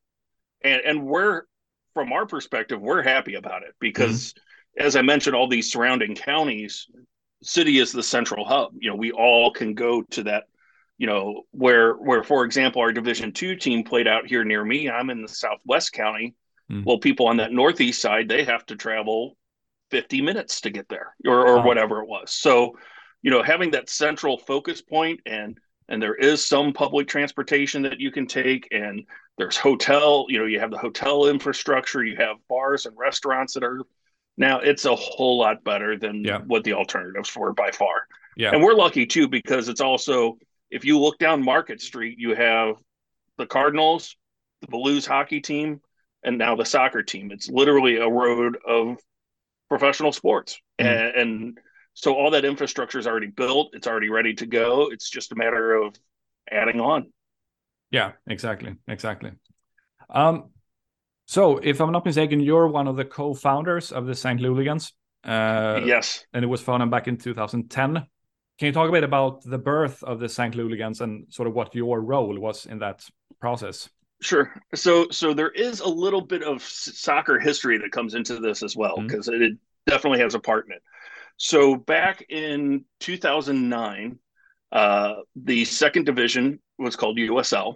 and 0.62 0.82
and 0.84 1.06
we're 1.06 1.42
from 1.94 2.12
our 2.12 2.26
perspective 2.26 2.80
we're 2.80 3.02
happy 3.02 3.34
about 3.34 3.62
it 3.62 3.74
because 3.80 4.32
mm-hmm 4.32 4.40
as 4.76 4.96
I 4.96 5.02
mentioned, 5.02 5.34
all 5.34 5.48
these 5.48 5.72
surrounding 5.72 6.14
counties, 6.14 6.86
city 7.42 7.78
is 7.78 7.92
the 7.92 8.02
central 8.02 8.44
hub. 8.44 8.72
You 8.78 8.90
know, 8.90 8.96
we 8.96 9.12
all 9.12 9.50
can 9.50 9.74
go 9.74 10.02
to 10.02 10.24
that. 10.24 10.44
You 10.98 11.06
know, 11.06 11.42
where 11.50 11.94
where 11.94 12.22
for 12.22 12.44
example, 12.44 12.80
our 12.82 12.92
Division 12.92 13.32
two 13.32 13.56
team 13.56 13.84
played 13.84 14.06
out 14.06 14.26
here 14.26 14.44
near 14.44 14.64
me. 14.64 14.88
I'm 14.88 15.10
in 15.10 15.22
the 15.22 15.28
Southwest 15.28 15.92
County. 15.92 16.34
Mm. 16.70 16.84
Well, 16.84 16.98
people 16.98 17.28
on 17.28 17.36
that 17.36 17.52
northeast 17.52 18.00
side 18.00 18.28
they 18.28 18.44
have 18.44 18.64
to 18.66 18.76
travel 18.76 19.36
50 19.90 20.22
minutes 20.22 20.62
to 20.62 20.70
get 20.70 20.88
there, 20.88 21.14
or 21.26 21.46
or 21.46 21.62
whatever 21.62 22.00
it 22.02 22.08
was. 22.08 22.32
So, 22.32 22.78
you 23.22 23.30
know, 23.30 23.42
having 23.42 23.72
that 23.72 23.90
central 23.90 24.38
focus 24.38 24.80
point 24.80 25.20
and 25.26 25.58
and 25.88 26.02
there 26.02 26.14
is 26.16 26.44
some 26.44 26.72
public 26.72 27.06
transportation 27.06 27.82
that 27.82 28.00
you 28.00 28.10
can 28.10 28.26
take 28.26 28.66
and 28.72 29.04
there's 29.38 29.56
hotel 29.56 30.26
you 30.28 30.38
know 30.38 30.46
you 30.46 30.58
have 30.58 30.72
the 30.72 30.78
hotel 30.78 31.26
infrastructure 31.26 32.02
you 32.02 32.16
have 32.16 32.38
bars 32.48 32.86
and 32.86 32.96
restaurants 32.98 33.54
that 33.54 33.62
are 33.62 33.82
now 34.36 34.60
it's 34.60 34.84
a 34.84 34.94
whole 34.94 35.38
lot 35.38 35.64
better 35.64 35.96
than 35.96 36.24
yeah. 36.24 36.38
what 36.46 36.64
the 36.64 36.74
alternatives 36.74 37.34
were 37.34 37.52
by 37.52 37.70
far. 37.70 38.06
Yeah. 38.36 38.50
And 38.52 38.62
we're 38.62 38.74
lucky 38.74 39.06
too 39.06 39.28
because 39.28 39.68
it's 39.68 39.80
also 39.80 40.38
if 40.70 40.84
you 40.84 40.98
look 40.98 41.18
down 41.18 41.44
Market 41.44 41.80
Street, 41.80 42.18
you 42.18 42.34
have 42.34 42.76
the 43.38 43.46
Cardinals, 43.46 44.16
the 44.60 44.68
Blues 44.68 45.06
hockey 45.06 45.40
team, 45.40 45.80
and 46.22 46.38
now 46.38 46.56
the 46.56 46.64
soccer 46.64 47.02
team. 47.02 47.30
It's 47.30 47.48
literally 47.48 47.96
a 47.96 48.08
road 48.08 48.58
of 48.66 48.98
professional 49.68 50.12
sports. 50.12 50.60
Mm-hmm. 50.80 50.88
And, 50.88 51.16
and 51.16 51.58
so 51.94 52.14
all 52.14 52.30
that 52.32 52.44
infrastructure 52.44 52.98
is 52.98 53.06
already 53.06 53.28
built, 53.28 53.70
it's 53.74 53.86
already 53.86 54.10
ready 54.10 54.34
to 54.34 54.46
go. 54.46 54.90
It's 54.90 55.08
just 55.08 55.32
a 55.32 55.36
matter 55.36 55.74
of 55.74 55.94
adding 56.50 56.80
on. 56.80 57.12
Yeah, 57.90 58.12
exactly. 58.26 58.74
Exactly. 58.88 59.32
Um, 60.10 60.50
so, 61.28 61.58
if 61.58 61.80
I'm 61.80 61.90
not 61.90 62.04
mistaken, 62.04 62.38
you're 62.38 62.68
one 62.68 62.86
of 62.86 62.96
the 62.96 63.04
co-founders 63.04 63.90
of 63.90 64.06
the 64.06 64.14
St. 64.14 64.40
Louligans. 64.40 64.92
Uh, 65.24 65.80
yes. 65.84 66.24
And 66.32 66.44
it 66.44 66.48
was 66.48 66.60
founded 66.60 66.90
back 66.90 67.08
in 67.08 67.16
2010. 67.16 68.06
Can 68.58 68.66
you 68.66 68.72
talk 68.72 68.88
a 68.88 68.92
bit 68.92 69.04
about 69.04 69.42
the 69.42 69.58
birth 69.58 70.02
of 70.02 70.18
the 70.18 70.28
St. 70.28 70.54
Louligans 70.54 71.00
and 71.00 71.26
sort 71.28 71.46
of 71.46 71.54
what 71.54 71.74
your 71.74 72.00
role 72.00 72.38
was 72.38 72.66
in 72.66 72.78
that 72.78 73.06
process? 73.38 73.88
Sure. 74.22 74.50
So, 74.74 75.08
so 75.10 75.34
there 75.34 75.50
is 75.50 75.80
a 75.80 75.88
little 75.88 76.22
bit 76.22 76.42
of 76.42 76.62
soccer 76.62 77.38
history 77.38 77.76
that 77.78 77.92
comes 77.92 78.14
into 78.14 78.40
this 78.40 78.62
as 78.62 78.74
well 78.74 78.96
because 78.96 79.28
mm-hmm. 79.28 79.42
it 79.42 79.52
definitely 79.86 80.20
has 80.20 80.34
a 80.34 80.40
part 80.40 80.66
in 80.66 80.72
it. 80.72 80.82
So, 81.36 81.76
back 81.76 82.24
in 82.30 82.86
2009, 83.00 84.18
uh, 84.72 85.14
the 85.36 85.64
second 85.66 86.06
division 86.06 86.60
was 86.78 86.96
called 86.96 87.18
USL, 87.18 87.74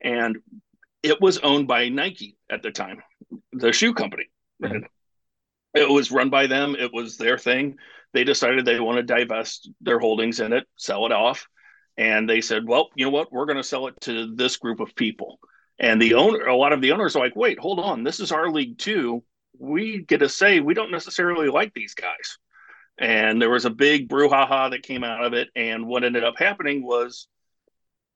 and 0.00 0.38
it 1.02 1.20
was 1.20 1.36
owned 1.38 1.68
by 1.68 1.90
Nike 1.90 2.38
at 2.48 2.62
the 2.62 2.70
time, 2.70 3.02
the 3.52 3.74
shoe 3.74 3.92
company. 3.92 4.24
Mm-hmm. 4.62 4.84
It 5.74 5.88
was 5.88 6.10
run 6.10 6.30
by 6.30 6.46
them. 6.46 6.76
It 6.78 6.94
was 6.94 7.18
their 7.18 7.36
thing. 7.36 7.76
They 8.14 8.24
decided 8.24 8.64
they 8.64 8.80
want 8.80 8.96
to 8.96 9.02
divest 9.02 9.70
their 9.80 9.98
holdings 9.98 10.40
in 10.40 10.52
it, 10.52 10.66
sell 10.76 11.04
it 11.04 11.12
off, 11.12 11.48
and 11.96 12.30
they 12.30 12.40
said, 12.40 12.66
"Well, 12.66 12.88
you 12.94 13.04
know 13.04 13.10
what? 13.10 13.32
We're 13.32 13.44
going 13.44 13.58
to 13.58 13.62
sell 13.62 13.88
it 13.88 14.00
to 14.02 14.34
this 14.34 14.56
group 14.56 14.80
of 14.80 14.94
people." 14.94 15.38
And 15.78 16.00
the 16.00 16.14
owner, 16.14 16.46
a 16.46 16.56
lot 16.56 16.72
of 16.72 16.80
the 16.80 16.92
owners 16.92 17.16
are 17.16 17.22
like, 17.22 17.36
"Wait, 17.36 17.58
hold 17.58 17.80
on. 17.80 18.04
This 18.04 18.20
is 18.20 18.32
our 18.32 18.50
league 18.50 18.78
too. 18.78 19.24
We 19.58 20.02
get 20.02 20.18
to 20.18 20.28
say 20.28 20.60
we 20.60 20.74
don't 20.74 20.92
necessarily 20.92 21.48
like 21.48 21.74
these 21.74 21.94
guys." 21.94 22.38
And 22.96 23.42
there 23.42 23.50
was 23.50 23.64
a 23.64 23.70
big 23.70 24.08
brouhaha 24.08 24.70
that 24.70 24.84
came 24.84 25.02
out 25.04 25.24
of 25.24 25.34
it. 25.34 25.48
And 25.56 25.86
what 25.86 26.04
ended 26.04 26.22
up 26.24 26.38
happening 26.38 26.84
was 26.84 27.26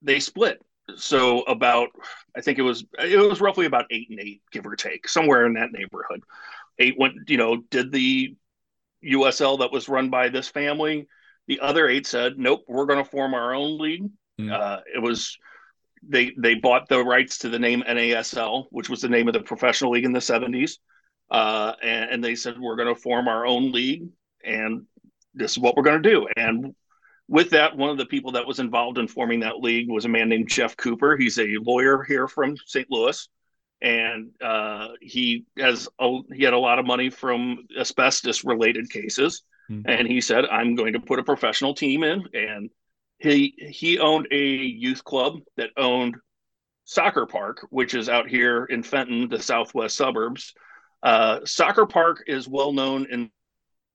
they 0.02 0.20
split 0.20 0.62
so 0.96 1.42
about 1.42 1.90
I 2.36 2.40
think 2.40 2.58
it 2.58 2.62
was 2.62 2.84
it 2.98 3.18
was 3.18 3.40
roughly 3.40 3.66
about 3.66 3.86
eight 3.90 4.08
and 4.10 4.20
eight, 4.20 4.42
give 4.52 4.66
or 4.66 4.76
take, 4.76 5.08
somewhere 5.08 5.44
in 5.46 5.54
that 5.54 5.72
neighborhood. 5.72 6.22
Eight 6.78 6.96
went, 6.98 7.28
you 7.28 7.36
know, 7.36 7.56
did 7.70 7.90
the 7.90 8.36
USL 9.04 9.60
that 9.60 9.72
was 9.72 9.88
run 9.88 10.10
by 10.10 10.28
this 10.28 10.48
family. 10.48 11.06
The 11.46 11.60
other 11.60 11.88
eight 11.88 12.06
said, 12.06 12.38
"Nope, 12.38 12.64
we're 12.68 12.86
going 12.86 13.02
to 13.02 13.10
form 13.10 13.34
our 13.34 13.54
own 13.54 13.78
league." 13.78 14.10
Mm. 14.40 14.52
Uh, 14.52 14.80
it 14.94 15.00
was 15.00 15.36
they 16.02 16.32
they 16.38 16.54
bought 16.54 16.88
the 16.88 17.02
rights 17.02 17.38
to 17.38 17.48
the 17.48 17.58
name 17.58 17.82
NASL, 17.86 18.66
which 18.70 18.88
was 18.88 19.00
the 19.00 19.08
name 19.08 19.28
of 19.28 19.34
the 19.34 19.40
professional 19.40 19.92
league 19.92 20.04
in 20.04 20.12
the 20.12 20.20
seventies, 20.20 20.78
uh, 21.30 21.72
and, 21.82 22.10
and 22.10 22.24
they 22.24 22.34
said 22.34 22.58
we're 22.58 22.76
going 22.76 22.94
to 22.94 23.00
form 23.00 23.28
our 23.28 23.46
own 23.46 23.72
league, 23.72 24.08
and 24.44 24.84
this 25.34 25.52
is 25.52 25.58
what 25.58 25.76
we're 25.76 25.82
going 25.82 26.02
to 26.02 26.08
do. 26.08 26.28
And 26.36 26.74
with 27.28 27.50
that, 27.50 27.76
one 27.76 27.90
of 27.90 27.98
the 27.98 28.06
people 28.06 28.32
that 28.32 28.46
was 28.46 28.58
involved 28.58 28.98
in 28.98 29.06
forming 29.06 29.40
that 29.40 29.58
league 29.58 29.90
was 29.90 30.04
a 30.04 30.08
man 30.08 30.28
named 30.28 30.48
Jeff 30.48 30.76
Cooper. 30.76 31.16
He's 31.16 31.38
a 31.38 31.56
lawyer 31.60 32.02
here 32.02 32.26
from 32.26 32.56
St. 32.66 32.86
Louis, 32.90 33.28
and 33.80 34.30
uh, 34.42 34.88
he 35.00 35.46
has 35.58 35.88
a, 36.00 36.18
he 36.34 36.44
had 36.44 36.54
a 36.54 36.58
lot 36.58 36.78
of 36.78 36.86
money 36.86 37.10
from 37.10 37.66
asbestos 37.78 38.44
related 38.44 38.90
cases. 38.90 39.42
Mm-hmm. 39.70 39.88
And 39.88 40.08
he 40.08 40.20
said, 40.20 40.46
"I'm 40.46 40.74
going 40.74 40.94
to 40.94 41.00
put 41.00 41.18
a 41.18 41.24
professional 41.24 41.74
team 41.74 42.02
in." 42.02 42.24
And 42.34 42.70
he 43.18 43.54
he 43.56 43.98
owned 43.98 44.28
a 44.30 44.44
youth 44.44 45.04
club 45.04 45.40
that 45.56 45.70
owned 45.76 46.16
Soccer 46.84 47.26
Park, 47.26 47.66
which 47.70 47.94
is 47.94 48.08
out 48.08 48.28
here 48.28 48.64
in 48.64 48.82
Fenton, 48.82 49.28
the 49.28 49.42
southwest 49.42 49.96
suburbs. 49.96 50.54
Uh, 51.02 51.40
soccer 51.44 51.86
Park 51.86 52.24
is 52.26 52.48
well 52.48 52.72
known 52.72 53.06
in, 53.10 53.30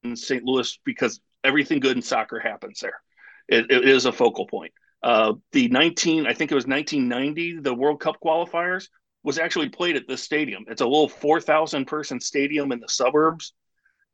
in 0.03 0.15
St. 0.15 0.43
Louis 0.43 0.79
because 0.85 1.19
everything 1.43 1.79
good 1.79 1.97
in 1.97 2.01
soccer 2.01 2.39
happens 2.39 2.79
there 2.79 3.01
it, 3.47 3.71
it 3.71 3.87
is 3.87 4.05
a 4.05 4.11
focal 4.11 4.47
point. 4.47 4.73
Uh, 5.01 5.33
the 5.51 5.67
19, 5.67 6.25
I 6.25 6.33
think 6.33 6.51
it 6.51 6.55
was 6.55 6.67
1990, 6.67 7.59
the 7.59 7.73
World 7.73 7.99
Cup 7.99 8.17
qualifiers 8.23 8.87
was 9.23 9.39
actually 9.39 9.69
played 9.69 9.95
at 9.95 10.07
this 10.07 10.21
stadium. 10.21 10.65
It's 10.67 10.81
a 10.81 10.85
little 10.85 11.09
4,000 11.09 11.85
person 11.85 12.19
stadium 12.19 12.71
in 12.71 12.79
the 12.79 12.89
suburbs, 12.89 13.53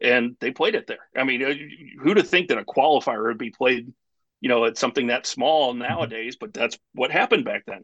and 0.01 0.35
they 0.39 0.51
played 0.51 0.75
it 0.75 0.87
there. 0.87 1.09
I 1.15 1.23
mean, 1.23 1.43
uh, 1.43 1.53
who 2.01 2.13
to 2.13 2.23
think 2.23 2.49
that 2.49 2.57
a 2.57 2.63
qualifier 2.63 3.23
would 3.25 3.37
be 3.37 3.49
played, 3.49 3.91
you 4.39 4.49
know, 4.49 4.65
at 4.65 4.77
something 4.77 5.07
that 5.07 5.25
small 5.25 5.71
mm-hmm. 5.71 5.81
nowadays, 5.81 6.37
but 6.39 6.53
that's 6.53 6.77
what 6.93 7.11
happened 7.11 7.45
back 7.45 7.63
then. 7.65 7.83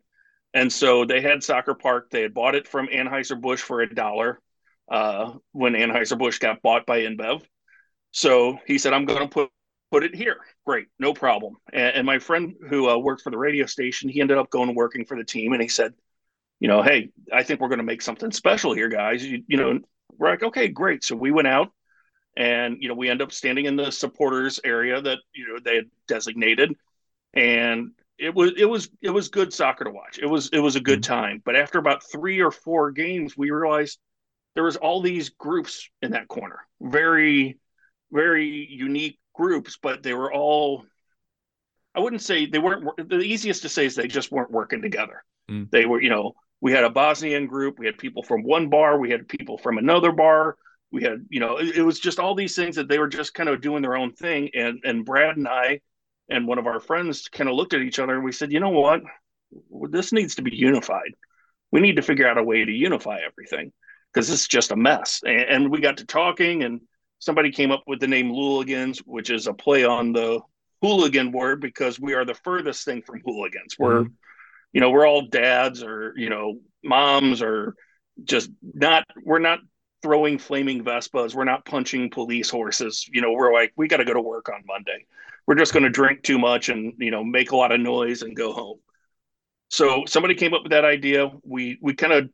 And 0.53 0.71
so 0.71 1.03
they 1.03 1.19
had 1.19 1.43
Soccer 1.43 1.73
Park. 1.73 2.09
They 2.09 2.21
had 2.21 2.33
bought 2.33 2.55
it 2.55 2.67
from 2.67 2.87
Anheuser-Busch 2.87 3.61
for 3.61 3.81
a 3.81 3.93
dollar 3.93 4.39
uh, 4.89 5.33
when 5.51 5.73
Anheuser-Busch 5.73 6.39
got 6.39 6.61
bought 6.61 6.85
by 6.85 7.01
InBev. 7.01 7.41
So 8.11 8.57
he 8.65 8.77
said, 8.77 8.93
I'm 8.93 9.05
going 9.05 9.19
to 9.19 9.27
put 9.27 9.49
put 9.91 10.03
it 10.03 10.15
here. 10.15 10.37
Great, 10.65 10.87
no 10.99 11.13
problem. 11.13 11.55
And, 11.73 11.97
and 11.97 12.05
my 12.05 12.19
friend 12.19 12.55
who 12.69 12.89
uh, 12.89 12.97
worked 12.97 13.21
for 13.21 13.29
the 13.29 13.37
radio 13.37 13.65
station, 13.65 14.09
he 14.09 14.21
ended 14.21 14.37
up 14.37 14.49
going 14.49 14.73
working 14.75 15.05
for 15.05 15.17
the 15.17 15.23
team, 15.23 15.53
and 15.53 15.61
he 15.61 15.67
said, 15.67 15.93
you 16.59 16.67
know, 16.67 16.81
hey, 16.81 17.09
I 17.31 17.43
think 17.43 17.59
we're 17.59 17.67
going 17.67 17.79
to 17.79 17.83
make 17.83 18.01
something 18.01 18.31
special 18.31 18.73
here, 18.73 18.87
guys. 18.87 19.23
You, 19.23 19.43
you 19.47 19.57
know, 19.57 19.79
we're 20.17 20.29
like, 20.29 20.43
okay, 20.43 20.67
great. 20.67 21.03
So 21.03 21.15
we 21.15 21.31
went 21.31 21.47
out, 21.47 21.71
and 22.37 22.77
you 22.79 22.87
know, 22.87 22.95
we 22.95 23.09
end 23.09 23.21
up 23.21 23.31
standing 23.31 23.65
in 23.65 23.75
the 23.75 23.91
supporters 23.91 24.59
area 24.63 25.01
that 25.01 25.19
you 25.33 25.47
know 25.47 25.59
they 25.63 25.75
had 25.75 25.85
designated, 26.07 26.73
and 27.33 27.91
it 28.17 28.33
was 28.33 28.53
it 28.57 28.65
was 28.65 28.89
it 29.01 29.09
was 29.09 29.29
good 29.29 29.53
soccer 29.53 29.83
to 29.83 29.91
watch. 29.91 30.19
It 30.19 30.27
was 30.27 30.49
it 30.53 30.59
was 30.59 30.75
a 30.75 30.81
good 30.81 31.01
mm-hmm. 31.01 31.13
time. 31.13 31.41
But 31.43 31.55
after 31.55 31.79
about 31.79 32.03
three 32.09 32.41
or 32.41 32.51
four 32.51 32.91
games, 32.91 33.37
we 33.37 33.51
realized 33.51 33.99
there 34.53 34.63
was 34.63 34.77
all 34.77 35.01
these 35.01 35.29
groups 35.29 35.89
in 36.01 36.11
that 36.11 36.27
corner, 36.27 36.59
very 36.81 37.57
very 38.11 38.67
unique 38.69 39.19
groups, 39.33 39.77
but 39.81 40.03
they 40.03 40.13
were 40.13 40.33
all 40.33 40.85
I 41.93 41.99
wouldn't 41.99 42.21
say 42.21 42.45
they 42.45 42.59
weren't 42.59 42.85
the 43.09 43.19
easiest 43.19 43.61
to 43.63 43.69
say 43.69 43.85
is 43.85 43.95
they 43.95 44.07
just 44.07 44.31
weren't 44.31 44.51
working 44.51 44.81
together. 44.81 45.23
Mm. 45.49 45.69
They 45.69 45.85
were, 45.85 46.01
you 46.01 46.09
know, 46.09 46.33
we 46.61 46.71
had 46.71 46.83
a 46.83 46.89
Bosnian 46.89 47.47
group, 47.47 47.79
we 47.79 47.85
had 47.85 47.97
people 47.97 48.23
from 48.23 48.43
one 48.43 48.69
bar, 48.69 48.99
we 48.99 49.11
had 49.11 49.27
people 49.27 49.57
from 49.57 49.77
another 49.77 50.11
bar, 50.11 50.55
we 50.91 51.03
had, 51.03 51.25
you 51.29 51.39
know, 51.39 51.57
it, 51.57 51.77
it 51.77 51.81
was 51.81 51.99
just 51.99 52.19
all 52.19 52.35
these 52.35 52.55
things 52.55 52.75
that 52.75 52.87
they 52.87 52.97
were 52.97 53.07
just 53.07 53.33
kind 53.33 53.49
of 53.49 53.61
doing 53.61 53.81
their 53.81 53.97
own 53.97 54.13
thing. 54.13 54.49
And 54.53 54.79
and 54.83 55.05
Brad 55.05 55.37
and 55.37 55.47
I 55.47 55.81
and 56.29 56.47
one 56.47 56.57
of 56.57 56.67
our 56.67 56.79
friends 56.79 57.27
kind 57.27 57.49
of 57.49 57.55
looked 57.55 57.73
at 57.73 57.81
each 57.81 57.99
other 57.99 58.15
and 58.15 58.23
we 58.23 58.31
said, 58.31 58.51
you 58.51 58.59
know 58.59 58.69
what, 58.69 59.01
this 59.89 60.11
needs 60.11 60.35
to 60.35 60.41
be 60.41 60.55
unified. 60.55 61.13
We 61.71 61.81
need 61.81 61.97
to 61.97 62.01
figure 62.01 62.27
out 62.27 62.37
a 62.37 62.43
way 62.43 62.63
to 62.63 62.71
unify 62.71 63.19
everything 63.19 63.71
because 64.13 64.29
is 64.29 64.47
just 64.47 64.71
a 64.71 64.75
mess. 64.75 65.21
And, 65.25 65.41
and 65.41 65.71
we 65.71 65.81
got 65.81 65.97
to 65.97 66.05
talking 66.05 66.63
and 66.63 66.81
somebody 67.19 67.51
came 67.51 67.71
up 67.71 67.83
with 67.85 67.99
the 67.99 68.07
name 68.07 68.31
Louligans, 68.31 68.99
which 68.99 69.29
is 69.29 69.47
a 69.47 69.53
play 69.53 69.83
on 69.83 70.13
the 70.13 70.39
hooligan 70.81 71.31
word 71.31 71.61
because 71.61 71.99
we 71.99 72.13
are 72.13 72.25
the 72.25 72.33
furthest 72.33 72.85
thing 72.85 73.01
from 73.01 73.21
hooligans. 73.25 73.75
We're, 73.77 74.03
mm-hmm. 74.03 74.13
You 74.75 74.81
know, 74.81 74.89
we're 74.89 75.07
all 75.07 75.21
dads 75.21 75.81
or, 75.81 76.13
you 76.17 76.29
know, 76.29 76.59
moms 76.83 77.41
or 77.41 77.75
just 78.25 78.51
not, 78.61 79.05
we're 79.23 79.39
not 79.39 79.59
throwing 80.03 80.37
flaming 80.37 80.83
Vespas. 80.83 81.33
We're 81.33 81.45
not 81.45 81.63
punching 81.63 82.09
police 82.09 82.49
horses. 82.49 83.07
You 83.09 83.21
know, 83.21 83.31
we're 83.31 83.53
like, 83.53 83.71
we 83.77 83.87
got 83.87 83.97
to 83.97 84.05
go 84.05 84.13
to 84.13 84.21
work 84.21 84.49
on 84.49 84.63
Monday. 84.67 85.05
We're 85.47 85.55
just 85.55 85.71
going 85.71 85.83
to 85.83 85.89
drink 85.89 86.23
too 86.23 86.37
much 86.37 86.67
and, 86.67 86.93
you 86.97 87.09
know, 87.09 87.23
make 87.23 87.51
a 87.51 87.55
lot 87.55 87.71
of 87.71 87.79
noise 87.79 88.21
and 88.21 88.35
go 88.35 88.51
home. 88.51 88.79
So 89.69 90.03
somebody 90.07 90.35
came 90.35 90.53
up 90.53 90.63
with 90.63 90.73
that 90.73 90.83
idea. 90.83 91.31
We, 91.43 91.79
we 91.81 91.93
kind 91.93 92.11
of 92.11 92.29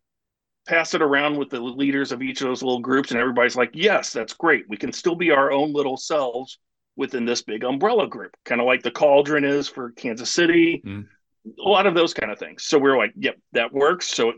passed 0.67 0.95
it 0.95 1.03
around 1.03 1.37
with 1.37 1.51
the 1.51 1.59
leaders 1.59 2.11
of 2.11 2.23
each 2.23 2.41
of 2.41 2.47
those 2.47 2.63
little 2.63 2.79
groups, 2.79 3.11
and 3.11 3.19
everybody's 3.19 3.55
like, 3.55 3.71
yes, 3.73 4.13
that's 4.13 4.33
great. 4.33 4.65
We 4.67 4.77
can 4.77 4.91
still 4.91 5.15
be 5.15 5.29
our 5.29 5.51
own 5.51 5.73
little 5.73 5.95
selves 5.95 6.57
within 6.95 7.25
this 7.25 7.43
big 7.43 7.63
umbrella 7.63 8.07
group, 8.07 8.35
kind 8.45 8.61
of 8.61 8.65
like 8.65 8.81
the 8.81 8.89
cauldron 8.89 9.43
is 9.43 9.67
for 9.67 9.91
Kansas 9.91 10.31
City, 10.31 10.81
mm. 10.83 11.05
A 11.45 11.69
lot 11.69 11.87
of 11.87 11.95
those 11.95 12.13
kind 12.13 12.31
of 12.31 12.39
things. 12.39 12.63
So 12.63 12.77
we 12.77 12.89
are 12.89 12.97
like, 12.97 13.13
yep, 13.15 13.37
that 13.53 13.73
works. 13.73 14.07
So 14.07 14.29
it 14.29 14.35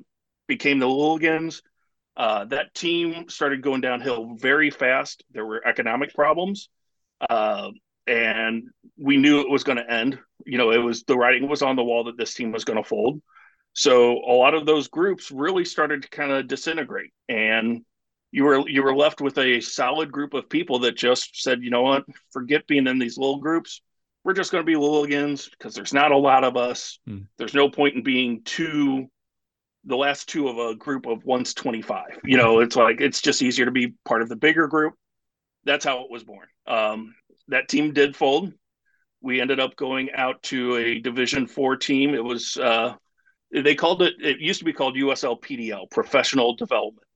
became 0.47 0.79
the 0.79 0.87
Louligans. 0.87 1.61
Uh, 2.15 2.45
that 2.45 2.73
team 2.73 3.27
started 3.27 3.61
going 3.61 3.81
downhill 3.81 4.35
very 4.35 4.69
fast. 4.69 5.23
There 5.31 5.45
were 5.45 5.65
economic 5.65 6.13
problems, 6.13 6.69
uh, 7.27 7.69
and 8.05 8.63
we 8.97 9.17
knew 9.17 9.41
it 9.41 9.49
was 9.49 9.63
going 9.63 9.79
to 9.79 9.91
end. 9.91 10.19
You 10.45 10.59
know, 10.59 10.71
it 10.71 10.77
was 10.77 11.03
the 11.03 11.17
writing 11.17 11.49
was 11.49 11.63
on 11.63 11.75
the 11.75 11.83
wall 11.83 12.03
that 12.05 12.17
this 12.17 12.35
team 12.35 12.51
was 12.51 12.65
going 12.65 12.81
to 12.81 12.87
fold. 12.87 13.21
So 13.73 14.19
a 14.19 14.33
lot 14.33 14.53
of 14.53 14.67
those 14.67 14.87
groups 14.87 15.31
really 15.31 15.65
started 15.65 16.03
to 16.03 16.09
kind 16.09 16.31
of 16.31 16.47
disintegrate, 16.47 17.11
and 17.27 17.83
you 18.31 18.43
were 18.43 18.67
you 18.69 18.83
were 18.83 18.95
left 18.95 19.19
with 19.19 19.37
a 19.39 19.59
solid 19.61 20.11
group 20.11 20.35
of 20.35 20.49
people 20.49 20.79
that 20.79 20.95
just 20.95 21.41
said, 21.41 21.63
you 21.63 21.71
know 21.71 21.81
what, 21.81 22.03
forget 22.31 22.67
being 22.67 22.85
in 22.85 22.99
these 22.99 23.17
little 23.17 23.39
groups. 23.39 23.81
We're 24.23 24.33
just 24.33 24.51
going 24.51 24.65
to 24.65 24.65
be 24.65 24.77
Louligans 24.77 25.49
because 25.51 25.75
there's 25.75 25.93
not 25.93 26.11
a 26.11 26.17
lot 26.17 26.43
of 26.43 26.55
us. 26.55 26.99
Hmm. 27.05 27.23
There's 27.37 27.53
no 27.53 27.69
point 27.69 27.95
in 27.95 28.03
being 28.03 28.41
two 28.43 29.09
the 29.85 29.97
last 29.97 30.29
two 30.29 30.47
of 30.47 30.57
a 30.57 30.75
group 30.75 31.05
of 31.07 31.25
once 31.25 31.53
25 31.53 32.19
you 32.23 32.37
know 32.37 32.61
it's 32.61 32.77
like 32.77 33.01
it's 33.01 33.19
just 33.19 33.41
easier 33.41 33.65
to 33.65 33.71
be 33.71 33.93
part 34.05 34.21
of 34.21 34.29
the 34.29 34.35
bigger 34.35 34.67
group. 34.67 34.93
That's 35.65 35.83
how 35.83 36.05
it 36.05 36.11
was 36.11 36.23
born. 36.23 36.47
Um, 36.67 37.15
that 37.49 37.67
team 37.67 37.93
did 37.93 38.15
fold. 38.15 38.53
We 39.21 39.41
ended 39.41 39.59
up 39.59 39.75
going 39.75 40.11
out 40.13 40.41
to 40.43 40.77
a 40.77 40.99
division 40.99 41.47
four 41.47 41.75
team. 41.75 42.13
It 42.13 42.23
was 42.23 42.55
uh, 42.55 42.95
they 43.53 43.75
called 43.75 44.01
it 44.01 44.15
it 44.19 44.39
used 44.39 44.59
to 44.59 44.65
be 44.65 44.73
called 44.73 44.95
usl 44.95 45.39
pdl 45.39 45.89
professional 45.91 46.55
development 46.55 47.07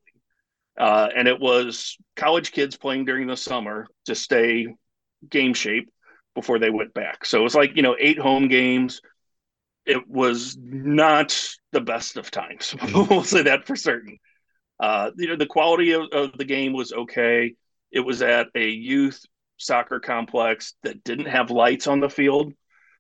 uh, 0.78 1.10
and 1.16 1.28
it 1.28 1.40
was 1.40 1.98
college 2.16 2.52
kids 2.52 2.78
playing 2.78 3.06
during 3.06 3.28
the 3.28 3.38
summer 3.38 3.88
to 4.06 4.14
stay 4.14 4.68
game 5.28 5.54
shape 5.54 5.90
before 6.38 6.60
they 6.60 6.70
went 6.70 6.94
back 6.94 7.26
so 7.26 7.40
it 7.40 7.44
was 7.44 7.56
like 7.56 7.76
you 7.76 7.82
know 7.82 7.96
eight 8.00 8.20
home 8.20 8.48
games 8.48 9.02
it 9.88 10.08
was 10.10 10.58
not 10.60 11.56
the 11.72 11.82
best 11.82 12.18
of 12.18 12.30
times. 12.30 12.76
we'll 12.94 13.24
say 13.24 13.44
that 13.44 13.66
for 13.66 13.76
certain. 13.76 14.20
Uh, 14.80 15.12
you 15.16 15.28
know, 15.28 15.38
the 15.38 15.46
quality 15.46 15.94
of, 15.94 16.04
of, 16.12 16.38
the 16.38 16.46
game 16.46 16.74
was 16.74 16.92
okay. 16.92 17.56
It 17.92 18.02
was 18.02 18.22
at 18.22 18.48
a 18.54 18.68
youth 18.68 19.26
soccer 19.56 20.00
complex 20.00 20.76
that 20.84 21.04
didn't 21.04 21.28
have 21.28 21.50
lights 21.50 21.88
on 21.88 22.00
the 22.00 22.10
field, 22.10 22.54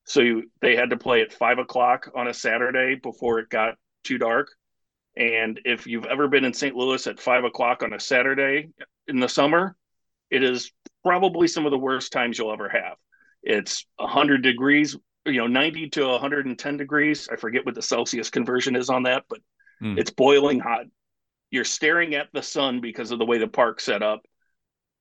so 0.05 0.21
you, 0.21 0.51
they 0.61 0.75
had 0.75 0.89
to 0.89 0.97
play 0.97 1.21
at 1.21 1.33
five 1.33 1.59
o'clock 1.59 2.09
on 2.15 2.27
a 2.27 2.33
Saturday 2.33 2.95
before 2.95 3.39
it 3.39 3.49
got 3.49 3.75
too 4.03 4.17
dark. 4.17 4.47
And 5.15 5.59
if 5.65 5.85
you've 5.85 6.05
ever 6.05 6.27
been 6.27 6.45
in 6.45 6.53
St. 6.53 6.75
Louis 6.75 7.05
at 7.05 7.19
five 7.19 7.43
o'clock 7.43 7.83
on 7.83 7.93
a 7.93 7.99
Saturday 7.99 8.69
in 9.07 9.19
the 9.19 9.29
summer, 9.29 9.75
it 10.31 10.41
is 10.41 10.71
probably 11.03 11.47
some 11.47 11.65
of 11.65 11.71
the 11.71 11.77
worst 11.77 12.11
times 12.11 12.37
you'll 12.37 12.53
ever 12.53 12.69
have. 12.69 12.95
It's 13.47 13.85
100 13.97 14.41
degrees 14.41 14.97
you 15.25 15.39
know 15.39 15.47
90 15.47 15.89
to 15.91 16.07
110 16.07 16.77
degrees. 16.77 17.29
I 17.31 17.35
forget 17.35 17.65
what 17.65 17.75
the 17.75 17.81
celsius 17.81 18.29
conversion 18.29 18.75
is 18.75 18.89
on 18.89 19.03
that 19.03 19.23
but 19.29 19.39
mm. 19.81 19.97
it's 19.97 20.11
boiling 20.11 20.59
hot. 20.59 20.85
You're 21.49 21.63
staring 21.63 22.15
at 22.15 22.27
the 22.33 22.43
sun 22.43 22.81
because 22.81 23.11
of 23.11 23.19
the 23.19 23.25
way 23.25 23.37
the 23.37 23.47
park's 23.47 23.85
set 23.85 24.03
up 24.03 24.21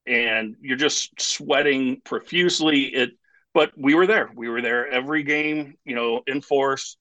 and 0.07 0.57
you're 0.61 0.77
just 0.77 1.21
sweating 1.21 2.01
profusely. 2.05 2.85
It 2.85 3.11
but 3.53 3.73
we 3.77 3.95
were 3.95 4.07
there. 4.07 4.31
We 4.35 4.49
were 4.49 4.63
there 4.63 4.87
every 4.89 5.23
game 5.23 5.75
you 5.85 5.95
know 5.95 6.23
in 6.27 6.41
force 6.41 6.97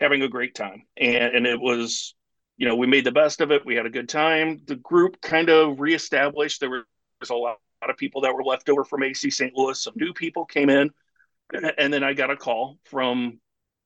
having 0.00 0.22
a 0.22 0.28
great 0.28 0.54
time. 0.54 0.84
And 0.96 1.34
and 1.34 1.46
it 1.46 1.60
was 1.60 2.14
you 2.56 2.68
know 2.68 2.76
we 2.76 2.86
made 2.86 3.04
the 3.04 3.12
best 3.12 3.40
of 3.40 3.50
it. 3.50 3.64
We 3.64 3.76
had 3.76 3.86
a 3.86 3.90
good 3.90 4.08
time. 4.08 4.60
The 4.66 4.76
group 4.76 5.20
kind 5.20 5.48
of 5.48 5.80
reestablished. 5.80 6.60
There 6.60 6.70
was 6.70 7.30
a 7.30 7.34
lot, 7.34 7.38
a 7.38 7.42
lot 7.42 7.58
of 7.88 7.96
people 7.96 8.20
that 8.20 8.34
were 8.34 8.44
left 8.44 8.68
over 8.68 8.84
from 8.84 9.02
ac 9.02 9.30
st 9.30 9.56
louis 9.56 9.80
some 9.80 9.94
new 9.96 10.12
people 10.12 10.44
came 10.44 10.68
in 10.68 10.90
and 11.78 11.92
then 11.92 12.04
I 12.04 12.12
got 12.12 12.30
a 12.30 12.36
call 12.36 12.78
from 12.84 13.40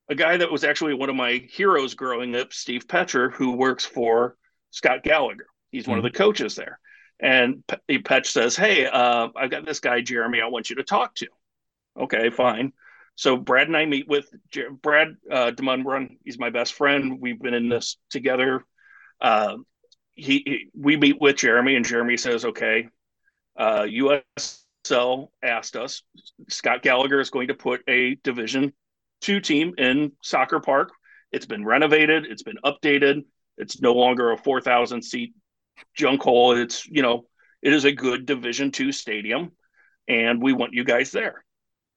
a 0.09 0.15
guy 0.15 0.37
that 0.37 0.51
was 0.51 0.65
actually 0.65 0.95
one 0.95 1.09
of 1.09 1.17
my 1.17 1.43
heroes 1.51 1.95
growing 1.95 2.37
up, 2.37 2.53
Steve 2.53 2.87
Pecher, 2.87 3.33
who 3.33 3.53
works 3.53 3.85
for 3.85 4.37
Scott 4.71 5.03
Gallagher. 5.03 5.47
He's 5.71 5.87
one 5.87 5.99
mm-hmm. 5.99 6.07
of 6.07 6.13
the 6.13 6.19
coaches 6.19 6.55
there. 6.55 6.79
And 7.21 7.63
Petch 7.89 8.27
says, 8.27 8.57
Hey, 8.57 8.87
uh, 8.87 9.29
I've 9.37 9.51
got 9.51 9.65
this 9.65 9.81
guy, 9.81 10.01
Jeremy, 10.01 10.41
I 10.41 10.49
want 10.49 10.69
you 10.69 10.77
to 10.77 10.83
talk 10.83 11.15
to. 11.17 11.29
Okay, 11.99 12.31
fine. 12.31 12.73
So 13.17 13.37
Brad 13.37 13.69
and 13.69 13.77
I 13.77 13.87
meet 13.87 14.09
with 14.09 14.29
Jer- 14.51 14.71
Brad 14.71 15.17
uh, 15.31 15.53
DeMunbrun. 15.53 16.19
He's 16.25 16.39
my 16.39 16.51
best 16.51 16.75
friend. 16.75 17.21
We've 17.21 17.41
been 17.41 17.55
in 17.55 17.69
this 17.69 17.97
together. 18.11 18.65
Uh, 19.21 19.59
he, 20.15 20.43
he, 20.45 20.67
we 20.77 20.97
meet 20.97 21.21
with 21.21 21.37
Jeremy, 21.37 21.77
and 21.77 21.85
Jeremy 21.85 22.17
says, 22.17 22.45
"Okay, 22.45 22.89
uh, 23.57 23.87
U.S. 23.89 24.65
So 24.85 25.31
asked 25.43 25.77
us, 25.77 26.03
Scott 26.49 26.83
Gallagher 26.83 27.21
is 27.21 27.31
going 27.31 27.49
to 27.49 27.55
put 27.55 27.83
a 27.89 28.17
Division 28.17 28.73
two 29.21 29.41
team 29.41 29.75
in 29.79 30.13
Soccer 30.23 30.61
Park. 30.61 30.91
It's 31.33 31.47
been 31.47 31.65
renovated, 31.65 32.27
it's 32.27 32.43
been 32.43 32.59
updated. 32.65 33.25
It's 33.57 33.81
no 33.81 33.93
longer 33.93 34.33
a 34.33 34.37
4,000 34.37 35.03
seat 35.03 35.33
junk 35.95 36.23
hole. 36.23 36.53
It's, 36.53 36.87
you 36.87 37.03
know, 37.03 37.27
it 37.63 37.73
is 37.73 37.85
a 37.85 37.93
good 37.93 38.27
Division 38.27 38.71
two 38.71 38.93
stadium, 38.93 39.53
and 40.09 40.43
we 40.43 40.53
want 40.53 40.75
you 40.75 40.85
guys 40.85 41.11
there. 41.11 41.45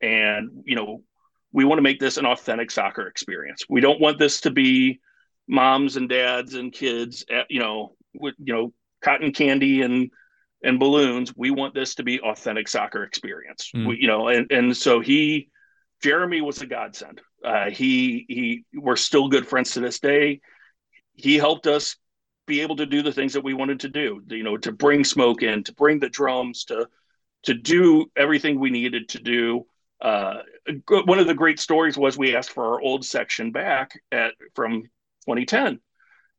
And, 0.01 0.63
you 0.65 0.75
know, 0.75 1.03
we 1.51 1.65
want 1.65 1.79
to 1.79 1.83
make 1.83 1.99
this 1.99 2.17
an 2.17 2.25
authentic 2.25 2.71
soccer 2.71 3.07
experience. 3.07 3.63
We 3.67 3.81
don't 3.81 3.99
want 3.99 4.19
this 4.19 4.41
to 4.41 4.51
be 4.51 4.99
moms 5.47 5.97
and 5.97 6.07
dads 6.07 6.53
and 6.53 6.71
kids, 6.71 7.25
at, 7.31 7.47
you 7.49 7.59
know, 7.59 7.95
with, 8.13 8.35
you 8.37 8.53
know, 8.53 8.73
cotton 9.01 9.31
candy 9.31 9.81
and 9.81 10.11
and 10.63 10.79
balloons. 10.79 11.33
We 11.35 11.51
want 11.51 11.73
this 11.73 11.95
to 11.95 12.03
be 12.03 12.19
authentic 12.19 12.67
soccer 12.67 13.03
experience. 13.03 13.71
Mm. 13.75 13.87
We, 13.87 13.97
you 14.01 14.07
know, 14.07 14.27
and 14.27 14.51
and 14.51 14.75
so 14.75 14.99
he, 14.99 15.49
Jeremy 16.01 16.41
was 16.41 16.61
a 16.61 16.65
godsend. 16.65 17.21
Uh, 17.43 17.69
he 17.69 18.25
he, 18.27 18.65
we're 18.73 18.95
still 18.95 19.27
good 19.27 19.47
friends 19.47 19.71
to 19.71 19.79
this 19.79 19.99
day. 19.99 20.41
He 21.13 21.35
helped 21.35 21.67
us 21.67 21.95
be 22.45 22.61
able 22.61 22.77
to 22.77 22.85
do 22.85 23.01
the 23.01 23.11
things 23.11 23.33
that 23.33 23.43
we 23.43 23.53
wanted 23.53 23.81
to 23.81 23.89
do. 23.89 24.21
You 24.27 24.43
know, 24.43 24.57
to 24.57 24.71
bring 24.71 25.03
smoke 25.03 25.43
in, 25.43 25.63
to 25.63 25.73
bring 25.73 25.99
the 25.99 26.09
drums, 26.09 26.65
to 26.65 26.87
to 27.43 27.53
do 27.53 28.09
everything 28.15 28.59
we 28.59 28.69
needed 28.69 29.09
to 29.09 29.19
do. 29.19 29.65
Uh, 29.99 30.41
one 30.87 31.17
of 31.17 31.25
the 31.25 31.33
great 31.33 31.59
stories 31.59 31.97
was 31.97 32.17
we 32.17 32.35
asked 32.35 32.51
for 32.51 32.73
our 32.73 32.81
old 32.81 33.03
section 33.03 33.51
back 33.51 33.99
at 34.11 34.33
from 34.53 34.83
2010, 35.25 35.79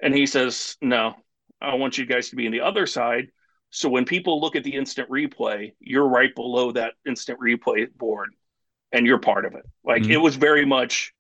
and 0.00 0.14
he 0.14 0.26
says, 0.26 0.76
"No, 0.81 1.14
I 1.61 1.74
want 1.74 1.98
you 1.98 2.07
guys 2.07 2.31
to 2.31 2.37
be 2.37 2.46
in 2.46 2.52
the 2.52 2.61
other 2.61 2.87
side 2.87 3.31
so 3.70 3.88
when 3.88 4.04
people 4.04 4.40
look 4.40 4.57
at 4.57 4.64
the 4.64 4.74
instant 4.74 5.11
replay, 5.11 5.72
you're 5.81 6.09
right 6.09 6.35
below 6.35 6.72
that 6.72 6.94
instant 7.07 7.38
replay 7.40 7.92
board 7.94 8.35
and 8.92 9.07
you're 9.07 9.18
part 9.18 9.44
of 9.44 9.54
it. 9.54 9.64
Like 9.85 10.02
mm-hmm. 10.02 10.12
it 10.12 10.20
was 10.20 10.37
very 10.37 10.64
much 10.64 11.12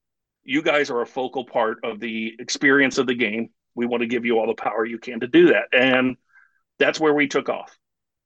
you 0.44 0.62
guys 0.62 0.90
are 0.90 1.02
a 1.02 1.06
focal 1.06 1.44
part 1.44 1.78
of 1.84 2.00
the 2.00 2.34
experience 2.38 2.96
of 2.96 3.06
the 3.06 3.14
game. 3.14 3.50
We 3.74 3.86
want 3.86 4.00
to 4.00 4.06
give 4.06 4.24
you 4.24 4.38
all 4.38 4.46
the 4.46 4.54
power 4.54 4.84
you 4.84 4.98
can 4.98 5.20
to 5.20 5.26
do 5.26 5.48
that. 5.48 5.64
And 5.72 6.16
that's 6.78 6.98
where 6.98 7.12
we 7.12 7.28
took 7.28 7.48
off. 7.50 7.76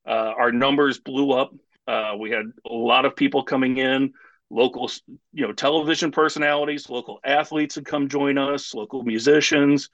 Uh, 0.07 0.33
our 0.37 0.53
numbers 0.53 1.01
blew 1.01 1.33
up. 1.33 1.53
Uh, 1.89 2.15
we 2.19 2.31
had 2.31 2.47
a 2.65 2.73
lot 2.73 3.05
of 3.05 3.17
people 3.17 3.43
coming 3.43 3.77
in, 3.79 4.13
local, 4.51 4.89
you 5.33 5.47
know, 5.47 5.53
television 5.53 6.13
personalities, 6.13 6.89
local 6.89 7.19
athletes 7.25 7.75
had 7.75 7.85
come 7.85 8.09
join 8.09 8.39
us, 8.39 8.73
local 8.73 9.03
musicians 9.03 9.91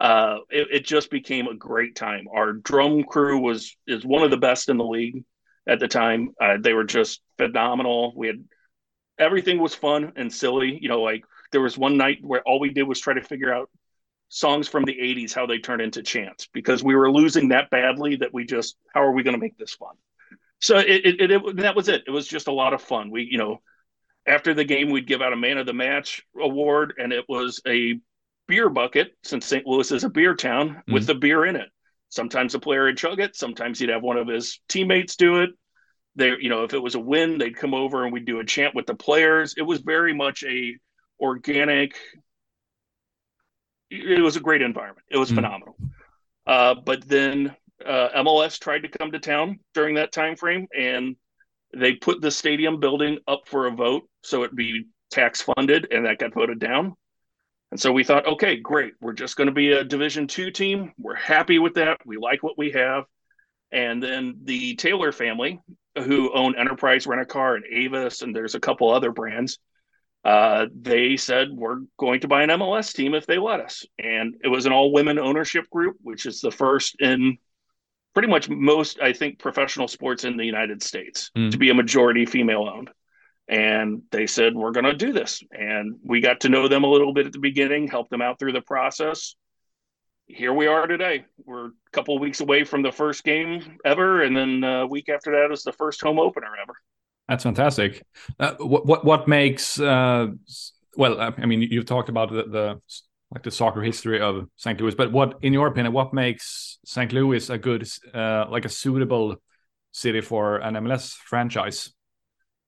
uh, 0.00 0.38
it, 0.50 0.68
it, 0.70 0.86
just 0.86 1.10
became 1.10 1.48
a 1.48 1.54
great 1.54 1.96
time. 1.96 2.26
Our 2.32 2.52
drum 2.52 3.02
crew 3.02 3.40
was 3.40 3.76
is 3.86 4.04
one 4.04 4.22
of 4.22 4.30
the 4.30 4.36
best 4.36 4.68
in 4.68 4.76
the 4.76 4.84
league 4.84 5.24
at 5.66 5.80
the 5.80 5.88
time. 5.88 6.30
Uh, 6.40 6.56
they 6.60 6.72
were 6.72 6.84
just 6.84 7.20
phenomenal. 7.36 8.12
We 8.16 8.28
had 8.28 8.44
everything 9.18 9.58
was 9.58 9.74
fun 9.74 10.12
and 10.14 10.32
silly. 10.32 10.78
You 10.80 10.88
know, 10.88 11.02
like 11.02 11.24
there 11.50 11.60
was 11.60 11.76
one 11.76 11.96
night 11.96 12.18
where 12.22 12.42
all 12.42 12.60
we 12.60 12.70
did 12.70 12.84
was 12.84 13.00
try 13.00 13.14
to 13.14 13.22
figure 13.22 13.52
out 13.52 13.70
songs 14.28 14.68
from 14.68 14.84
the 14.84 14.94
80s 14.94 15.34
how 15.34 15.46
they 15.46 15.58
turned 15.58 15.82
into 15.82 16.02
chants 16.02 16.48
because 16.52 16.84
we 16.84 16.94
were 16.94 17.10
losing 17.10 17.48
that 17.48 17.70
badly 17.70 18.16
that 18.16 18.32
we 18.32 18.44
just 18.44 18.76
how 18.92 19.02
are 19.02 19.12
we 19.12 19.22
going 19.22 19.34
to 19.34 19.40
make 19.40 19.56
this 19.56 19.74
fun 19.74 19.94
so 20.60 20.76
it, 20.76 21.06
it, 21.06 21.30
it, 21.30 21.56
that 21.56 21.74
was 21.74 21.88
it 21.88 22.02
it 22.06 22.10
was 22.10 22.28
just 22.28 22.46
a 22.46 22.52
lot 22.52 22.74
of 22.74 22.82
fun 22.82 23.10
we 23.10 23.26
you 23.30 23.38
know 23.38 23.62
after 24.26 24.52
the 24.52 24.64
game 24.64 24.90
we'd 24.90 25.06
give 25.06 25.22
out 25.22 25.32
a 25.32 25.36
man 25.36 25.56
of 25.56 25.64
the 25.64 25.72
match 25.72 26.22
award 26.38 26.92
and 26.98 27.10
it 27.10 27.24
was 27.26 27.62
a 27.66 27.98
beer 28.48 28.68
bucket, 28.68 29.12
since 29.22 29.46
St. 29.46 29.66
Louis 29.66 29.92
is 29.92 30.04
a 30.04 30.10
beer 30.10 30.34
town, 30.34 30.70
mm-hmm. 30.70 30.92
with 30.92 31.06
the 31.06 31.14
beer 31.14 31.44
in 31.44 31.54
it. 31.54 31.68
Sometimes 32.08 32.52
the 32.52 32.58
player 32.58 32.84
would 32.84 32.96
chug 32.96 33.20
it. 33.20 33.36
Sometimes 33.36 33.78
he'd 33.78 33.90
have 33.90 34.02
one 34.02 34.16
of 34.16 34.26
his 34.26 34.60
teammates 34.68 35.14
do 35.16 35.42
it. 35.42 35.50
They, 36.16 36.32
you 36.40 36.48
know, 36.48 36.64
if 36.64 36.74
it 36.74 36.82
was 36.82 36.94
a 36.94 37.00
win, 37.00 37.38
they'd 37.38 37.56
come 37.56 37.74
over 37.74 38.02
and 38.02 38.12
we'd 38.12 38.24
do 38.24 38.40
a 38.40 38.44
chant 38.44 38.74
with 38.74 38.86
the 38.86 38.94
players. 38.94 39.54
It 39.56 39.62
was 39.62 39.80
very 39.80 40.14
much 40.14 40.42
a 40.42 40.74
organic. 41.20 41.96
It 43.90 44.22
was 44.22 44.36
a 44.36 44.40
great 44.40 44.62
environment. 44.62 45.06
It 45.10 45.18
was 45.18 45.28
mm-hmm. 45.28 45.36
phenomenal. 45.36 45.76
Uh, 46.46 46.74
but 46.74 47.06
then 47.06 47.54
uh, 47.84 48.08
MLS 48.16 48.58
tried 48.58 48.82
to 48.82 48.88
come 48.88 49.12
to 49.12 49.18
town 49.18 49.60
during 49.74 49.96
that 49.96 50.12
time 50.12 50.34
frame, 50.34 50.66
and 50.76 51.14
they 51.76 51.92
put 51.94 52.20
the 52.20 52.30
stadium 52.30 52.80
building 52.80 53.18
up 53.28 53.42
for 53.46 53.66
a 53.66 53.70
vote 53.70 54.08
so 54.22 54.42
it'd 54.42 54.56
be 54.56 54.86
tax 55.10 55.42
funded, 55.42 55.88
and 55.90 56.06
that 56.06 56.18
got 56.18 56.34
voted 56.34 56.58
down. 56.58 56.94
And 57.70 57.80
so 57.80 57.92
we 57.92 58.04
thought, 58.04 58.26
okay, 58.26 58.56
great. 58.56 58.94
We're 59.00 59.12
just 59.12 59.36
going 59.36 59.48
to 59.48 59.54
be 59.54 59.72
a 59.72 59.84
Division 59.84 60.26
two 60.26 60.50
team. 60.50 60.92
We're 60.98 61.14
happy 61.14 61.58
with 61.58 61.74
that. 61.74 61.98
We 62.04 62.16
like 62.16 62.42
what 62.42 62.56
we 62.56 62.70
have. 62.72 63.04
And 63.70 64.02
then 64.02 64.38
the 64.44 64.76
Taylor 64.76 65.12
family, 65.12 65.60
who 65.96 66.32
own 66.32 66.56
Enterprise 66.56 67.06
Rent 67.06 67.20
a 67.20 67.26
Car 67.26 67.56
and 67.56 67.64
Avis, 67.70 68.22
and 68.22 68.34
there's 68.34 68.54
a 68.54 68.60
couple 68.60 68.90
other 68.90 69.12
brands, 69.12 69.58
uh, 70.24 70.66
they 70.74 71.16
said 71.16 71.48
we're 71.52 71.80
going 71.98 72.20
to 72.20 72.28
buy 72.28 72.42
an 72.42 72.50
MLS 72.50 72.94
team 72.94 73.14
if 73.14 73.26
they 73.26 73.38
let 73.38 73.60
us. 73.60 73.84
And 73.98 74.36
it 74.42 74.48
was 74.48 74.64
an 74.64 74.72
all 74.72 74.92
women 74.92 75.18
ownership 75.18 75.68
group, 75.70 75.96
which 76.00 76.24
is 76.24 76.40
the 76.40 76.50
first 76.50 76.96
in 77.00 77.36
pretty 78.14 78.28
much 78.28 78.48
most, 78.48 79.00
I 79.00 79.12
think, 79.12 79.38
professional 79.38 79.88
sports 79.88 80.24
in 80.24 80.36
the 80.36 80.44
United 80.44 80.82
States 80.82 81.30
mm. 81.36 81.50
to 81.50 81.58
be 81.58 81.70
a 81.70 81.74
majority 81.74 82.26
female 82.26 82.68
owned 82.68 82.90
and 83.48 84.02
they 84.10 84.26
said 84.26 84.54
we're 84.54 84.72
going 84.72 84.84
to 84.84 84.94
do 84.94 85.12
this. 85.12 85.42
And 85.52 85.96
we 86.04 86.20
got 86.20 86.40
to 86.40 86.48
know 86.48 86.68
them 86.68 86.84
a 86.84 86.88
little 86.88 87.14
bit 87.14 87.26
at 87.26 87.32
the 87.32 87.38
beginning 87.38 87.88
help 87.88 88.10
them 88.10 88.22
out 88.22 88.38
through 88.38 88.52
the 88.52 88.60
process. 88.60 89.34
Here 90.26 90.52
we 90.52 90.66
are 90.66 90.86
today. 90.86 91.24
We're 91.44 91.68
a 91.68 91.72
couple 91.92 92.14
of 92.14 92.20
weeks 92.20 92.40
away 92.40 92.64
from 92.64 92.82
the 92.82 92.92
first 92.92 93.24
game 93.24 93.78
ever 93.84 94.22
and 94.22 94.36
then 94.36 94.62
a 94.62 94.86
week 94.86 95.08
after 95.08 95.32
that 95.32 95.52
is 95.52 95.62
the 95.62 95.72
first 95.72 96.02
home 96.02 96.18
opener 96.18 96.50
ever. 96.62 96.74
That's 97.28 97.44
fantastic. 97.44 98.02
Uh, 98.38 98.54
what, 98.58 98.86
what 98.86 99.04
what 99.04 99.28
makes 99.28 99.78
uh, 99.80 100.28
well 100.96 101.20
i 101.20 101.46
mean 101.46 101.62
you've 101.62 101.86
talked 101.86 102.08
about 102.08 102.30
the, 102.30 102.44
the 102.44 102.80
like 103.32 103.42
the 103.42 103.50
soccer 103.50 103.82
history 103.82 104.20
of 104.20 104.46
st 104.56 104.80
louis 104.80 104.94
but 104.94 105.12
what 105.12 105.38
in 105.42 105.52
your 105.52 105.68
opinion 105.68 105.92
what 105.92 106.12
makes 106.12 106.78
st 106.84 107.12
louis 107.12 107.48
a 107.50 107.56
good 107.56 107.86
uh, 108.14 108.46
like 108.50 108.64
a 108.64 108.68
suitable 108.68 109.36
city 109.92 110.20
for 110.20 110.56
an 110.58 110.74
mls 110.74 111.14
franchise 111.14 111.92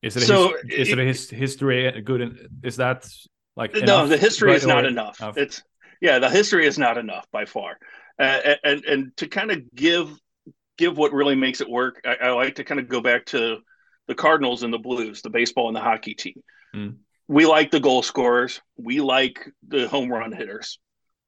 is 0.03 0.17
it 0.17 0.21
so 0.23 0.55
his, 0.65 0.89
is 0.89 0.93
it, 0.93 0.99
a 0.99 1.05
his, 1.05 1.31
history 1.31 2.01
good? 2.03 2.49
Is 2.63 2.77
that 2.77 3.09
like 3.57 3.75
no? 3.75 4.07
The 4.07 4.17
history 4.17 4.55
is 4.55 4.67
not 4.67 4.87
enough. 4.87 5.21
enough. 5.21 5.37
It's 5.37 5.63
yeah, 6.01 6.19
the 6.19 6.31
history 6.31 6.67
is 6.67 6.79
not 6.79 6.97
enough 6.99 7.27
by 7.31 7.45
far. 7.45 7.79
Uh, 8.19 8.55
and 8.65 8.85
and 8.85 9.17
to 9.19 9.29
kind 9.29 9.51
of 9.51 9.63
give 9.75 10.11
give 10.79 10.97
what 10.97 11.13
really 11.13 11.35
makes 11.35 11.61
it 11.61 11.69
work, 11.69 12.01
I, 12.05 12.17
I, 12.23 12.31
like 12.31 12.55
to 12.55 12.65
kind 12.65 12.81
of 12.81 12.89
go 12.89 13.03
back 13.03 13.27
to 13.27 13.59
the 14.09 14.15
Cardinals 14.15 14.63
and 14.63 14.73
the 14.73 14.79
Blues, 14.79 15.21
the 15.21 15.29
baseball 15.29 15.69
and 15.69 15.77
the 15.77 15.81
hockey 15.81 16.15
team. 16.15 16.43
Mm. 16.75 16.97
We 17.29 17.45
like 17.45 17.71
the 17.71 17.81
goal 17.81 18.03
scorers, 18.03 18.61
we 18.77 19.01
like 19.01 19.47
the 19.69 19.87
home 19.89 20.11
run 20.11 20.33
hitters, 20.33 20.79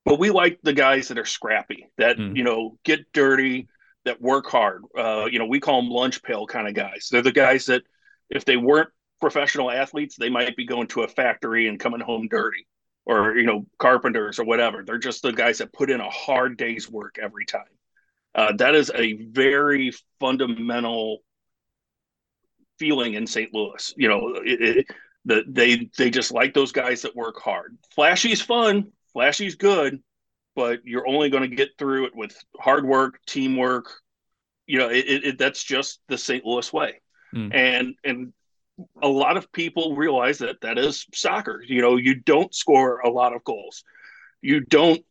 but 0.06 0.18
we 0.18 0.30
like 0.30 0.58
the 0.62 0.72
guys 0.72 1.08
that 1.08 1.18
are 1.18 1.26
scrappy, 1.26 1.88
that 1.98 2.16
mm. 2.16 2.34
you 2.36 2.44
know 2.44 2.78
get 2.84 3.12
dirty, 3.12 3.68
that 4.04 4.20
work 4.20 4.46
hard. 4.46 4.82
Uh, 4.96 5.26
you 5.30 5.38
know, 5.38 5.46
we 5.46 5.60
call 5.60 5.80
them 5.82 5.90
lunch 5.90 6.22
pail 6.22 6.46
kind 6.46 6.66
of 6.66 6.74
guys. 6.74 7.08
They're 7.10 7.22
the 7.22 7.32
guys 7.32 7.66
that 7.66 7.82
if 8.30 8.44
they 8.44 8.56
weren't 8.56 8.88
professional 9.20 9.70
athletes, 9.70 10.16
they 10.16 10.28
might 10.28 10.56
be 10.56 10.66
going 10.66 10.88
to 10.88 11.02
a 11.02 11.08
factory 11.08 11.68
and 11.68 11.78
coming 11.78 12.00
home 12.00 12.28
dirty 12.28 12.66
or, 13.06 13.36
you 13.36 13.46
know, 13.46 13.64
carpenters 13.78 14.38
or 14.38 14.44
whatever. 14.44 14.82
They're 14.84 14.98
just 14.98 15.22
the 15.22 15.32
guys 15.32 15.58
that 15.58 15.72
put 15.72 15.90
in 15.90 16.00
a 16.00 16.10
hard 16.10 16.56
day's 16.56 16.90
work 16.90 17.18
every 17.22 17.46
time. 17.46 17.62
Uh, 18.34 18.52
that 18.56 18.74
is 18.74 18.90
a 18.94 19.12
very 19.12 19.92
fundamental 20.18 21.18
feeling 22.78 23.14
in 23.14 23.26
St. 23.26 23.52
Louis. 23.54 23.94
You 23.96 24.08
know, 24.08 24.34
it, 24.44 24.60
it, 24.60 24.86
the, 25.24 25.44
they 25.46 25.88
they 25.96 26.10
just 26.10 26.32
like 26.32 26.52
those 26.52 26.72
guys 26.72 27.02
that 27.02 27.14
work 27.14 27.38
hard. 27.38 27.78
Flashy's 27.94 28.40
fun, 28.40 28.90
flashy's 29.12 29.54
good, 29.54 30.02
but 30.56 30.80
you're 30.84 31.06
only 31.06 31.28
going 31.28 31.48
to 31.48 31.56
get 31.56 31.70
through 31.78 32.06
it 32.06 32.16
with 32.16 32.36
hard 32.58 32.84
work, 32.84 33.20
teamwork. 33.26 33.88
You 34.66 34.78
know, 34.78 34.88
it, 34.88 35.24
it, 35.24 35.38
that's 35.38 35.62
just 35.62 36.00
the 36.08 36.16
St. 36.16 36.44
Louis 36.44 36.72
way 36.72 37.01
mm. 37.34 37.54
and 37.54 37.94
and 38.04 38.32
a 39.02 39.08
lot 39.08 39.36
of 39.36 39.52
people 39.52 39.96
realize 39.96 40.38
that 40.38 40.60
that 40.62 40.78
is 40.78 41.06
soccer. 41.14 41.62
You 41.66 41.82
know, 41.82 41.96
you 41.96 42.14
don't 42.14 42.54
score 42.54 43.00
a 43.00 43.10
lot 43.10 43.34
of 43.34 43.44
goals. 43.44 43.84
You 44.40 44.60
don't, 44.60 45.04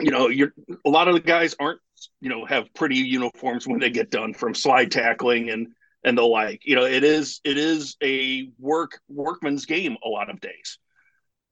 you 0.00 0.10
know, 0.10 0.28
you're 0.28 0.52
a 0.84 0.90
lot 0.90 1.08
of 1.08 1.14
the 1.14 1.20
guys 1.20 1.54
aren't, 1.60 1.80
you 2.20 2.30
know, 2.30 2.44
have 2.46 2.72
pretty 2.74 2.96
uniforms 2.96 3.66
when 3.66 3.80
they 3.80 3.90
get 3.90 4.10
done 4.10 4.34
from 4.34 4.54
slide 4.54 4.90
tackling 4.90 5.50
and 5.50 5.68
and 6.02 6.16
the 6.16 6.22
like. 6.22 6.62
You 6.64 6.76
know, 6.76 6.84
it 6.84 7.04
is 7.04 7.40
it 7.44 7.58
is 7.58 7.96
a 8.02 8.50
work 8.58 9.00
workman's 9.08 9.66
game 9.66 9.96
a 10.04 10.08
lot 10.08 10.30
of 10.30 10.40
days. 10.40 10.78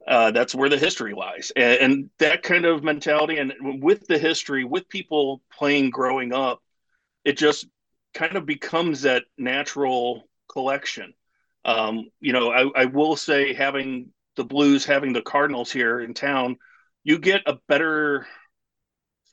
Uh, 0.07 0.31
that's 0.31 0.55
where 0.55 0.71
the 0.71 0.79
history 0.79 1.13
lies, 1.13 1.53
and, 1.55 1.81
and 1.81 2.11
that 2.19 2.43
kind 2.43 2.65
of 2.65 2.83
mentality, 2.83 3.37
and 3.37 3.53
with 3.83 4.07
the 4.07 4.17
history, 4.17 4.65
with 4.65 4.89
people 4.89 5.43
playing 5.53 5.91
growing 5.91 6.33
up, 6.33 6.63
it 7.27 7.37
just 7.37 7.67
kind 8.19 8.37
of 8.37 8.45
becomes 8.45 9.03
that 9.03 9.23
natural 9.39 10.29
collection. 10.51 11.15
Um, 11.65 12.11
you 12.19 12.33
know, 12.33 12.51
I, 12.51 12.83
I 12.83 12.85
will 12.87 13.15
say 13.15 13.55
having 13.55 14.09
the 14.35 14.43
Blues, 14.43 14.85
having 14.85 15.13
the 15.13 15.23
Cardinals 15.23 15.71
here 15.71 16.01
in 16.01 16.15
town, 16.15 16.57
you 17.05 17.21
get 17.21 17.43
a 17.47 17.59
better 17.69 18.27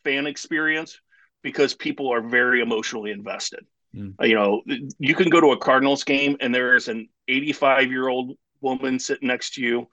fan 0.04 0.28
experience 0.28 1.02
because 1.42 1.74
people 1.74 2.14
are 2.14 2.22
very 2.22 2.62
emotionally 2.62 3.10
invested. 3.10 3.66
Mm. 3.96 4.14
You 4.22 4.36
know, 4.36 4.62
you 5.00 5.16
can 5.16 5.32
go 5.32 5.42
to 5.42 5.54
a 5.54 5.58
Cardinals 5.58 6.04
game 6.04 6.38
and 6.40 6.54
there's 6.54 6.88
an 6.88 7.10
85 7.28 7.90
year 7.90 8.08
old 8.08 8.38
woman 8.62 9.00
sitting 9.00 9.28
next 9.28 9.56
to 9.56 9.62
you 9.62 9.88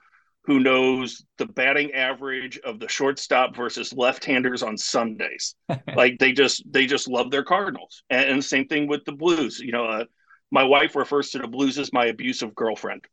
who 0.45 0.59
knows 0.59 1.25
the 1.39 1.47
batting 1.47 1.93
average 1.93 2.59
of 2.59 2.81
the 2.81 2.89
shortstop 2.89 3.55
versus 3.55 3.93
left-handers 3.93 4.63
on 4.63 4.77
Sundays. 4.77 5.55
like 5.97 6.19
they 6.19 6.33
just 6.33 6.65
they 6.71 6.87
just 6.87 7.09
love 7.09 7.31
their 7.31 7.45
Cardinals, 7.45 8.03
and, 8.11 8.31
and 8.31 8.45
same 8.45 8.67
thing 8.67 8.89
with 8.89 9.05
the 9.05 9.13
Blues. 9.13 9.61
You 9.61 9.73
know, 9.73 9.85
uh, 9.85 10.05
my 10.51 10.65
wife 10.65 10.97
refers 10.97 11.31
to 11.31 11.39
the 11.39 11.47
Blues 11.47 11.79
as 11.79 11.93
my 11.93 12.07
abusive 12.07 12.55
girlfriend. 12.55 13.05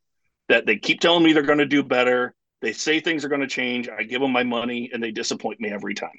That 0.48 0.66
they 0.66 0.76
keep 0.76 1.00
telling 1.00 1.22
me 1.22 1.32
they're 1.32 1.42
going 1.44 1.58
to 1.58 1.66
do 1.66 1.84
better. 1.84 2.34
They 2.60 2.72
say 2.72 2.98
things 2.98 3.24
are 3.24 3.28
going 3.28 3.40
to 3.40 3.46
change. 3.46 3.88
I 3.88 4.02
give 4.02 4.20
them 4.20 4.32
my 4.32 4.42
money, 4.42 4.90
and 4.92 5.02
they 5.02 5.12
disappoint 5.12 5.60
me 5.60 5.70
every 5.70 5.94
time. 5.94 6.10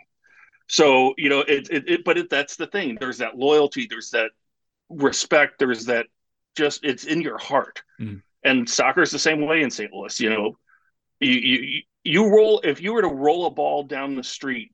So 0.67 1.13
you 1.17 1.28
know, 1.28 1.41
it, 1.41 1.69
it, 1.69 1.89
it 1.89 2.04
but 2.06 2.17
it, 2.17 2.30
that's 2.30 2.56
the 2.56 2.67
thing. 2.67 2.97
There's 3.00 3.17
that 3.17 3.38
loyalty. 3.38 3.88
There's 3.89 4.12
that 4.12 4.32
respect. 4.89 5.60
There's 5.60 5.86
that 5.88 6.08
just 6.56 6.86
it's 6.86 7.04
in 7.04 7.21
your 7.21 7.38
heart. 7.38 7.84
Mm. 8.00 8.21
And 8.43 8.67
soccer 8.67 9.02
is 9.02 9.12
the 9.12 9.19
same 9.19 9.45
way 9.45 9.62
in 9.62 9.69
St. 9.69 9.91
Louis. 9.93 10.17
You 10.19 10.30
know, 10.30 10.58
you, 11.22 11.32
you 11.32 11.82
you 12.04 12.28
roll 12.30 12.60
if 12.64 12.82
you 12.82 12.94
were 12.94 13.02
to 13.02 13.08
roll 13.08 13.46
a 13.46 13.52
ball 13.52 13.84
down 13.84 14.16
the 14.16 14.24
street, 14.24 14.72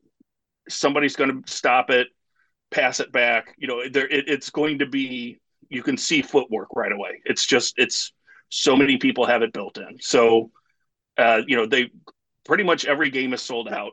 somebody's 0.69 1.15
going 1.15 1.43
to 1.43 1.51
stop 1.51 1.89
it, 1.89 2.07
pass 2.71 2.99
it 2.99 3.11
back. 3.11 3.53
You 3.57 3.67
know, 3.67 3.89
there 3.89 4.07
it, 4.07 4.27
it's 4.27 4.49
going 4.49 4.79
to 4.79 4.85
be 4.85 5.39
you 5.69 5.83
can 5.83 5.97
see 5.97 6.21
footwork 6.21 6.69
right 6.75 6.91
away. 6.91 7.21
It's 7.25 7.45
just 7.45 7.75
it's 7.77 8.13
so 8.49 8.75
many 8.75 8.97
people 8.97 9.25
have 9.25 9.41
it 9.41 9.53
built 9.53 9.77
in. 9.77 9.97
So, 9.99 10.51
uh, 11.17 11.41
you 11.45 11.57
know, 11.57 11.65
they 11.65 11.91
pretty 12.45 12.63
much 12.63 12.85
every 12.85 13.09
game 13.09 13.33
is 13.33 13.41
sold 13.41 13.67
out. 13.67 13.91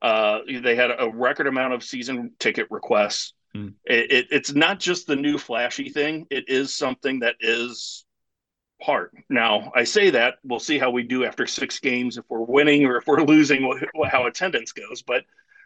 Uh, 0.00 0.40
they 0.62 0.74
had 0.74 0.90
a 0.90 1.10
record 1.12 1.46
amount 1.46 1.74
of 1.74 1.84
season 1.84 2.32
ticket 2.38 2.66
requests. 2.70 3.34
Mm. 3.54 3.74
It, 3.84 4.10
it, 4.10 4.26
it's 4.30 4.52
not 4.52 4.80
just 4.80 5.06
the 5.06 5.14
new 5.14 5.38
flashy 5.38 5.90
thing. 5.90 6.26
It 6.30 6.48
is 6.48 6.74
something 6.74 7.20
that 7.20 7.36
is 7.40 8.01
part. 8.82 9.12
Now, 9.28 9.72
I 9.74 9.84
say 9.84 10.10
that 10.10 10.34
we'll 10.44 10.58
see 10.58 10.78
how 10.78 10.90
we 10.90 11.02
do 11.02 11.24
after 11.24 11.46
six 11.46 11.78
games 11.78 12.18
if 12.18 12.24
we're 12.28 12.40
winning 12.40 12.84
or 12.84 12.96
if 12.96 13.06
we're 13.06 13.22
losing, 13.34 13.80
how 14.06 14.26
attendance 14.26 14.72
goes. 14.72 15.02
But 15.02 15.24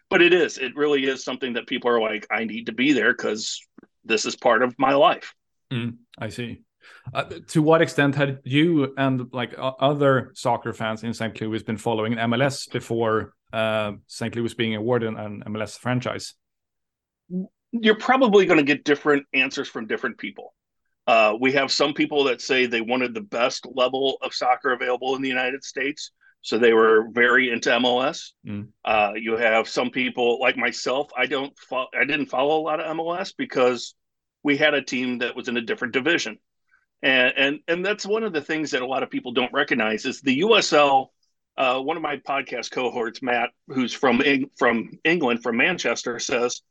but 0.08 0.22
it 0.22 0.32
is. 0.32 0.58
It 0.58 0.76
really 0.76 1.04
is 1.06 1.24
something 1.24 1.54
that 1.54 1.66
people 1.66 1.90
are 1.90 2.00
like, 2.00 2.26
I 2.30 2.44
need 2.44 2.66
to 2.66 2.72
be 2.72 2.92
there 2.92 3.12
because 3.12 3.60
this 4.04 4.24
is 4.24 4.36
part 4.36 4.62
of 4.62 4.74
my 4.78 4.94
life. 4.94 5.34
Mm, 5.72 5.96
I 6.18 6.28
see. 6.28 6.60
Uh, 7.12 7.24
to 7.48 7.62
what 7.62 7.82
extent 7.82 8.14
had 8.14 8.40
you 8.44 8.94
and 8.96 9.28
like 9.32 9.54
other 9.58 10.30
soccer 10.34 10.72
fans 10.72 11.02
in 11.02 11.12
St. 11.12 11.40
Louis 11.40 11.62
been 11.62 11.76
following 11.76 12.14
MLS 12.14 12.70
before 12.70 13.34
uh, 13.52 13.92
St. 14.06 14.34
Louis 14.36 14.54
being 14.54 14.76
awarded 14.76 15.14
an 15.14 15.42
MLS 15.46 15.78
franchise? 15.78 16.34
You're 17.72 17.98
probably 17.98 18.46
going 18.46 18.58
to 18.58 18.64
get 18.64 18.84
different 18.84 19.26
answers 19.34 19.68
from 19.68 19.86
different 19.86 20.18
people. 20.18 20.54
Uh, 21.06 21.34
we 21.40 21.52
have 21.52 21.70
some 21.70 21.94
people 21.94 22.24
that 22.24 22.40
say 22.40 22.66
they 22.66 22.80
wanted 22.80 23.14
the 23.14 23.20
best 23.20 23.64
level 23.74 24.18
of 24.22 24.34
soccer 24.34 24.72
available 24.72 25.14
in 25.14 25.22
the 25.22 25.28
United 25.28 25.62
States, 25.62 26.10
so 26.40 26.58
they 26.58 26.72
were 26.72 27.08
very 27.12 27.50
into 27.50 27.70
MLS. 27.70 28.32
Mm. 28.46 28.68
Uh, 28.84 29.12
you 29.14 29.36
have 29.36 29.68
some 29.68 29.90
people 29.90 30.40
like 30.40 30.56
myself. 30.56 31.10
I 31.16 31.26
don't. 31.26 31.56
Fo- 31.58 31.88
I 31.98 32.04
didn't 32.04 32.26
follow 32.26 32.60
a 32.60 32.62
lot 32.62 32.80
of 32.80 32.96
MLS 32.96 33.32
because 33.36 33.94
we 34.42 34.56
had 34.56 34.74
a 34.74 34.82
team 34.82 35.18
that 35.18 35.36
was 35.36 35.46
in 35.46 35.56
a 35.56 35.60
different 35.60 35.94
division, 35.94 36.38
and 37.02 37.32
and 37.36 37.60
and 37.68 37.86
that's 37.86 38.04
one 38.04 38.24
of 38.24 38.32
the 38.32 38.42
things 38.42 38.72
that 38.72 38.82
a 38.82 38.86
lot 38.86 39.04
of 39.04 39.10
people 39.10 39.32
don't 39.32 39.52
recognize 39.52 40.06
is 40.06 40.20
the 40.20 40.40
USL. 40.40 41.08
Uh, 41.56 41.80
one 41.80 41.96
of 41.96 42.02
my 42.02 42.18
podcast 42.18 42.70
cohorts, 42.70 43.22
Matt, 43.22 43.50
who's 43.68 43.92
from 43.92 44.20
from 44.58 44.90
England, 45.04 45.42
from 45.42 45.56
Manchester, 45.56 46.18
says 46.18 46.62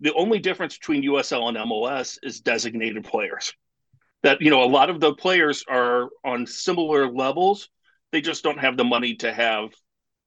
the 0.00 0.12
only 0.14 0.38
difference 0.38 0.76
between 0.76 1.02
USL 1.02 1.48
and 1.48 1.56
MLS 1.56 2.18
is 2.22 2.40
designated 2.40 3.04
players 3.04 3.52
that 4.22 4.40
you 4.40 4.50
know 4.50 4.62
a 4.62 4.66
lot 4.66 4.90
of 4.90 5.00
the 5.00 5.14
players 5.14 5.64
are 5.68 6.08
on 6.24 6.46
similar 6.46 7.10
levels 7.10 7.68
they 8.12 8.20
just 8.20 8.42
don't 8.42 8.58
have 8.58 8.76
the 8.76 8.84
money 8.84 9.14
to 9.14 9.32
have 9.32 9.70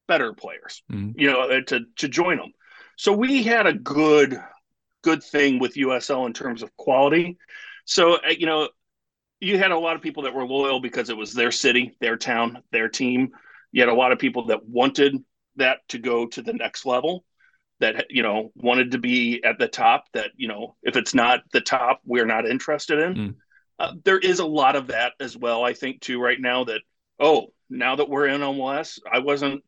better 0.08 0.34
players 0.34 0.84
mm-hmm. 0.92 1.18
you 1.20 1.32
know 1.32 1.42
uh, 1.42 1.62
to 1.62 1.82
to 1.96 2.08
join 2.08 2.38
them 2.38 2.52
so 2.98 3.12
we 3.12 3.44
had 3.44 3.68
a 3.68 3.74
good 3.74 4.40
good 5.04 5.24
thing 5.24 5.60
with 5.60 5.76
USL 5.76 6.26
in 6.26 6.34
terms 6.34 6.64
of 6.64 6.76
quality. 6.78 7.38
So, 7.86 8.16
uh, 8.16 8.30
you 8.30 8.48
know, 8.48 8.70
you 9.40 9.60
had 9.60 9.72
a 9.72 9.78
lot 9.78 9.96
of 9.96 10.02
people 10.02 10.24
that 10.24 10.34
were 10.34 10.46
loyal 10.46 10.80
because 10.80 11.10
it 11.10 11.18
was 11.18 11.34
their 11.34 11.52
city, 11.52 11.96
their 12.00 12.16
town, 12.16 12.64
their 12.72 12.90
team. 12.90 13.32
You 13.72 13.82
had 13.82 13.90
a 13.90 13.94
lot 13.94 14.12
of 14.12 14.20
people 14.20 14.48
that 14.48 14.66
wanted 14.66 15.24
that 15.58 15.80
to 15.90 16.00
go 16.00 16.26
to 16.28 16.42
the 16.42 16.54
next 16.54 16.86
level 16.86 17.24
that 17.80 18.06
you 18.10 18.24
know 18.24 18.52
wanted 18.56 18.92
to 18.92 18.98
be 18.98 19.44
at 19.44 19.60
the 19.60 19.68
top 19.68 20.06
that 20.14 20.32
you 20.36 20.48
know 20.48 20.76
if 20.84 20.96
it's 20.96 21.14
not 21.14 21.42
the 21.52 21.62
top 21.62 22.00
we're 22.06 22.26
not 22.26 22.48
interested 22.48 23.00
in 23.00 23.14
mm. 23.14 23.36
Uh, 23.80 23.94
there 24.04 24.20
is 24.20 24.40
a 24.40 24.46
lot 24.46 24.76
of 24.76 24.88
that 24.88 25.14
as 25.20 25.36
well 25.38 25.64
i 25.64 25.74
think 25.74 26.02
too 26.02 26.22
right 26.22 26.40
now 26.40 26.64
that 26.64 26.82
oh 27.20 27.48
now 27.70 27.96
that 27.96 28.10
we're 28.10 28.28
in 28.28 28.42
mls 28.42 29.00
i 29.12 29.20
wasn't 29.20 29.64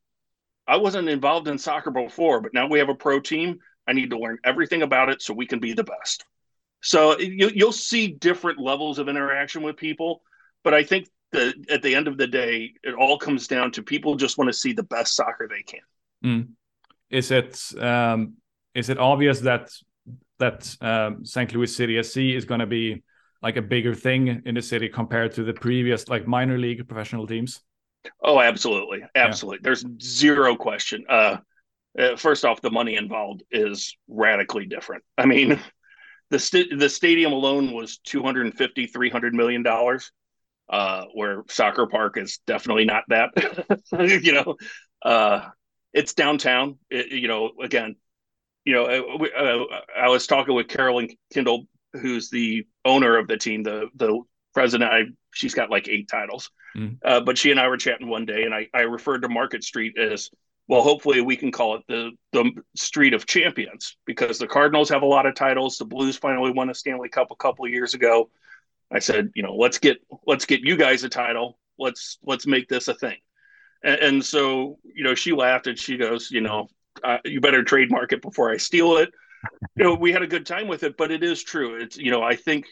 i 0.68 0.78
wasn't 0.78 1.08
involved 1.08 1.48
in 1.48 1.58
soccer 1.58 1.92
before 1.92 2.42
but 2.42 2.54
now 2.54 2.68
we 2.68 2.80
have 2.80 2.90
a 2.90 2.96
pro 2.96 3.20
team. 3.20 3.60
I 3.88 3.94
need 3.94 4.10
to 4.10 4.18
learn 4.18 4.40
everything 4.44 4.82
about 4.82 5.10
it 5.10 5.22
so 5.22 5.32
we 5.32 5.46
can 5.46 5.60
be 5.60 5.74
the 5.74 5.84
best. 5.84 6.26
So 6.82 7.20
you, 7.20 7.52
you'll 7.54 7.72
see 7.72 8.08
different 8.08 8.60
levels 8.60 8.98
of 8.98 9.08
interaction 9.08 9.62
with 9.62 9.78
people 9.78 10.22
but 10.64 10.74
i 10.74 10.84
think 10.84 11.08
that 11.36 11.54
at 11.70 11.82
the 11.82 11.94
end 11.96 12.08
of 12.08 12.18
the 12.18 12.28
day 12.28 12.74
it 12.84 12.96
all 12.96 13.18
comes 13.18 13.48
down 13.48 13.72
to 13.72 13.84
people 13.84 14.16
just 14.16 14.38
want 14.38 14.48
to 14.48 14.54
see 14.54 14.74
the 14.74 14.84
best 14.84 15.16
soccer 15.16 15.48
they 15.48 15.64
can. 15.64 15.80
Mm. 16.24 16.48
Is 17.10 17.32
it 17.32 17.62
um, 17.80 18.36
is 18.74 18.90
it 18.90 18.98
obvious 18.98 19.42
that 19.42 19.70
that 20.40 20.76
um, 20.82 21.26
St. 21.26 21.54
Louis 21.54 21.74
City 21.74 22.02
SC 22.02 22.18
is 22.18 22.46
going 22.46 22.60
to 22.60 22.66
be 22.66 23.04
like 23.46 23.58
a 23.58 23.62
bigger 23.62 23.94
thing 23.94 24.42
in 24.46 24.56
the 24.56 24.62
city 24.62 24.90
compared 24.90 25.32
to 25.32 25.44
the 25.44 25.54
previous 25.54 26.08
like 26.10 26.26
minor 26.26 26.58
league 26.58 26.86
professional 26.88 27.28
teams? 27.28 27.62
Oh, 28.24 28.42
absolutely, 28.42 29.04
absolutely. 29.14 29.60
Yeah. 29.60 29.66
There's 29.66 29.86
zero 30.02 30.56
question. 30.56 31.06
Uh, 31.08 31.38
uh, 31.98 32.16
first 32.16 32.44
off, 32.44 32.60
the 32.62 32.72
money 32.72 32.96
involved 32.96 33.44
is 33.52 33.96
radically 34.08 34.66
different. 34.66 35.04
I 35.16 35.28
mean, 35.28 35.60
the 36.32 36.40
st- 36.40 36.80
the 36.80 36.90
stadium 36.90 37.34
alone 37.34 37.72
was 37.72 38.00
250 38.00 38.88
300 38.88 39.36
million 39.36 39.62
dollars 39.62 40.12
uh, 40.68 41.04
where 41.14 41.44
soccer 41.48 41.86
park 41.86 42.18
is 42.18 42.40
definitely 42.48 42.86
not 42.86 43.04
that 43.10 43.30
you 44.24 44.32
know 44.34 44.56
uh, 45.04 45.48
it's 45.94 46.16
downtown. 46.16 46.80
It, 46.90 47.12
you 47.12 47.28
know, 47.28 47.52
again, 47.62 47.96
you 48.66 48.74
know, 48.74 48.86
uh, 48.86 49.40
uh, 49.40 49.66
I 49.96 50.10
was 50.10 50.26
talking 50.26 50.56
with 50.56 50.68
Carolyn 50.68 51.10
Kindle, 51.32 51.68
who's 51.98 52.30
the 52.30 52.66
owner 52.84 53.18
of 53.18 53.28
the 53.28 53.38
team, 53.38 53.64
the 53.64 53.90
the 53.96 54.22
president. 54.54 54.92
I 54.92 55.04
she's 55.34 55.54
got 55.54 55.70
like 55.70 55.88
eight 55.88 56.08
titles, 56.08 56.52
mm. 56.76 56.98
uh, 57.04 57.22
but 57.22 57.38
she 57.38 57.52
and 57.52 57.60
I 57.60 57.68
were 57.68 57.78
chatting 57.78 58.08
one 58.08 58.26
day, 58.26 58.44
and 58.44 58.54
I 58.54 58.68
I 58.74 58.82
referred 58.82 59.22
to 59.22 59.30
Market 59.30 59.64
Street 59.64 59.98
as 59.98 60.30
well. 60.68 60.82
Hopefully, 60.82 61.22
we 61.22 61.36
can 61.36 61.52
call 61.52 61.76
it 61.76 61.84
the 61.88 62.12
the 62.32 62.52
Street 62.76 63.14
of 63.14 63.26
Champions 63.26 63.98
because 64.06 64.40
the 64.40 64.48
Cardinals 64.48 64.90
have 64.90 65.04
a 65.04 65.08
lot 65.08 65.26
of 65.26 65.36
titles. 65.36 65.78
The 65.78 65.86
Blues 65.86 66.18
finally 66.18 66.52
won 66.52 66.70
a 66.70 66.74
Stanley 66.74 67.10
Cup 67.10 67.32
a 67.32 67.36
couple 67.36 67.66
of 67.66 67.72
years 67.72 67.94
ago. 67.94 68.30
I 68.92 69.00
said, 69.00 69.32
you 69.36 69.44
know, 69.44 69.56
let's 69.56 69.80
get 69.80 69.98
let's 70.26 70.46
get 70.46 70.62
you 70.62 70.78
guys 70.78 71.04
a 71.04 71.10
title. 71.10 71.60
Let's 71.78 72.18
let's 72.24 72.48
make 72.48 72.70
this 72.70 72.88
a 72.88 72.94
thing. 72.94 73.18
And, 73.84 74.00
and 74.00 74.26
so, 74.26 74.80
you 74.84 75.04
know, 75.04 75.16
she 75.16 75.34
laughed 75.34 75.68
and 75.68 75.78
she 75.78 75.98
goes, 75.98 76.32
you 76.32 76.42
know, 76.42 76.68
uh, 77.04 77.18
you 77.26 77.42
better 77.42 77.64
trademark 77.64 78.14
it 78.14 78.22
before 78.22 78.52
I 78.52 78.58
steal 78.58 78.98
it. 78.98 79.12
You 79.78 79.84
know, 79.84 79.94
we 79.96 80.14
had 80.14 80.22
a 80.22 80.28
good 80.28 80.46
time 80.46 80.70
with 80.70 80.84
it, 80.84 80.96
but 80.96 81.12
it 81.12 81.22
is 81.22 81.44
true. 81.44 81.76
It's, 81.76 81.98
you 81.98 82.10
know, 82.10 82.24
I 82.24 82.38
think 82.38 82.68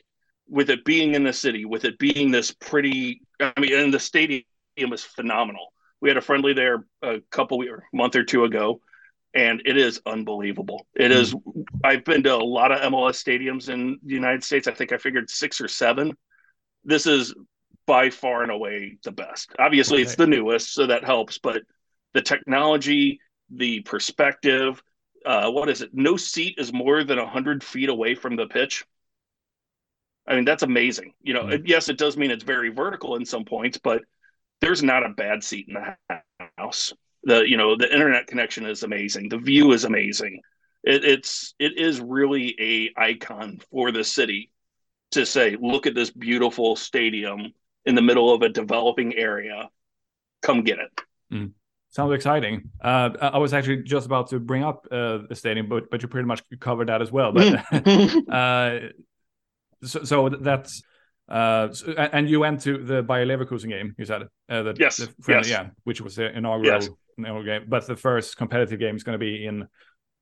with 0.48 0.70
it 0.70 0.86
being 0.86 1.16
in 1.16 1.26
the 1.26 1.34
city, 1.34 1.66
with 1.66 1.84
it 1.84 2.00
being 2.00 2.32
this 2.32 2.52
pretty, 2.52 3.22
I 3.42 3.52
mean, 3.60 3.74
and 3.74 3.94
the 3.94 4.00
stadium 4.00 4.46
is 4.78 5.04
phenomenal. 5.04 5.74
We 6.00 6.10
had 6.10 6.18
a 6.18 6.22
friendly 6.22 6.54
there 6.54 6.86
a 7.02 7.20
couple 7.30 7.62
or 7.68 7.84
month 7.92 8.16
or 8.16 8.24
two 8.24 8.46
ago, 8.46 8.80
and 9.34 9.62
it 9.66 9.78
is 9.78 10.02
unbelievable. 10.06 10.88
It 10.96 11.12
mm-hmm. 11.12 11.62
I've 11.84 12.06
been 12.06 12.24
to 12.24 12.36
a 12.36 12.38
lot 12.38 12.72
of 12.72 12.80
MLS 12.92 13.22
stadiums 13.22 13.70
in 13.70 14.00
the 14.04 14.14
United 14.14 14.44
States. 14.44 14.68
I 14.68 14.74
think 14.74 14.92
I 14.92 14.98
figured 14.98 15.30
six 15.30 15.60
or 15.60 15.68
seven. 15.68 16.16
This 16.86 17.06
is 17.06 17.34
by 17.86 18.10
far 18.10 18.44
and 18.44 18.52
away 18.52 18.98
the 19.04 19.12
best. 19.12 19.52
Obviously, 19.60 20.02
it's 20.02 20.16
the 20.16 20.28
newest, 20.28 20.74
so 20.74 20.88
that 20.88 21.04
helps. 21.04 21.38
But 21.38 21.64
the 22.14 22.22
technology, 22.22 23.20
the 23.50 23.82
perspective, 23.82 24.82
uh, 25.26 25.50
what 25.50 25.70
is 25.70 25.82
it? 25.82 25.94
No 25.94 26.18
seat 26.18 26.56
is 26.58 26.74
more 26.74 27.04
than 27.04 27.20
a 27.20 27.28
hundred 27.28 27.64
feet 27.64 27.90
away 27.90 28.16
from 28.16 28.36
the 28.36 28.48
pitch. 28.48 28.86
I 30.28 30.36
mean, 30.36 30.46
that's 30.46 30.64
amazing. 30.64 31.14
You 31.22 31.34
know, 31.34 31.44
mm-hmm. 31.44 31.66
yes, 31.66 31.90
it 31.90 31.98
does 31.98 32.18
mean 32.18 32.32
it's 32.32 32.44
very 32.44 32.70
vertical 32.70 33.16
in 33.16 33.26
some 33.26 33.46
points, 33.46 33.78
but 33.78 34.02
there's 34.62 34.84
not 34.84 35.06
a 35.06 35.10
bad 35.10 35.44
seat 35.44 35.68
in 35.68 35.74
the 35.74 36.20
house. 36.58 36.94
The 37.24 37.48
you 37.48 37.58
know 37.58 37.76
the 37.76 37.92
internet 37.92 38.28
connection 38.28 38.66
is 38.66 38.84
amazing. 38.84 39.30
The 39.30 39.38
view 39.38 39.72
is 39.74 39.84
amazing. 39.84 40.42
It, 40.84 41.04
it's 41.06 41.56
it 41.60 41.78
is 41.78 42.00
really 42.00 42.56
a 42.60 43.02
icon 43.02 43.60
for 43.72 43.92
the 43.92 44.04
city 44.04 44.52
to 45.12 45.26
say, 45.26 45.56
look 45.60 45.88
at 45.88 45.96
this 45.96 46.10
beautiful 46.10 46.76
stadium 46.76 47.54
in 47.86 47.96
the 47.96 48.02
middle 48.02 48.34
of 48.34 48.42
a 48.42 48.50
developing 48.50 49.16
area. 49.16 49.70
Come 50.42 50.64
get 50.64 50.80
it. 50.80 51.02
Mm. 51.32 51.52
Sounds 51.94 52.12
exciting. 52.12 52.72
Uh, 52.84 53.12
I 53.22 53.38
was 53.38 53.54
actually 53.54 53.84
just 53.84 54.08
about 54.08 54.28
to 54.30 54.40
bring 54.40 54.64
up 54.64 54.88
uh, 54.90 55.20
the 55.30 55.36
stadium, 55.36 55.70
but 55.70 55.92
but 55.92 56.02
you 56.02 56.08
pretty 56.08 56.26
much 56.26 56.42
covered 56.60 56.90
that 56.90 57.04
as 57.04 57.12
well. 57.12 57.32
But 57.32 57.64
uh, 58.34 58.80
so, 59.84 60.04
so 60.04 60.30
that's 60.30 60.82
uh, 61.30 61.72
so, 61.72 61.92
and 61.92 62.28
you 62.28 62.40
went 62.40 62.62
to 62.62 62.84
the 62.84 63.04
Bayer 63.04 63.28
Leverkusen 63.28 63.70
game. 63.70 63.94
You 64.00 64.06
said 64.06 64.24
uh, 64.50 64.64
that 64.64 64.80
yes, 64.80 64.98
the 64.98 65.14
friendly, 65.22 65.50
yes, 65.50 65.66
yeah, 65.66 65.70
which 65.84 66.02
was 66.02 66.16
the 66.16 66.36
inaugural, 66.36 66.82
yes. 66.82 66.90
inaugural 67.20 67.44
game. 67.44 67.66
But 67.70 67.86
the 67.86 67.96
first 67.96 68.38
competitive 68.38 68.80
game 68.80 68.96
is 68.96 69.04
going 69.04 69.20
to 69.20 69.24
be 69.24 69.46
in 69.46 69.68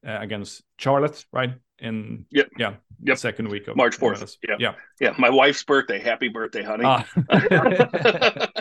uh, 0.05 0.17
against 0.19 0.63
Charlotte, 0.77 1.23
right? 1.31 1.53
In 1.79 2.25
yep. 2.31 2.49
yeah, 2.57 2.75
yep. 3.01 3.17
second 3.17 3.47
week 3.47 3.69
of 3.69 3.77
March 3.77 3.95
fourth. 3.95 4.35
Yeah, 4.47 4.55
yeah, 4.59 4.73
yeah. 4.99 5.13
My 5.17 5.29
wife's 5.29 5.63
birthday. 5.63 5.99
Happy 5.99 6.27
birthday, 6.27 6.63
honey. 6.63 6.83
Ah. 6.85 7.07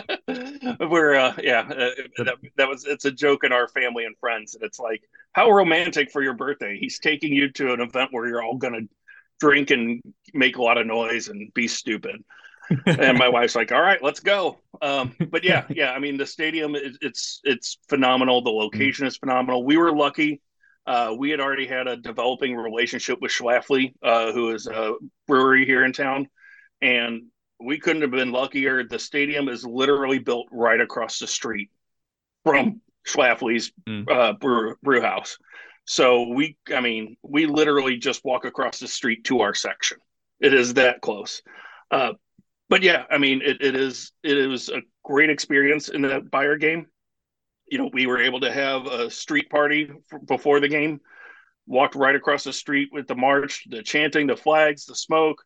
We're 0.89 1.15
uh, 1.15 1.35
yeah. 1.41 1.61
Uh, 1.61 2.23
that, 2.23 2.35
that 2.57 2.67
was 2.67 2.85
it's 2.85 3.05
a 3.05 3.11
joke 3.11 3.43
in 3.43 3.51
our 3.51 3.67
family 3.67 4.05
and 4.05 4.17
friends, 4.17 4.55
and 4.55 4.63
it's 4.63 4.79
like 4.79 5.01
how 5.33 5.49
romantic 5.51 6.11
for 6.11 6.23
your 6.23 6.33
birthday. 6.33 6.77
He's 6.79 6.99
taking 6.99 7.33
you 7.33 7.51
to 7.53 7.73
an 7.73 7.81
event 7.81 8.09
where 8.11 8.27
you're 8.27 8.41
all 8.41 8.57
gonna 8.57 8.81
drink 9.39 9.71
and 9.71 10.01
make 10.33 10.57
a 10.57 10.63
lot 10.63 10.77
of 10.77 10.87
noise 10.87 11.27
and 11.27 11.53
be 11.53 11.67
stupid. 11.67 12.23
and 12.85 13.17
my 13.17 13.29
wife's 13.29 13.55
like, 13.55 13.71
"All 13.71 13.81
right, 13.81 14.01
let's 14.01 14.21
go." 14.21 14.59
Um, 14.81 15.15
but 15.29 15.43
yeah, 15.43 15.65
yeah. 15.69 15.91
I 15.91 15.99
mean, 15.99 16.17
the 16.17 16.25
stadium 16.25 16.75
it's 16.75 17.41
it's 17.43 17.77
phenomenal. 17.87 18.41
The 18.41 18.49
location 18.49 19.05
is 19.05 19.17
phenomenal. 19.17 19.63
We 19.63 19.77
were 19.77 19.95
lucky 19.95 20.41
uh, 20.85 21.13
we 21.17 21.29
had 21.29 21.39
already 21.39 21.67
had 21.67 21.87
a 21.87 21.95
developing 21.95 22.55
relationship 22.55 23.19
with 23.21 23.31
Schlafly, 23.31 23.93
uh, 24.01 24.31
who 24.31 24.51
is 24.51 24.67
a 24.67 24.95
brewery 25.27 25.65
here 25.65 25.85
in 25.85 25.93
town, 25.93 26.27
and 26.81 27.23
we 27.63 27.79
couldn't 27.79 28.01
have 28.01 28.11
been 28.11 28.31
luckier. 28.31 28.83
The 28.83 28.99
stadium 28.99 29.49
is 29.49 29.65
literally 29.65 30.19
built 30.19 30.47
right 30.51 30.79
across 30.79 31.19
the 31.19 31.27
street 31.27 31.69
from 32.43 32.81
Schlafly's 33.07 33.71
mm. 33.87 34.09
uh, 34.09 34.33
brew, 34.33 34.75
brew 34.83 35.01
house. 35.01 35.37
So 35.85 36.29
we, 36.29 36.57
I 36.73 36.81
mean, 36.81 37.17
we 37.21 37.45
literally 37.45 37.97
just 37.97 38.23
walk 38.23 38.45
across 38.45 38.79
the 38.79 38.87
street 38.87 39.23
to 39.25 39.41
our 39.41 39.53
section. 39.53 39.97
It 40.39 40.53
is 40.53 40.75
that 40.75 41.01
close. 41.01 41.41
Uh, 41.89 42.13
but 42.69 42.83
yeah, 42.83 43.03
I 43.09 43.17
mean, 43.17 43.41
it, 43.43 43.61
it 43.61 43.75
is 43.75 44.11
it 44.23 44.37
is 44.37 44.69
a 44.69 44.81
great 45.03 45.29
experience 45.29 45.89
in 45.89 46.01
the 46.01 46.21
Bayer 46.21 46.57
game 46.57 46.87
you 47.71 47.77
know, 47.77 47.89
we 47.93 48.05
were 48.05 48.21
able 48.21 48.41
to 48.41 48.51
have 48.51 48.85
a 48.85 49.09
street 49.09 49.49
party 49.49 49.89
before 50.27 50.59
the 50.59 50.67
game. 50.67 50.99
Walked 51.65 51.95
right 51.95 52.15
across 52.15 52.43
the 52.43 52.51
street 52.51 52.89
with 52.91 53.07
the 53.07 53.15
march, 53.15 53.65
the 53.69 53.81
chanting, 53.81 54.27
the 54.27 54.35
flags, 54.35 54.85
the 54.85 54.95
smoke. 54.95 55.41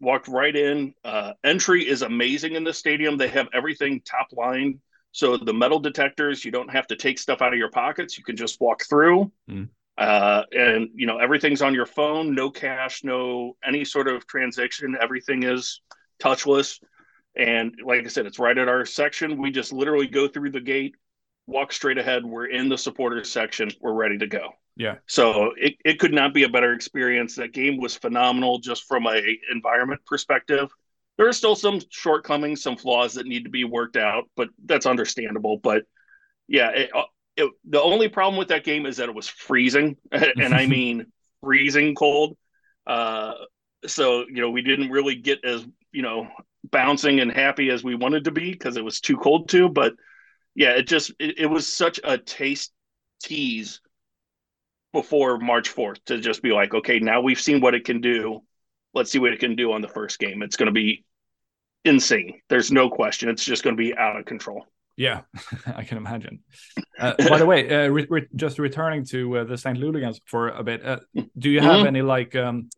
Walked 0.00 0.28
right 0.28 0.54
in. 0.54 0.94
Uh, 1.04 1.32
entry 1.44 1.86
is 1.86 2.02
amazing 2.02 2.54
in 2.54 2.64
the 2.64 2.72
stadium. 2.72 3.16
They 3.16 3.28
have 3.28 3.48
everything 3.52 4.00
top 4.00 4.28
line. 4.32 4.80
So 5.12 5.36
the 5.36 5.52
metal 5.52 5.80
detectors, 5.80 6.44
you 6.44 6.50
don't 6.50 6.70
have 6.70 6.86
to 6.88 6.96
take 6.96 7.18
stuff 7.18 7.42
out 7.42 7.52
of 7.52 7.58
your 7.58 7.70
pockets. 7.70 8.16
You 8.16 8.24
can 8.24 8.36
just 8.36 8.60
walk 8.60 8.82
through. 8.88 9.30
Mm. 9.50 9.68
Uh, 9.98 10.44
and 10.52 10.88
you 10.94 11.06
know 11.06 11.18
everything's 11.18 11.60
on 11.60 11.74
your 11.74 11.84
phone. 11.84 12.34
No 12.34 12.50
cash, 12.50 13.04
no 13.04 13.56
any 13.62 13.84
sort 13.84 14.08
of 14.08 14.26
transaction. 14.26 14.96
Everything 14.98 15.42
is 15.42 15.82
touchless. 16.22 16.80
And 17.36 17.74
like 17.84 18.04
I 18.04 18.08
said, 18.08 18.26
it's 18.26 18.38
right 18.38 18.56
at 18.56 18.68
our 18.68 18.86
section. 18.86 19.40
We 19.40 19.50
just 19.50 19.72
literally 19.72 20.06
go 20.06 20.26
through 20.26 20.50
the 20.52 20.60
gate, 20.60 20.94
walk 21.46 21.72
straight 21.72 21.98
ahead. 21.98 22.24
We're 22.24 22.46
in 22.46 22.68
the 22.68 22.78
supporters 22.78 23.30
section. 23.30 23.70
We're 23.80 23.92
ready 23.92 24.18
to 24.18 24.26
go. 24.26 24.50
Yeah. 24.76 24.96
So 25.06 25.52
it, 25.56 25.74
it 25.84 25.98
could 25.98 26.12
not 26.12 26.32
be 26.32 26.44
a 26.44 26.48
better 26.48 26.72
experience. 26.72 27.36
That 27.36 27.52
game 27.52 27.78
was 27.78 27.96
phenomenal 27.96 28.58
just 28.58 28.84
from 28.84 29.06
a 29.06 29.38
environment 29.52 30.00
perspective. 30.06 30.70
There 31.18 31.28
are 31.28 31.34
still 31.34 31.54
some 31.54 31.80
shortcomings, 31.90 32.62
some 32.62 32.76
flaws 32.76 33.14
that 33.14 33.26
need 33.26 33.44
to 33.44 33.50
be 33.50 33.64
worked 33.64 33.96
out, 33.96 34.24
but 34.36 34.48
that's 34.64 34.86
understandable. 34.86 35.58
But 35.58 35.82
yeah, 36.48 36.70
it, 36.70 36.90
it, 37.36 37.50
the 37.68 37.82
only 37.82 38.08
problem 38.08 38.38
with 38.38 38.48
that 38.48 38.64
game 38.64 38.86
is 38.86 38.96
that 38.96 39.08
it 39.08 39.14
was 39.14 39.28
freezing, 39.28 39.96
and 40.12 40.54
I 40.54 40.66
mean 40.68 41.06
freezing 41.42 41.94
cold. 41.94 42.36
Uh, 42.86 43.34
so 43.86 44.24
you 44.28 44.40
know 44.40 44.50
we 44.50 44.62
didn't 44.62 44.90
really 44.90 45.14
get 45.14 45.44
as 45.44 45.64
you 45.92 46.02
know 46.02 46.28
bouncing 46.70 47.20
and 47.20 47.30
happy 47.30 47.70
as 47.70 47.82
we 47.82 47.94
wanted 47.94 48.24
to 48.24 48.30
be 48.30 48.52
because 48.52 48.76
it 48.76 48.84
was 48.84 49.00
too 49.00 49.16
cold 49.16 49.48
to. 49.50 49.68
But 49.68 49.94
yeah, 50.54 50.70
it 50.70 50.86
just 50.86 51.10
it, 51.18 51.38
it 51.38 51.46
was 51.46 51.72
such 51.72 52.00
a 52.02 52.18
taste 52.18 52.72
tease 53.22 53.80
before 54.92 55.38
March 55.38 55.74
4th 55.74 56.04
to 56.06 56.18
just 56.18 56.42
be 56.42 56.50
like, 56.52 56.74
okay, 56.74 56.98
now 56.98 57.20
we've 57.20 57.40
seen 57.40 57.60
what 57.60 57.74
it 57.74 57.84
can 57.84 58.00
do. 58.00 58.42
Let's 58.92 59.10
see 59.10 59.18
what 59.18 59.32
it 59.32 59.38
can 59.38 59.54
do 59.54 59.72
on 59.72 59.82
the 59.82 59.88
first 59.88 60.18
game. 60.18 60.42
It's 60.42 60.56
going 60.56 60.66
to 60.66 60.72
be 60.72 61.04
insane. 61.84 62.40
There's 62.48 62.72
no 62.72 62.90
question. 62.90 63.28
It's 63.28 63.44
just 63.44 63.62
going 63.62 63.76
to 63.76 63.80
be 63.80 63.96
out 63.96 64.18
of 64.18 64.26
control. 64.26 64.66
Yeah, 64.96 65.22
I 65.66 65.84
can 65.84 65.96
imagine. 65.96 66.40
Uh, 66.98 67.14
by 67.28 67.38
the 67.38 67.46
way, 67.46 67.68
uh, 67.70 67.88
re 67.88 68.06
re 68.10 68.26
just 68.36 68.58
returning 68.58 69.04
to 69.06 69.38
uh, 69.38 69.44
the 69.44 69.56
St. 69.56 69.78
Louligans 69.78 70.20
for 70.26 70.48
a 70.48 70.62
bit, 70.62 70.84
uh, 70.84 70.98
do 71.38 71.50
you 71.50 71.60
have 71.60 71.76
mm 71.76 71.82
-hmm. 71.82 71.86
any 71.86 72.02
like, 72.02 72.38
um, 72.38 72.68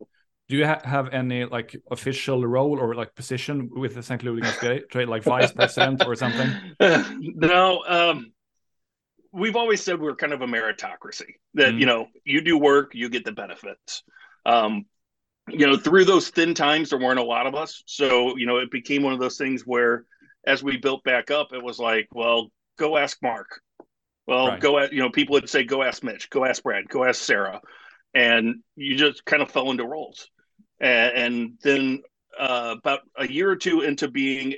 do 0.53 0.59
you 0.59 0.67
ha 0.67 0.79
have 0.85 1.09
any 1.15 1.47
like 1.47 1.75
official 1.91 2.47
role 2.47 2.79
or 2.79 2.95
like 2.95 3.15
position 3.15 3.71
with 3.73 3.95
the 3.95 4.03
St. 4.03 4.21
Louligans 4.21 4.59
trade, 4.91 5.09
like 5.09 5.23
vice 5.23 5.51
president 5.51 6.05
or 6.07 6.15
something? 6.15 6.51
no, 6.79 7.83
um, 7.89 8.33
we've 9.33 9.57
always 9.57 9.83
said 9.83 9.99
we're 9.99 10.15
kind 10.15 10.35
of 10.35 10.43
a 10.43 10.47
meritocracy. 10.47 11.37
That 11.55 11.73
mm. 11.73 11.81
you 11.81 11.87
know, 11.87 12.09
you 12.27 12.43
do 12.43 12.59
work, 12.59 12.95
you 12.95 13.09
get 13.09 13.25
the 13.25 13.33
benefits. 13.33 14.03
Um, 14.45 14.85
you 15.49 15.67
know, 15.67 15.79
through 15.79 16.05
those 16.05 16.29
thin 16.29 16.53
times, 16.53 16.91
there 16.91 16.99
weren't 16.99 17.19
a 17.19 17.25
lot 17.25 17.47
of 17.47 17.55
us, 17.55 17.83
so 17.87 18.37
you 18.37 18.45
know, 18.45 18.59
it 18.59 18.71
became 18.71 19.03
one 19.03 19.15
of 19.15 19.21
those 19.21 19.39
things 19.39 19.63
where 19.63 20.05
as 20.47 20.63
we 20.63 20.77
built 20.77 21.03
back 21.03 21.31
up, 21.31 21.55
it 21.55 21.65
was 21.65 21.79
like, 21.79 22.09
well, 22.13 22.51
go 22.79 22.99
ask 22.99 23.17
Mark. 23.23 23.63
Well, 24.27 24.49
right. 24.49 24.61
go 24.61 24.79
at 24.81 24.93
you 24.93 25.01
know, 25.01 25.09
people 25.09 25.33
would 25.33 25.49
say, 25.49 25.65
go 25.65 25.83
ask 25.83 26.05
Mitch, 26.05 26.29
go 26.29 26.45
ask 26.45 26.63
Brad, 26.63 26.91
go 26.91 27.05
ask 27.05 27.23
Sarah, 27.23 27.63
and 28.13 28.57
you 28.77 28.97
just 28.97 29.25
kind 29.25 29.41
of 29.43 29.51
fell 29.51 29.71
into 29.71 29.87
roles. 29.87 30.29
And, 30.83 31.17
and 31.17 31.53
then 31.63 32.03
uh, 32.39 32.75
about 32.79 33.01
a 33.17 33.27
year 33.27 33.51
or 33.51 33.57
two 33.57 33.81
into 33.81 34.09
being 34.09 34.55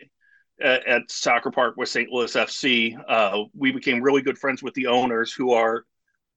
at, 0.60 0.86
at 0.86 1.02
Soccer 1.10 1.50
Park 1.50 1.76
with 1.76 1.88
St. 1.88 2.10
Louis 2.10 2.34
FC, 2.34 2.96
uh, 3.08 3.44
we 3.56 3.70
became 3.70 4.02
really 4.02 4.22
good 4.22 4.38
friends 4.38 4.62
with 4.62 4.74
the 4.74 4.88
owners, 4.88 5.32
who 5.32 5.52
are 5.52 5.84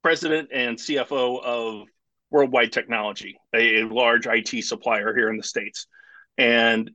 president 0.02 0.50
and 0.52 0.76
CFO 0.76 1.42
of 1.42 1.88
Worldwide 2.30 2.72
Technology, 2.72 3.38
a, 3.54 3.80
a 3.80 3.86
large 3.86 4.26
IT 4.26 4.64
supplier 4.64 5.14
here 5.14 5.30
in 5.30 5.36
the 5.36 5.42
states, 5.42 5.86
and 6.36 6.90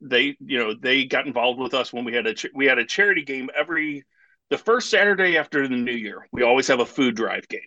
they 0.00 0.36
you 0.40 0.58
know 0.58 0.74
they 0.74 1.04
got 1.04 1.26
involved 1.26 1.60
with 1.60 1.74
us 1.74 1.92
when 1.92 2.04
we 2.04 2.14
had 2.14 2.26
a 2.26 2.34
we 2.54 2.64
had 2.64 2.78
a 2.78 2.86
charity 2.86 3.22
game 3.22 3.50
every 3.54 4.04
the 4.48 4.56
first 4.56 4.90
Saturday 4.90 5.36
after 5.36 5.68
the 5.68 5.76
new 5.76 5.92
year. 5.92 6.26
We 6.32 6.42
always 6.42 6.66
have 6.68 6.80
a 6.80 6.86
food 6.86 7.14
drive 7.14 7.46
game 7.48 7.60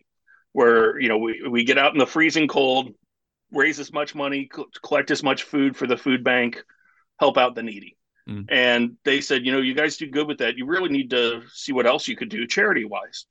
where 0.53 0.99
you 0.99 1.09
know 1.09 1.19
we, 1.19 1.43
we 1.47 1.63
get 1.63 1.77
out 1.77 1.93
in 1.93 1.99
the 1.99 2.07
freezing 2.07 2.47
cold, 2.47 2.93
raise 3.53 3.79
as 3.79 3.93
much 3.93 4.15
money, 4.15 4.49
collect 4.81 5.11
as 5.11 5.23
much 5.23 5.43
food 5.43 5.77
for 5.77 5.87
the 5.87 5.97
food 5.97 6.23
bank, 6.23 6.63
help 7.19 7.37
out 7.37 7.55
the 7.55 7.63
needy. 7.63 7.97
Mm. 8.27 8.45
And 8.49 8.97
they 9.03 9.21
said, 9.21 9.45
you 9.45 9.51
know, 9.51 9.59
you 9.59 9.73
guys 9.73 9.97
do 9.97 10.07
good 10.07 10.27
with 10.27 10.39
that. 10.39 10.57
You 10.57 10.65
really 10.65 10.89
need 10.89 11.09
to 11.11 11.43
see 11.51 11.71
what 11.71 11.85
else 11.85 12.07
you 12.07 12.15
could 12.15 12.29
do 12.29 12.47
charity 12.47 12.85
wise. 12.85 13.25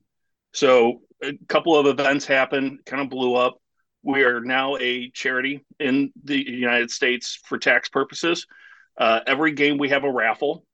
So 0.52 1.02
a 1.22 1.32
couple 1.48 1.76
of 1.76 1.86
events 1.86 2.26
happened, 2.26 2.80
kind 2.84 3.02
of 3.02 3.08
blew 3.08 3.34
up. 3.34 3.58
We 4.02 4.24
are 4.24 4.40
now 4.40 4.76
a 4.76 5.10
charity 5.10 5.64
in 5.78 6.12
the 6.24 6.36
United 6.36 6.90
States 6.90 7.38
for 7.44 7.58
tax 7.58 7.88
purposes. 7.88 8.46
Uh, 8.98 9.20
every 9.26 9.52
game 9.52 9.78
we 9.78 9.88
have 9.90 10.04
a 10.04 10.10
raffle. 10.10 10.66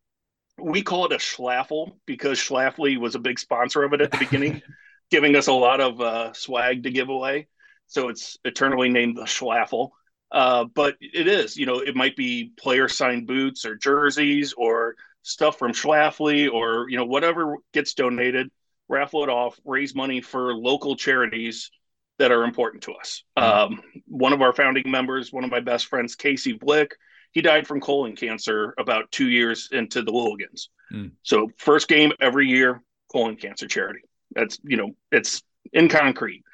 We 0.61 0.83
call 0.83 1.07
it 1.07 1.13
a 1.13 1.19
schlaffle 1.19 1.93
because 2.05 2.39
Schlafly 2.39 2.99
was 2.99 3.15
a 3.15 3.21
big 3.21 3.39
sponsor 3.39 3.85
of 3.85 3.93
it 3.93 4.01
at 4.01 4.11
the 4.11 4.19
beginning, 4.19 4.63
giving 5.11 5.37
us 5.37 5.47
a 5.47 5.53
lot 5.53 5.81
of 5.81 6.01
uh, 6.01 6.33
swag 6.33 6.83
to 6.83 6.91
give 6.91 7.11
away. 7.11 7.47
So 7.89 8.09
it's 8.09 8.39
eternally 8.45 8.89
named 8.89 9.17
the 9.17 9.23
schlaffle. 9.23 9.91
Uh, 10.31 10.65
but 10.65 10.97
it 11.01 11.27
is, 11.27 11.57
you 11.57 11.67
know, 11.67 11.79
it 11.79 11.97
might 11.97 12.15
be 12.15 12.53
player 12.59 12.89
signed 12.89 13.27
boots 13.27 13.65
or 13.65 13.77
jerseys 13.77 14.53
or 14.53 14.95
stuff 15.23 15.59
from 15.59 15.73
Schlafly 15.73 16.53
or, 16.53 16.89
you 16.91 16.99
know, 16.99 17.07
whatever 17.07 17.57
gets 17.73 17.95
donated, 17.95 18.51
raffle 18.89 19.23
it 19.23 19.31
off, 19.31 19.59
raise 19.65 19.95
money 19.95 20.21
for 20.21 20.55
local 20.55 20.97
charities 20.97 21.71
that 22.19 22.31
are 22.31 22.45
important 22.45 22.83
to 22.83 22.93
us. 22.93 23.25
Mm-hmm. 23.39 23.75
Um, 23.75 23.83
one 24.07 24.33
of 24.33 24.43
our 24.43 24.53
founding 24.53 24.91
members, 24.91 25.33
one 25.33 25.45
of 25.45 25.51
my 25.51 25.61
best 25.61 25.87
friends, 25.87 26.15
Casey 26.15 26.53
Blick, 26.53 26.95
he 27.33 27.41
died 27.41 27.67
from 27.67 27.81
colon 27.81 28.17
cancer 28.17 28.75
about 28.79 29.11
two 29.11 29.29
years 29.29 29.69
into 29.73 30.03
the 30.03 30.13
Louligans. 30.13 30.69
Mm. 30.93 31.13
So 31.23 31.51
first 31.57 31.89
game 31.89 32.13
every 32.21 32.49
year, 32.49 32.83
colon 33.13 33.37
cancer 33.37 33.67
charity. 33.67 34.01
That's 34.35 34.59
you 34.65 34.77
know 34.77 34.91
it's 35.13 35.43
in 35.73 35.89
concrete. 35.89 36.45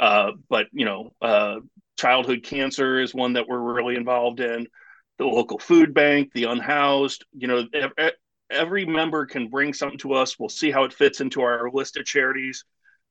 Uh, 0.00 0.32
but 0.48 0.66
you 0.72 0.86
know, 0.86 1.12
uh, 1.20 1.56
childhood 1.98 2.42
cancer 2.42 2.98
is 3.00 3.14
one 3.14 3.34
that 3.34 3.46
we're 3.46 3.60
really 3.60 3.96
involved 3.96 4.40
in. 4.40 4.66
The 5.18 5.26
local 5.26 5.58
food 5.58 5.92
bank, 5.92 6.32
the 6.32 6.44
unhoused. 6.44 7.26
You 7.34 7.46
know, 7.46 7.68
every, 8.50 8.86
member 8.86 9.26
can 9.26 9.48
bring 9.48 9.74
something 9.74 9.98
to 9.98 10.14
us. 10.14 10.38
We'll 10.38 10.48
see 10.48 10.70
how 10.70 10.84
it 10.84 10.94
fits 10.94 11.20
into 11.20 11.42
our 11.42 11.70
list 11.70 11.98
of 11.98 12.06
charities. 12.06 12.64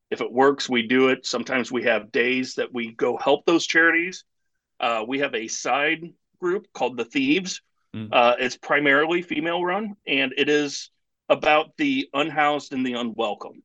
If 0.09 0.21
it 0.21 0.33
works, 0.33 0.67
we 0.67 0.87
do 0.87 1.09
it. 1.09 1.27
Sometimes 1.27 1.71
we 1.71 1.83
have 1.83 2.11
days 2.11 2.55
that 2.55 2.73
we 2.73 2.95
go 2.95 3.15
help 3.17 3.45
those 3.45 3.67
charities. 3.67 4.23
Uh, 4.79 5.05
we 5.07 5.19
have 5.19 5.35
a 5.35 5.47
side 5.47 6.03
group 6.39 6.65
called 6.73 6.97
the 6.97 7.05
Thieves. 7.05 7.61
Mm. 7.95 8.09
Uh, 8.11 8.35
it's 8.39 8.57
primarily 8.57 9.21
female 9.21 9.63
run, 9.63 9.95
and 10.07 10.33
it 10.35 10.49
is 10.49 10.89
about 11.27 11.77
the 11.77 12.09
unhoused 12.13 12.73
and 12.73 12.83
the 12.83 12.93
unwelcome. 12.93 13.61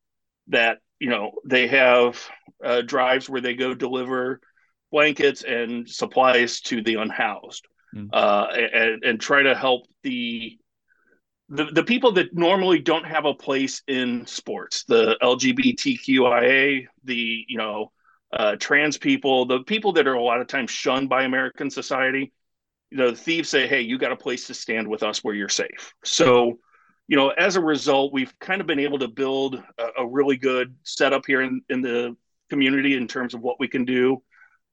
That 0.48 0.80
you 0.98 1.10
know 1.10 1.32
they 1.44 1.66
have 1.66 2.22
uh, 2.64 2.82
drives 2.82 3.28
where 3.28 3.40
they 3.40 3.54
go 3.54 3.74
deliver 3.74 4.40
blankets 4.90 5.42
and 5.42 5.88
supplies 5.88 6.60
to 6.60 6.82
the 6.82 6.94
unhoused, 6.94 7.66
mm. 7.94 8.08
uh, 8.12 8.46
and, 8.52 9.02
and 9.04 9.20
try 9.20 9.42
to 9.42 9.54
help 9.54 9.86
the 10.02 10.58
the, 11.48 11.64
the 11.66 11.84
people 11.84 12.12
that 12.12 12.34
normally 12.34 12.78
don't 12.78 13.04
have 13.04 13.26
a 13.26 13.34
place 13.34 13.82
in 13.86 14.26
sports, 14.26 14.84
the 14.84 15.16
LGBTQIA, 15.22 16.86
the 17.04 17.44
you 17.48 17.58
know 17.58 17.92
uh, 18.32 18.56
trans 18.56 18.98
people, 18.98 19.46
the 19.46 19.60
people 19.60 19.92
that 19.92 20.06
are 20.06 20.14
a 20.14 20.22
lot 20.22 20.40
of 20.40 20.48
times 20.48 20.70
shunned 20.70 21.08
by 21.08 21.24
American 21.24 21.70
society, 21.70 22.32
you 22.90 22.98
know, 22.98 23.10
the 23.10 23.16
thieves 23.16 23.48
say, 23.48 23.66
hey, 23.66 23.80
you 23.80 23.98
got 23.98 24.12
a 24.12 24.16
place 24.16 24.46
to 24.46 24.54
stand 24.54 24.88
with 24.88 25.02
us 25.02 25.22
where 25.22 25.34
you're 25.34 25.48
safe. 25.48 25.92
So, 26.04 26.58
you 27.06 27.16
know, 27.16 27.28
as 27.30 27.56
a 27.56 27.60
result, 27.60 28.12
we've 28.12 28.36
kind 28.38 28.60
of 28.60 28.66
been 28.66 28.78
able 28.78 28.98
to 28.98 29.08
build 29.08 29.62
a, 29.78 29.88
a 29.98 30.06
really 30.06 30.36
good 30.36 30.74
setup 30.84 31.26
here 31.26 31.42
in, 31.42 31.60
in 31.68 31.82
the 31.82 32.16
community 32.50 32.96
in 32.96 33.06
terms 33.06 33.34
of 33.34 33.40
what 33.40 33.60
we 33.60 33.68
can 33.68 33.84
do. 33.84 34.22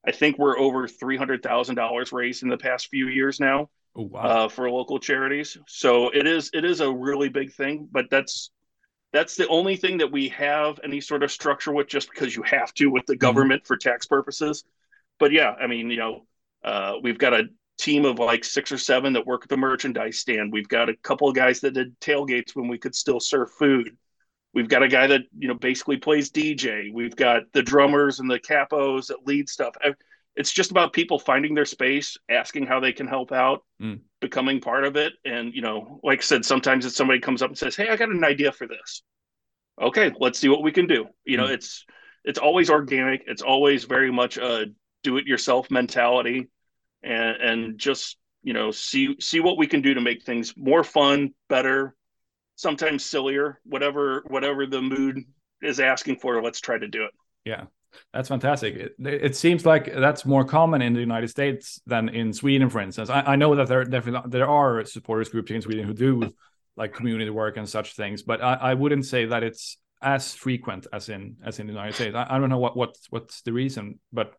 I 0.06 0.12
think 0.12 0.38
we're 0.38 0.58
over 0.58 0.88
three 0.88 1.18
hundred 1.18 1.44
thousand 1.44 1.76
dollars 1.76 2.12
raised 2.12 2.44
in 2.44 2.50
the 2.50 2.58
past 2.58 2.88
few 2.88 3.08
years 3.08 3.40
now 3.40 3.70
oh, 3.96 4.04
wow. 4.04 4.22
uh, 4.22 4.50
for 4.50 4.70
local 4.70 5.00
charities. 5.00 5.58
So 5.68 6.10
it 6.10 6.26
is 6.26 6.50
it 6.54 6.66
is 6.66 6.82
a 6.82 6.92
really 6.92 7.30
big 7.30 7.54
thing, 7.54 7.88
but 7.92 8.06
that's 8.10 8.52
that's 9.14 9.36
the 9.36 9.48
only 9.48 9.76
thing 9.76 9.98
that 9.98 10.12
we 10.12 10.30
have 10.30 10.80
any 10.84 11.02
sort 11.02 11.22
of 11.22 11.32
structure 11.32 11.74
with, 11.74 11.88
just 11.88 12.10
because 12.10 12.36
you 12.36 12.44
have 12.44 12.74
to 12.76 12.88
with 12.88 13.06
the 13.06 13.14
mm-hmm. 13.14 13.20
government 13.20 13.64
mm-hmm. 13.64 13.68
for 13.68 13.78
tax 13.78 14.06
purposes. 14.08 14.64
But 15.20 15.32
yeah, 15.32 15.52
I 15.52 15.68
mean, 15.68 15.90
you 15.90 15.98
know, 15.98 16.26
uh, 16.64 16.94
we've 17.04 17.20
got 17.20 17.34
a 17.34 17.44
team 17.82 18.06
of 18.06 18.20
like 18.20 18.44
six 18.44 18.72
or 18.72 18.78
seven 18.78 19.14
that 19.14 19.26
work 19.26 19.44
at 19.44 19.50
the 19.50 19.58
merchandise 19.58 20.20
stand. 20.20 20.54
We've 20.54 20.68
got 20.68 20.90
a 20.90 20.96
couple 20.98 21.28
of 21.28 21.36
guys 21.36 21.60
that 21.62 21.74
did 21.74 22.00
tailgates 22.00 22.56
when 22.56 22.68
we 22.68 22.78
could 22.78 22.96
still 22.96 23.20
serve 23.20 23.52
food. 23.52 23.98
We've 24.54 24.70
got 24.70 24.84
a 24.84 24.88
guy 24.88 25.08
that 25.08 25.22
you 25.38 25.48
know 25.48 25.56
basically 25.56 25.98
plays 25.98 26.30
DJ. 26.30 26.94
We've 26.94 27.16
got 27.16 27.44
the 27.54 27.64
drummers 27.64 28.20
and 28.20 28.30
the 28.30 28.40
capos 28.40 29.08
that 29.08 29.26
lead 29.26 29.50
stuff. 29.50 29.76
It's 30.36 30.52
just 30.52 30.72
about 30.72 30.94
people 30.94 31.20
finding 31.20 31.54
their 31.54 31.66
space, 31.66 32.18
asking 32.30 32.68
how 32.68 32.80
they 32.80 32.94
can 32.94 33.08
help 33.08 33.32
out, 33.32 33.66
mm. 33.82 34.00
becoming 34.22 34.62
part 34.62 34.86
of 34.86 34.96
it. 34.96 35.14
And 35.26 35.54
you 35.54 35.62
know, 35.62 36.00
like 36.04 36.20
I 36.20 36.22
said, 36.22 36.46
sometimes 36.46 36.86
if 36.86 36.94
somebody 36.94 37.20
comes 37.20 37.42
up 37.42 37.50
and 37.50 37.58
says, 37.58 37.76
"Hey, 37.76 37.90
I 37.90 37.96
got 37.96 38.10
an 38.10 38.24
idea 38.24 38.52
for 38.52 38.68
this," 38.68 39.04
okay, 39.82 40.12
let's 40.20 40.40
see 40.40 40.50
what 40.50 40.64
we 40.64 40.72
can 40.72 40.88
do. 40.88 41.08
You 41.26 41.38
know, 41.38 41.48
mm. 41.48 41.54
it's 41.54 41.86
it's 42.24 42.40
always 42.40 42.70
organic. 42.70 43.24
It's 43.28 43.42
always 43.42 43.86
very 43.86 44.12
much 44.12 44.38
a 44.38 44.68
do-it-yourself 45.04 45.72
mentality 45.72 46.48
and 47.04 47.38
and 47.38 47.78
just 47.78 48.18
you 48.44 48.54
know 48.54 48.72
see 48.72 49.16
see 49.20 49.40
what 49.40 49.58
we 49.58 49.68
can 49.68 49.82
do 49.82 49.94
to 49.94 50.02
make 50.02 50.24
things 50.24 50.54
more 50.58 50.84
fun, 50.84 51.34
better, 51.50 51.96
sometimes 52.56 53.06
sillier, 53.06 53.60
whatever 53.64 54.24
whatever 54.28 54.66
the 54.66 54.82
mood 54.82 55.24
is 55.62 55.80
asking 55.80 56.18
for. 56.18 56.42
Let's 56.42 56.62
try 56.62 56.78
to 56.78 56.88
do 56.88 57.04
it. 57.04 57.12
Yeah, 57.46 57.66
that's 58.14 58.30
fantastic. 58.30 58.76
It, 58.76 58.96
it, 59.00 59.36
seems 59.36 59.66
like 59.66 59.94
that's 59.94 60.26
more 60.26 60.46
common 60.46 60.82
in 60.82 60.94
the 60.94 61.00
United 61.00 61.30
States 61.30 61.82
than 61.86 62.10
in 62.10 62.34
Sweden, 62.34 62.70
for 62.70 62.80
instance. 62.80 63.10
I, 63.10 63.22
I, 63.22 63.36
know 63.36 63.56
that 63.56 63.68
there 63.68 63.84
definitely 63.84 64.30
there 64.30 64.48
are 64.48 64.86
supporters 64.86 65.30
groups 65.30 65.52
in 65.52 65.62
Sweden 65.62 65.86
who 65.86 65.94
do 65.94 66.34
like 66.76 66.94
community 66.94 67.30
work 67.30 67.58
and 67.58 67.68
such 67.68 67.96
things, 67.96 68.22
but 68.22 68.42
I, 68.44 68.54
I 68.54 68.74
wouldn't 68.76 69.06
say 69.06 69.26
that 69.26 69.44
it's 69.44 69.78
as 70.02 70.34
frequent 70.34 70.88
as 70.92 71.10
in 71.10 71.38
as 71.44 71.60
in 71.60 71.68
the 71.68 71.74
United 71.74 71.96
States. 71.96 72.16
I, 72.16 72.28
I 72.30 72.40
don't 72.40 72.50
know 72.50 72.60
what 72.60 72.76
what 72.78 72.96
what's 73.10 73.42
the 73.42 73.54
reason, 73.54 74.00
but 74.12 74.34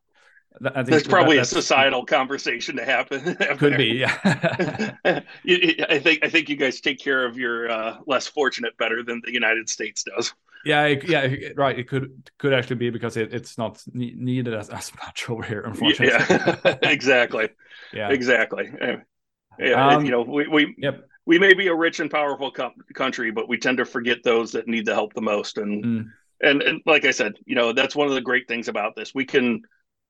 I 0.75 0.83
There's 0.83 1.07
probably 1.07 1.39
a 1.39 1.45
societal 1.45 2.05
conversation 2.05 2.77
to 2.77 2.85
happen. 2.85 3.37
Could 3.59 3.77
be, 3.77 3.87
yeah. 3.87 4.19
I 5.05 5.99
think 5.99 6.25
I 6.25 6.29
think 6.29 6.49
you 6.49 6.57
guys 6.57 6.81
take 6.81 6.99
care 6.99 7.25
of 7.25 7.39
your 7.39 7.71
uh, 7.71 7.99
less 8.07 8.27
fortunate 8.27 8.77
better 8.77 9.03
than 9.03 9.23
the 9.25 9.33
United 9.33 9.69
States 9.69 10.05
does. 10.05 10.35
Yeah, 10.65 10.85
it, 10.85 11.09
yeah, 11.09 11.49
right. 11.57 11.79
It 11.79 11.89
could 11.89 12.31
could 12.39 12.53
actually 12.53 12.77
be 12.77 12.91
because 12.91 13.17
it, 13.17 13.35
it's 13.35 13.59
not 13.59 13.83
needed 13.93 14.55
as, 14.55 14.69
as 14.69 14.93
much 15.05 15.27
over 15.29 15.43
here, 15.43 15.63
unfortunately. 15.63 16.37
Yeah, 16.65 16.77
exactly. 16.83 17.49
yeah, 17.93 18.11
exactly. 18.11 18.71
Yeah, 19.59 19.89
um, 19.89 20.05
you 20.05 20.11
know, 20.11 20.23
we 20.23 20.47
we 20.47 20.75
yep. 20.79 21.05
we 21.27 21.39
may 21.39 21.55
be 21.55 21.69
a 21.69 21.75
rich 21.75 22.01
and 22.01 22.11
powerful 22.11 22.53
co- 22.53 22.73
country, 22.95 23.31
but 23.31 23.49
we 23.49 23.59
tend 23.59 23.79
to 23.79 23.85
forget 23.85 24.19
those 24.23 24.53
that 24.53 24.69
need 24.69 24.87
the 24.87 24.95
help 24.95 25.15
the 25.15 25.23
most, 25.23 25.59
and. 25.59 25.85
Mm 25.85 26.11
and, 26.43 26.61
and 26.63 26.83
like 26.87 27.05
I 27.05 27.13
said, 27.13 27.35
you 27.47 27.55
know, 27.55 27.73
that's 27.73 27.95
one 27.95 28.09
of 28.09 28.15
the 28.15 28.21
great 28.21 28.49
things 28.49 28.69
about 28.69 28.97
this. 28.97 29.15
We 29.15 29.25
can 29.25 29.63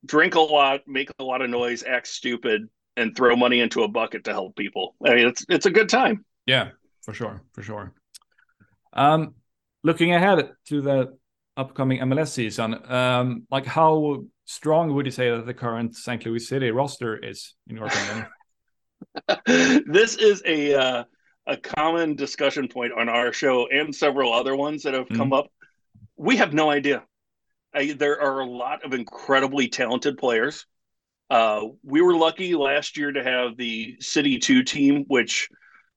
drink 0.04 0.34
a 0.34 0.40
lot, 0.40 0.80
make 0.86 1.10
a 1.18 1.24
lot 1.24 1.42
of 1.42 1.50
noise, 1.50 1.82
act 1.82 2.06
stupid, 2.06 2.68
and 2.96 3.16
throw 3.16 3.36
money 3.36 3.60
into 3.60 3.82
a 3.82 3.88
bucket 3.88 4.24
to 4.24 4.32
help 4.32 4.56
people. 4.56 4.94
I 5.04 5.14
mean, 5.14 5.28
it's 5.28 5.44
it's 5.48 5.66
a 5.66 5.70
good 5.70 5.88
time. 5.88 6.24
Yeah, 6.46 6.70
for 7.02 7.14
sure, 7.14 7.42
for 7.52 7.62
sure. 7.62 7.94
Um, 8.92 9.34
looking 9.82 10.14
ahead 10.14 10.50
to 10.66 10.80
the 10.80 11.16
upcoming 11.56 12.00
MLS 12.00 12.28
season, 12.28 12.78
um, 12.90 13.46
like 13.50 13.66
how 13.66 14.24
strong 14.44 14.94
would 14.94 15.06
you 15.06 15.12
say 15.12 15.30
that 15.30 15.46
the 15.46 15.54
current 15.54 15.94
St. 15.96 16.24
Louis 16.26 16.40
City 16.40 16.70
roster 16.70 17.16
is, 17.16 17.54
in 17.68 17.76
your 17.76 17.86
opinion? 17.86 18.26
this 19.86 20.16
is 20.16 20.42
a 20.44 20.74
uh, 20.74 21.04
a 21.46 21.56
common 21.56 22.14
discussion 22.14 22.68
point 22.68 22.92
on 22.96 23.08
our 23.08 23.32
show 23.32 23.66
and 23.68 23.94
several 23.94 24.32
other 24.32 24.54
ones 24.54 24.82
that 24.82 24.94
have 24.94 25.08
mm. 25.08 25.16
come 25.16 25.32
up. 25.32 25.48
We 26.16 26.36
have 26.36 26.52
no 26.52 26.70
idea. 26.70 27.02
I, 27.74 27.92
there 27.92 28.20
are 28.20 28.40
a 28.40 28.46
lot 28.46 28.84
of 28.84 28.92
incredibly 28.92 29.68
talented 29.68 30.18
players. 30.18 30.66
Uh, 31.30 31.68
we 31.82 32.02
were 32.02 32.14
lucky 32.14 32.54
last 32.54 32.96
year 32.96 33.10
to 33.10 33.22
have 33.22 33.56
the 33.56 33.96
City 34.00 34.38
2 34.38 34.62
team, 34.62 35.04
which 35.08 35.48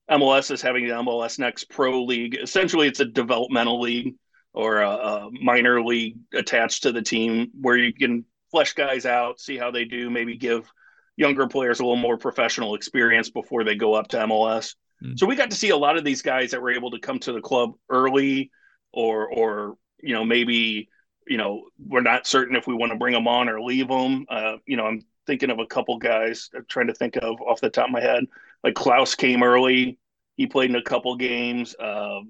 MLS 0.10 0.52
is 0.52 0.62
having 0.62 0.88
the 0.88 0.94
MLS 0.94 1.40
Next 1.40 1.70
Pro 1.70 2.04
League. 2.04 2.38
Essentially, 2.42 2.88
it's 2.88 3.02
a 3.02 3.06
developmental 3.06 3.82
league 3.82 4.16
or 4.54 4.82
a, 4.82 4.90
a 4.90 5.30
minor 5.32 5.84
league 5.84 6.18
attached 6.34 6.84
to 6.84 6.92
the 6.92 7.02
team 7.02 7.50
where 7.60 7.78
you 7.78 7.94
can 7.94 8.24
flesh 8.52 8.74
guys 8.74 9.06
out, 9.06 9.40
see 9.42 9.58
how 9.58 9.72
they 9.72 9.84
do, 9.84 10.10
maybe 10.10 10.38
give 10.38 10.72
younger 11.18 11.48
players 11.48 11.80
a 11.80 11.84
little 11.84 11.98
more 11.98 12.18
professional 12.18 12.76
experience 12.76 13.30
before 13.30 13.64
they 13.66 13.76
go 13.76 13.94
up 13.94 14.08
to 14.10 14.18
MLS. 14.18 14.76
Mm. 15.04 15.18
So 15.20 15.26
we 15.26 15.36
got 15.36 15.50
to 15.52 15.58
see 15.58 15.70
a 15.70 15.78
lot 15.78 15.98
of 15.98 16.06
these 16.06 16.22
guys 16.22 16.52
that 16.52 16.62
were 16.62 16.72
able 16.72 16.92
to 16.92 17.00
come 17.00 17.20
to 17.20 17.34
the 17.34 17.42
club 17.42 17.72
early 17.90 18.52
or 18.94 19.28
or 19.28 19.78
you 20.02 20.14
know 20.14 20.24
maybe 20.24 20.88
you 21.28 21.38
know 21.38 21.66
we're 21.80 22.02
not 22.02 22.28
certain 22.28 22.56
if 22.56 22.68
we 22.68 22.74
want 22.74 22.92
to 22.92 22.98
bring 22.98 23.14
them 23.14 23.28
on 23.28 23.50
or 23.50 23.62
leave 23.62 23.88
them. 23.88 24.26
Uh, 24.30 24.58
you 24.66 24.78
know, 24.78 24.86
I'm 24.86 25.06
thinking 25.28 25.50
of 25.50 25.60
a 25.60 25.66
couple 25.66 25.98
guys 25.98 26.50
I'm 26.56 26.66
trying 26.68 26.88
to 26.88 26.94
think 26.94 27.18
of 27.18 27.42
off 27.42 27.62
the 27.62 27.70
top 27.70 27.88
of 27.88 27.92
my 27.92 28.02
head. 28.02 28.26
Like 28.64 28.76
Klauss 28.76 29.16
came 29.18 29.44
early. 29.44 30.00
He 30.38 30.48
played 30.48 30.70
in 30.70 30.76
a 30.76 30.84
couple 30.84 31.16
games. 31.16 31.76
Uh, 31.80 32.22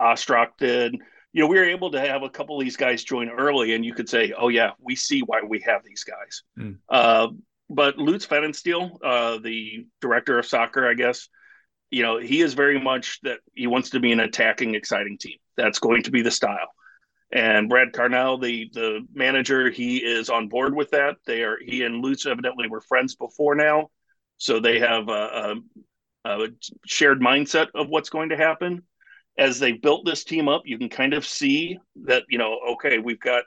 Ostrak 0.00 0.58
did. 0.58 0.96
You 1.32 1.42
know, 1.42 1.48
we 1.48 1.58
were 1.58 1.64
able 1.64 1.90
to 1.90 2.00
have 2.00 2.22
a 2.22 2.30
couple 2.30 2.58
of 2.58 2.64
these 2.64 2.76
guys 2.76 3.04
join 3.04 3.28
early, 3.28 3.74
and 3.74 3.84
you 3.84 3.94
could 3.94 4.08
say, 4.08 4.32
"Oh 4.36 4.48
yeah, 4.48 4.72
we 4.80 4.96
see 4.96 5.20
why 5.20 5.42
we 5.42 5.60
have 5.60 5.84
these 5.84 6.04
guys." 6.04 6.42
Mm. 6.58 6.78
Uh, 6.88 7.28
but 7.68 7.98
Lutz 7.98 8.26
Pfannenstiel, 8.26 8.98
uh, 9.04 9.38
the 9.38 9.86
director 10.00 10.38
of 10.38 10.46
soccer, 10.46 10.88
I 10.88 10.94
guess, 10.94 11.28
you 11.90 12.02
know, 12.02 12.18
he 12.18 12.40
is 12.40 12.54
very 12.54 12.80
much 12.80 13.20
that 13.22 13.40
he 13.54 13.66
wants 13.66 13.90
to 13.90 14.00
be 14.00 14.12
an 14.12 14.20
attacking, 14.20 14.74
exciting 14.74 15.18
team. 15.18 15.38
That's 15.56 15.78
going 15.78 16.02
to 16.04 16.10
be 16.10 16.22
the 16.22 16.30
style. 16.30 16.68
And 17.30 17.68
Brad 17.68 17.92
Carnell, 17.92 18.40
the 18.40 18.70
the 18.72 19.06
manager, 19.12 19.70
he 19.70 19.98
is 19.98 20.30
on 20.30 20.48
board 20.48 20.74
with 20.74 20.90
that. 20.90 21.16
They 21.26 21.42
are 21.42 21.58
he 21.62 21.82
and 21.82 22.02
Lutz 22.02 22.24
evidently 22.24 22.68
were 22.68 22.80
friends 22.80 23.16
before 23.16 23.54
now, 23.54 23.90
so 24.38 24.60
they 24.60 24.78
have 24.78 25.08
a, 25.08 25.60
a, 26.24 26.30
a 26.30 26.48
shared 26.86 27.20
mindset 27.20 27.68
of 27.74 27.88
what's 27.88 28.08
going 28.08 28.30
to 28.30 28.36
happen. 28.36 28.82
As 29.36 29.60
they 29.60 29.72
built 29.72 30.06
this 30.06 30.24
team 30.24 30.48
up, 30.48 30.62
you 30.64 30.78
can 30.78 30.88
kind 30.88 31.12
of 31.12 31.26
see 31.26 31.78
that 32.04 32.24
you 32.30 32.38
know, 32.38 32.58
okay, 32.72 32.98
we've 32.98 33.20
got 33.20 33.44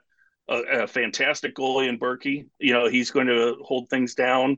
a, 0.47 0.84
a 0.84 0.88
fantastic 0.88 1.55
goalie 1.55 1.89
in 1.89 1.97
Bürki. 1.97 2.45
You 2.59 2.73
know, 2.73 2.88
he's 2.88 3.09
going 3.09 3.27
to 3.27 3.55
hold 3.63 3.89
things 3.89 4.13
down. 4.13 4.57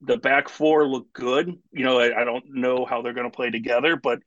The 0.00 0.16
back 0.16 0.48
four 0.48 0.88
look 0.88 1.12
good. 1.12 1.48
You 1.70 1.84
know, 1.84 2.00
I, 2.00 2.22
I 2.22 2.24
don't 2.24 2.44
know 2.48 2.84
how 2.84 3.02
they're 3.02 3.12
going 3.12 3.30
to 3.30 3.36
play 3.36 3.50
together, 3.50 3.94
but 3.94 4.18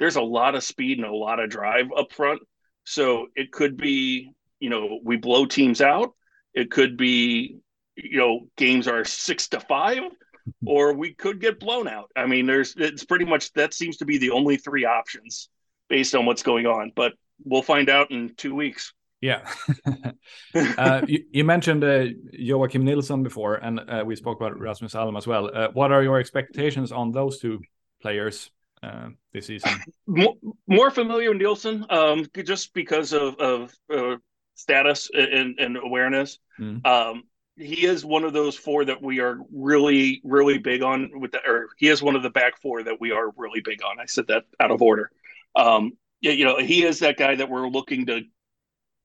there's 0.00 0.16
a 0.16 0.22
lot 0.22 0.56
of 0.56 0.64
speed 0.64 0.98
and 0.98 1.06
a 1.06 1.14
lot 1.14 1.38
of 1.38 1.50
drive 1.50 1.86
up 1.96 2.12
front 2.12 2.40
so 2.84 3.28
it 3.36 3.52
could 3.52 3.76
be, 3.76 4.32
you 4.58 4.70
know, 4.70 5.00
we 5.02 5.16
blow 5.16 5.46
teams 5.46 5.80
out. 5.80 6.14
It 6.54 6.70
could 6.70 6.96
be, 6.96 7.58
you 7.96 8.18
know, 8.18 8.48
games 8.56 8.88
are 8.88 9.04
six 9.04 9.48
to 9.48 9.60
five, 9.60 10.02
or 10.66 10.92
we 10.92 11.14
could 11.14 11.40
get 11.40 11.60
blown 11.60 11.88
out. 11.88 12.10
I 12.16 12.26
mean, 12.26 12.46
there's 12.46 12.74
it's 12.76 13.04
pretty 13.04 13.24
much 13.24 13.52
that 13.52 13.74
seems 13.74 13.98
to 13.98 14.04
be 14.04 14.18
the 14.18 14.30
only 14.30 14.56
three 14.56 14.84
options 14.84 15.48
based 15.88 16.14
on 16.14 16.26
what's 16.26 16.42
going 16.42 16.66
on. 16.66 16.92
But 16.94 17.12
we'll 17.44 17.62
find 17.62 17.88
out 17.88 18.10
in 18.10 18.34
two 18.36 18.54
weeks. 18.54 18.92
Yeah. 19.20 19.46
uh, 20.54 21.02
you, 21.06 21.24
you, 21.30 21.44
mentioned 21.44 21.84
uh, 21.84 22.06
Joakim 22.34 22.82
Nilsson 22.82 23.22
before, 23.22 23.56
and 23.56 23.78
uh, 23.80 24.02
we 24.06 24.16
spoke 24.16 24.40
about 24.40 24.58
Rasmus 24.58 24.94
Alm 24.94 25.16
as 25.16 25.26
well. 25.26 25.50
Uh, 25.52 25.68
what 25.74 25.92
are 25.92 26.02
your 26.02 26.18
expectations 26.18 26.90
on 26.90 27.12
those 27.12 27.38
two 27.38 27.60
players? 28.00 28.50
Uh, 28.82 29.08
this 29.32 29.46
season? 29.46 29.70
More, 30.06 30.34
more 30.66 30.90
familiar 30.90 31.30
with 31.30 31.38
Nielsen, 31.38 31.86
um, 31.88 32.26
just 32.44 32.74
because 32.74 33.12
of, 33.12 33.36
of 33.36 33.72
uh, 33.94 34.16
status 34.54 35.08
and, 35.14 35.58
and 35.58 35.76
awareness. 35.76 36.38
Mm. 36.58 36.84
Um, 36.84 37.22
he 37.56 37.86
is 37.86 38.04
one 38.04 38.24
of 38.24 38.32
those 38.32 38.56
four 38.56 38.84
that 38.84 39.02
we 39.02 39.20
are 39.20 39.38
really, 39.52 40.20
really 40.24 40.58
big 40.58 40.82
on 40.82 41.10
with 41.20 41.32
the, 41.32 41.40
or 41.46 41.68
he 41.76 41.88
is 41.88 42.02
one 42.02 42.16
of 42.16 42.22
the 42.22 42.30
back 42.30 42.60
four 42.60 42.82
that 42.82 43.00
we 43.00 43.12
are 43.12 43.30
really 43.36 43.60
big 43.60 43.82
on. 43.84 44.00
I 44.00 44.06
said 44.06 44.26
that 44.28 44.44
out 44.58 44.70
of 44.70 44.82
order. 44.82 45.10
Um, 45.54 45.92
you 46.20 46.44
know, 46.44 46.58
he 46.58 46.84
is 46.84 47.00
that 47.00 47.16
guy 47.16 47.36
that 47.36 47.48
we're 47.48 47.68
looking 47.68 48.06
to 48.06 48.22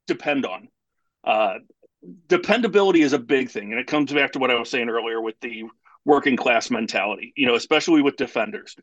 depend 0.07 0.45
on. 0.45 0.67
Uh, 1.23 1.55
dependability 2.27 3.01
is 3.01 3.13
a 3.13 3.19
big 3.19 3.49
thing, 3.49 3.71
and 3.71 3.79
it 3.79 3.87
comes 3.87 4.11
back 4.11 4.33
to 4.33 4.39
what 4.39 4.51
I 4.51 4.59
was 4.59 4.69
saying 4.69 4.89
earlier 4.89 5.21
with 5.21 5.39
the 5.41 5.65
working 6.03 6.35
class 6.35 6.69
mentality. 6.69 7.33
You 7.35 7.47
know, 7.47 7.55
especially 7.55 8.01
with 8.01 8.17
defenders 8.17 8.75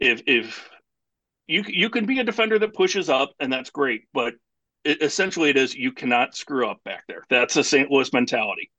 if 0.00 0.22
if 0.26 0.68
you 1.46 1.64
you 1.66 1.90
can 1.90 2.06
be 2.06 2.18
a 2.20 2.24
defender 2.24 2.58
that 2.58 2.74
pushes 2.74 3.08
up 3.08 3.30
and 3.40 3.52
that's 3.52 3.70
great, 3.70 4.02
but 4.12 4.34
it, 4.84 5.02
essentially 5.02 5.50
it 5.50 5.56
is 5.56 5.74
you 5.74 5.92
cannot 5.92 6.34
screw 6.34 6.68
up 6.68 6.82
back 6.84 7.04
there. 7.06 7.24
That's 7.28 7.56
a 7.56 7.64
St. 7.64 7.90
Louis 7.90 8.12
mentality. 8.12 8.70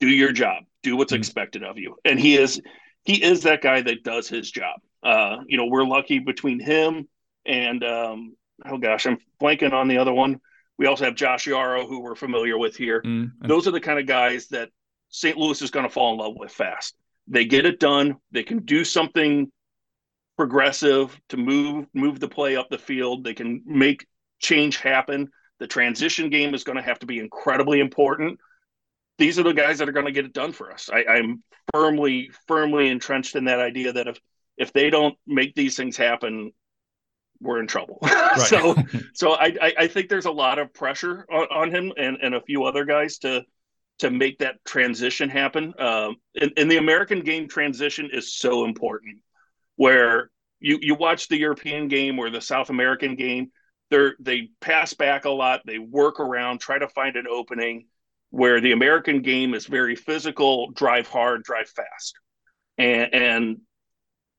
Do 0.00 0.08
your 0.08 0.32
job. 0.32 0.64
Do 0.82 0.96
what's 0.96 1.12
mm-hmm. 1.12 1.20
expected 1.20 1.64
of 1.64 1.78
you. 1.78 1.96
And 2.04 2.18
he 2.18 2.36
is 2.36 2.60
he 3.04 3.22
is 3.22 3.42
that 3.42 3.62
guy 3.62 3.82
that 3.82 4.04
does 4.04 4.28
his 4.28 4.50
job. 4.50 4.80
Uh, 5.02 5.38
you 5.46 5.56
know, 5.56 5.66
we're 5.66 5.84
lucky 5.84 6.18
between 6.18 6.60
him 6.60 7.08
and 7.46 7.82
um, 7.82 8.36
oh 8.66 8.78
gosh, 8.78 9.06
I'm 9.06 9.18
blanking 9.40 9.72
on 9.72 9.88
the 9.88 9.98
other 9.98 10.12
one. 10.12 10.40
We 10.78 10.86
also 10.86 11.06
have 11.06 11.16
Josh 11.16 11.46
Yaro, 11.46 11.88
who 11.88 12.00
we're 12.00 12.14
familiar 12.14 12.56
with 12.56 12.76
here. 12.76 13.02
Mm-hmm. 13.02 13.48
Those 13.48 13.66
are 13.66 13.72
the 13.72 13.80
kind 13.80 13.98
of 13.98 14.06
guys 14.06 14.46
that 14.48 14.70
St. 15.08 15.36
Louis 15.36 15.60
is 15.60 15.70
going 15.70 15.86
to 15.86 15.90
fall 15.90 16.12
in 16.12 16.18
love 16.20 16.34
with 16.36 16.52
fast. 16.52 16.94
They 17.26 17.44
get 17.46 17.66
it 17.66 17.80
done. 17.80 18.16
They 18.30 18.44
can 18.44 18.60
do 18.60 18.84
something 18.84 19.50
progressive 20.38 21.20
to 21.28 21.36
move 21.36 21.86
move 21.92 22.20
the 22.20 22.28
play 22.28 22.56
up 22.56 22.70
the 22.70 22.78
field. 22.78 23.24
They 23.24 23.34
can 23.34 23.60
make 23.66 24.06
change 24.38 24.78
happen. 24.78 25.28
The 25.58 25.66
transition 25.66 26.30
game 26.30 26.54
is 26.54 26.62
going 26.62 26.76
to 26.76 26.82
have 26.82 27.00
to 27.00 27.06
be 27.06 27.18
incredibly 27.18 27.80
important. 27.80 28.38
These 29.18 29.40
are 29.40 29.42
the 29.42 29.52
guys 29.52 29.78
that 29.78 29.88
are 29.88 29.92
going 29.92 30.06
to 30.06 30.12
get 30.12 30.24
it 30.24 30.32
done 30.32 30.52
for 30.52 30.72
us. 30.72 30.88
I, 30.92 31.04
I'm 31.04 31.42
firmly, 31.74 32.30
firmly 32.46 32.88
entrenched 32.88 33.34
in 33.34 33.46
that 33.46 33.58
idea 33.58 33.92
that 33.92 34.06
if 34.06 34.20
if 34.56 34.72
they 34.72 34.90
don't 34.90 35.16
make 35.26 35.56
these 35.56 35.76
things 35.76 35.96
happen, 35.96 36.52
we're 37.40 37.60
in 37.60 37.66
trouble. 37.66 37.98
so, 38.46 38.76
so 39.14 39.32
I, 39.32 39.72
I 39.78 39.86
think 39.88 40.08
there's 40.08 40.26
a 40.26 40.32
lot 40.32 40.58
of 40.58 40.72
pressure 40.72 41.24
on, 41.30 41.46
on, 41.52 41.70
him 41.70 41.92
and, 41.96 42.18
and 42.20 42.34
a 42.34 42.40
few 42.40 42.64
other 42.64 42.84
guys 42.84 43.18
to 43.18 43.44
to 44.00 44.10
make 44.10 44.38
that 44.38 44.56
transition 44.64 45.28
happen. 45.28 45.74
Um, 45.78 46.16
and, 46.40 46.52
and 46.56 46.70
the 46.70 46.76
American 46.76 47.20
game 47.20 47.48
transition 47.48 48.10
is 48.12 48.34
so 48.36 48.64
important 48.64 49.18
where 49.78 50.30
you 50.58 50.78
you 50.82 50.94
watch 50.94 51.28
the 51.28 51.38
European 51.38 51.88
game 51.88 52.18
or 52.18 52.30
the 52.30 52.40
South 52.40 52.68
American 52.68 53.14
game, 53.14 53.50
they 53.90 54.08
they 54.18 54.50
pass 54.60 54.92
back 54.92 55.24
a 55.24 55.30
lot, 55.30 55.62
they 55.64 55.78
work 55.78 56.20
around, 56.20 56.58
try 56.58 56.78
to 56.78 56.88
find 56.88 57.16
an 57.16 57.26
opening. 57.26 57.86
Where 58.30 58.60
the 58.60 58.72
American 58.72 59.22
game 59.22 59.54
is 59.54 59.64
very 59.64 59.96
physical, 59.96 60.70
drive 60.72 61.08
hard, 61.08 61.44
drive 61.44 61.70
fast, 61.70 62.14
and 62.76 63.14
and 63.14 63.56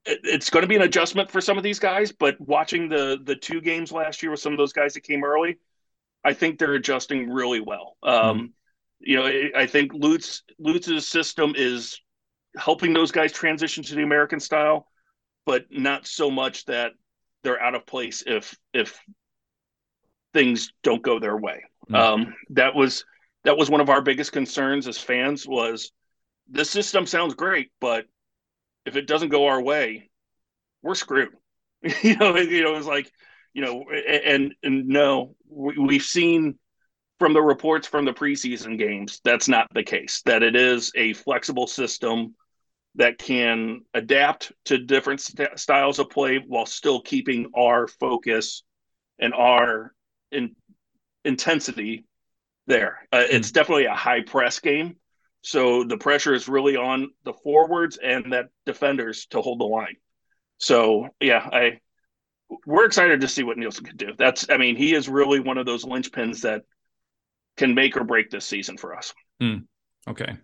it's 0.05 0.51
going 0.51 0.61
to 0.61 0.67
be 0.67 0.75
an 0.75 0.83
adjustment 0.83 1.31
for 1.31 1.41
some 1.41 1.57
of 1.57 1.63
these 1.63 1.79
guys. 1.79 2.11
But 2.11 2.39
watching 2.39 2.87
the 2.89 3.17
the 3.23 3.35
two 3.35 3.61
games 3.61 3.91
last 3.91 4.21
year 4.21 4.29
with 4.29 4.41
some 4.41 4.53
of 4.53 4.59
those 4.59 4.73
guys 4.73 4.93
that 4.93 5.01
came 5.01 5.23
early, 5.23 5.57
I 6.23 6.33
think 6.33 6.59
they're 6.59 6.75
adjusting 6.75 7.31
really 7.31 7.61
well. 7.61 7.97
Um, 8.03 8.13
mm-hmm. 8.13 8.45
You 8.99 9.15
know, 9.15 9.49
I 9.55 9.65
think 9.65 9.93
Lutz 9.95 10.43
Lutz's 10.59 11.07
system 11.07 11.53
is 11.55 11.99
helping 12.57 12.93
those 12.93 13.11
guys 13.11 13.31
transition 13.31 13.83
to 13.85 13.95
the 13.95 14.03
American 14.03 14.39
style 14.39 14.88
but 15.49 15.65
not 15.71 16.05
so 16.05 16.29
much 16.29 16.63
that 16.65 16.91
they're 17.41 17.59
out 17.59 17.73
of 17.73 17.83
place 17.87 18.23
if 18.27 18.55
if 18.71 19.03
things 20.31 20.71
don't 20.83 21.01
go 21.01 21.17
their 21.17 21.35
way. 21.35 21.63
Mm-hmm. 21.89 21.95
Um, 21.95 22.35
that 22.51 22.75
was 22.75 23.03
that 23.45 23.57
was 23.57 23.67
one 23.67 23.81
of 23.81 23.89
our 23.89 24.03
biggest 24.03 24.31
concerns 24.31 24.87
as 24.87 24.99
fans 24.99 25.47
was 25.47 25.91
the 26.51 26.63
system 26.63 27.07
sounds 27.07 27.33
great, 27.33 27.71
but 27.81 28.05
if 28.85 28.95
it 28.95 29.07
doesn't 29.07 29.29
go 29.29 29.47
our 29.47 29.59
way, 29.59 30.11
we're 30.83 30.93
screwed. 30.93 31.29
you 32.03 32.15
know, 32.17 32.37
you 32.37 32.61
know, 32.61 32.75
it's 32.75 32.85
like, 32.85 33.11
you 33.51 33.63
know, 33.63 33.85
and 33.89 34.53
and 34.61 34.87
no, 34.87 35.35
we, 35.49 35.79
we've 35.79 36.03
seen 36.03 36.59
from 37.17 37.33
the 37.33 37.41
reports 37.41 37.87
from 37.87 38.05
the 38.05 38.13
preseason 38.13 38.77
games 38.77 39.19
that's 39.23 39.47
not 39.47 39.73
the 39.73 39.81
case. 39.81 40.21
That 40.25 40.43
it 40.43 40.55
is 40.55 40.91
a 40.95 41.13
flexible 41.13 41.65
system 41.65 42.35
that 42.95 43.17
can 43.17 43.81
adapt 43.93 44.51
to 44.65 44.77
different 44.77 45.21
st- 45.21 45.57
styles 45.59 45.99
of 45.99 46.09
play 46.09 46.43
while 46.45 46.65
still 46.65 47.01
keeping 47.01 47.51
our 47.55 47.87
focus 47.87 48.63
and 49.19 49.33
our 49.33 49.93
in 50.31 50.55
intensity 51.23 52.05
there. 52.67 53.07
Uh, 53.11 53.17
mm. 53.17 53.27
It's 53.29 53.51
definitely 53.51 53.85
a 53.85 53.95
high 53.95 54.21
press 54.21 54.59
game. 54.59 54.95
So 55.41 55.83
the 55.83 55.97
pressure 55.97 56.33
is 56.33 56.49
really 56.49 56.75
on 56.75 57.11
the 57.23 57.33
forwards 57.33 57.97
and 57.97 58.33
that 58.33 58.47
defenders 58.65 59.27
to 59.27 59.41
hold 59.41 59.59
the 59.59 59.65
line. 59.65 59.95
So 60.57 61.09
yeah, 61.21 61.47
I 61.51 61.79
we're 62.65 62.85
excited 62.85 63.21
to 63.21 63.27
see 63.27 63.43
what 63.43 63.57
Nielsen 63.57 63.85
can 63.85 63.97
do. 63.97 64.13
That's 64.17 64.49
I 64.49 64.57
mean, 64.57 64.75
he 64.75 64.93
is 64.93 65.07
really 65.07 65.39
one 65.39 65.57
of 65.57 65.65
those 65.65 65.85
linchpins 65.85 66.41
that 66.41 66.63
can 67.57 67.75
make 67.75 67.95
or 67.95 68.03
break 68.03 68.29
this 68.29 68.45
season 68.45 68.77
for 68.77 68.95
us. 68.95 69.13
Mm. 69.41 69.65
Okay. 70.07 70.37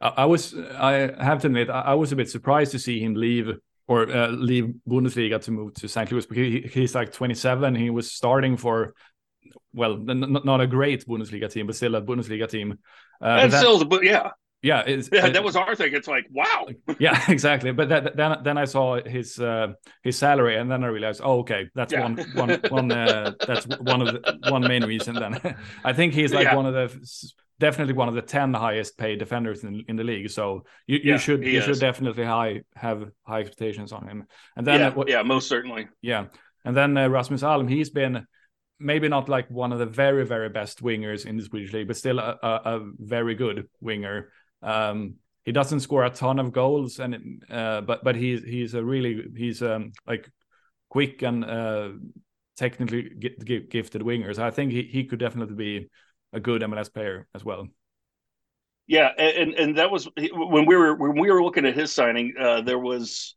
I, 0.00 0.08
I, 0.08 0.24
was 0.24 0.54
I 0.54 1.12
have 1.22 1.40
to 1.42 1.46
admit 1.46 1.70
I, 1.70 1.80
I, 1.80 1.94
was 1.94 2.12
a 2.12 2.16
bit 2.16 2.30
surprised 2.30 2.72
to 2.72 2.78
see 2.78 3.00
him 3.00 3.14
leave 3.14 3.50
or 3.86 4.10
uh, 4.10 4.28
leave 4.28 4.74
Bundesliga 4.88 5.40
to 5.42 5.50
move 5.50 5.74
to 5.74 5.88
St. 5.88 6.10
Louis 6.10 6.26
because 6.26 6.46
he, 6.46 6.60
he's 6.60 6.94
like 6.94 7.12
27. 7.12 7.74
He 7.74 7.90
was 7.90 8.12
starting 8.12 8.56
for 8.56 8.94
well, 9.72 9.96
not 9.96 10.60
a 10.60 10.66
great 10.66 11.06
Bundesliga 11.06 11.50
team, 11.50 11.66
but 11.66 11.76
still 11.76 11.94
a 11.94 12.02
Bundesliga 12.02 12.48
team. 12.48 12.78
Uh, 13.22 13.40
and 13.42 13.52
still, 13.52 13.84
but 13.84 14.04
yeah, 14.04 14.30
yeah, 14.62 14.84
yeah, 15.10 15.30
that 15.30 15.42
was 15.42 15.56
our 15.56 15.74
thing. 15.74 15.94
It's 15.94 16.08
like, 16.08 16.26
wow. 16.30 16.68
yeah, 16.98 17.22
exactly. 17.28 17.72
But 17.72 17.88
that, 17.88 18.16
then, 18.16 18.36
then 18.42 18.58
I 18.58 18.66
saw 18.66 19.02
his 19.02 19.38
uh, 19.38 19.68
his 20.02 20.18
salary, 20.18 20.56
and 20.56 20.70
then 20.70 20.84
I 20.84 20.88
realized, 20.88 21.22
oh, 21.24 21.38
okay, 21.40 21.70
that's 21.74 21.92
yeah. 21.92 22.02
one, 22.02 22.16
one, 22.34 22.60
one. 22.68 22.92
Uh, 22.92 23.32
that's 23.46 23.66
one 23.66 24.02
of 24.02 24.22
the 24.22 24.38
one 24.50 24.62
main 24.62 24.84
reason. 24.84 25.14
Then 25.14 25.56
I 25.84 25.94
think 25.94 26.12
he's 26.12 26.34
like 26.34 26.44
yeah. 26.44 26.56
one 26.56 26.66
of 26.66 26.74
the 26.74 27.32
definitely 27.60 27.94
one 27.94 28.08
of 28.08 28.14
the 28.14 28.22
ten 28.22 28.52
highest 28.54 28.98
paid 28.98 29.18
defenders 29.18 29.62
in, 29.62 29.84
in 29.86 29.96
the 29.96 30.04
league. 30.04 30.30
So 30.30 30.64
you, 30.86 30.96
you 30.96 31.12
yeah, 31.12 31.18
should 31.18 31.44
you 31.44 31.58
is. 31.58 31.64
should 31.64 31.78
definitely 31.78 32.24
high 32.24 32.62
have 32.74 33.10
high 33.22 33.40
expectations 33.40 33.92
on 33.92 34.08
him. 34.08 34.26
And 34.56 34.66
then 34.66 34.80
yeah, 34.80 35.04
yeah 35.06 35.22
most 35.22 35.48
certainly. 35.48 35.88
Yeah, 36.02 36.26
and 36.64 36.76
then 36.76 36.96
uh, 36.96 37.08
Rasmus 37.08 37.42
Alm, 37.42 37.68
he's 37.68 37.90
been 37.90 38.26
maybe 38.78 39.08
not 39.08 39.28
like 39.28 39.48
one 39.50 39.72
of 39.72 39.78
the 39.78 39.86
very 39.86 40.24
very 40.26 40.48
best 40.48 40.82
wingers 40.82 41.26
in 41.26 41.36
the 41.36 41.44
Swedish 41.44 41.72
league, 41.72 41.86
but 41.86 41.96
still 41.96 42.18
a, 42.18 42.38
a, 42.42 42.60
a 42.64 42.90
very 42.98 43.34
good 43.34 43.68
winger. 43.80 44.32
Um, 44.62 45.14
he 45.44 45.52
doesn't 45.52 45.80
score 45.80 46.04
a 46.04 46.10
ton 46.10 46.38
of 46.38 46.52
goals, 46.52 46.98
and 46.98 47.44
uh, 47.50 47.82
but 47.82 48.02
but 48.02 48.16
he's 48.16 48.42
he's 48.42 48.74
a 48.74 48.82
really 48.82 49.24
he's 49.36 49.62
um, 49.62 49.92
like 50.06 50.30
quick 50.88 51.22
and 51.22 51.44
uh, 51.44 51.90
technically 52.56 53.10
gifted 53.70 54.02
winger. 54.02 54.34
So 54.34 54.44
I 54.44 54.50
think 54.50 54.72
he, 54.72 54.82
he 54.82 55.04
could 55.04 55.18
definitely 55.18 55.54
be 55.54 55.88
a 56.32 56.40
good 56.40 56.62
MLS 56.62 56.92
player 56.92 57.26
as 57.34 57.44
well. 57.44 57.68
Yeah, 58.86 59.08
and 59.16 59.54
and 59.54 59.78
that 59.78 59.90
was 59.90 60.08
when 60.16 60.66
we 60.66 60.76
were 60.76 60.94
when 60.96 61.18
we 61.18 61.30
were 61.30 61.42
looking 61.42 61.64
at 61.64 61.76
his 61.76 61.92
signing. 61.92 62.34
Uh, 62.38 62.60
there 62.62 62.78
was 62.78 63.36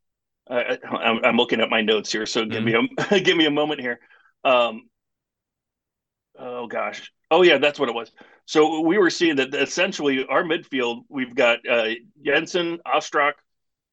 uh, 0.49 0.77
I'm, 0.83 1.23
I'm, 1.23 1.37
looking 1.37 1.61
at 1.61 1.69
my 1.69 1.81
notes 1.81 2.11
here, 2.11 2.25
so 2.25 2.45
give 2.45 2.63
mm-hmm. 2.63 2.87
me 2.95 3.05
a 3.11 3.19
give 3.21 3.37
me 3.37 3.45
a 3.45 3.51
moment 3.51 3.79
here. 3.79 3.99
Um, 4.43 4.89
oh 6.39 6.67
gosh, 6.67 7.11
oh 7.29 7.43
yeah, 7.43 7.59
that's 7.59 7.79
what 7.79 7.89
it 7.89 7.95
was. 7.95 8.11
So 8.45 8.81
we 8.81 8.97
were 8.97 9.09
seeing 9.09 9.37
that 9.37 9.53
essentially 9.53 10.25
our 10.25 10.43
midfield, 10.43 11.03
we've 11.07 11.35
got 11.35 11.59
uh, 11.69 11.89
Jensen, 12.25 12.79
Ostrak, 12.85 13.33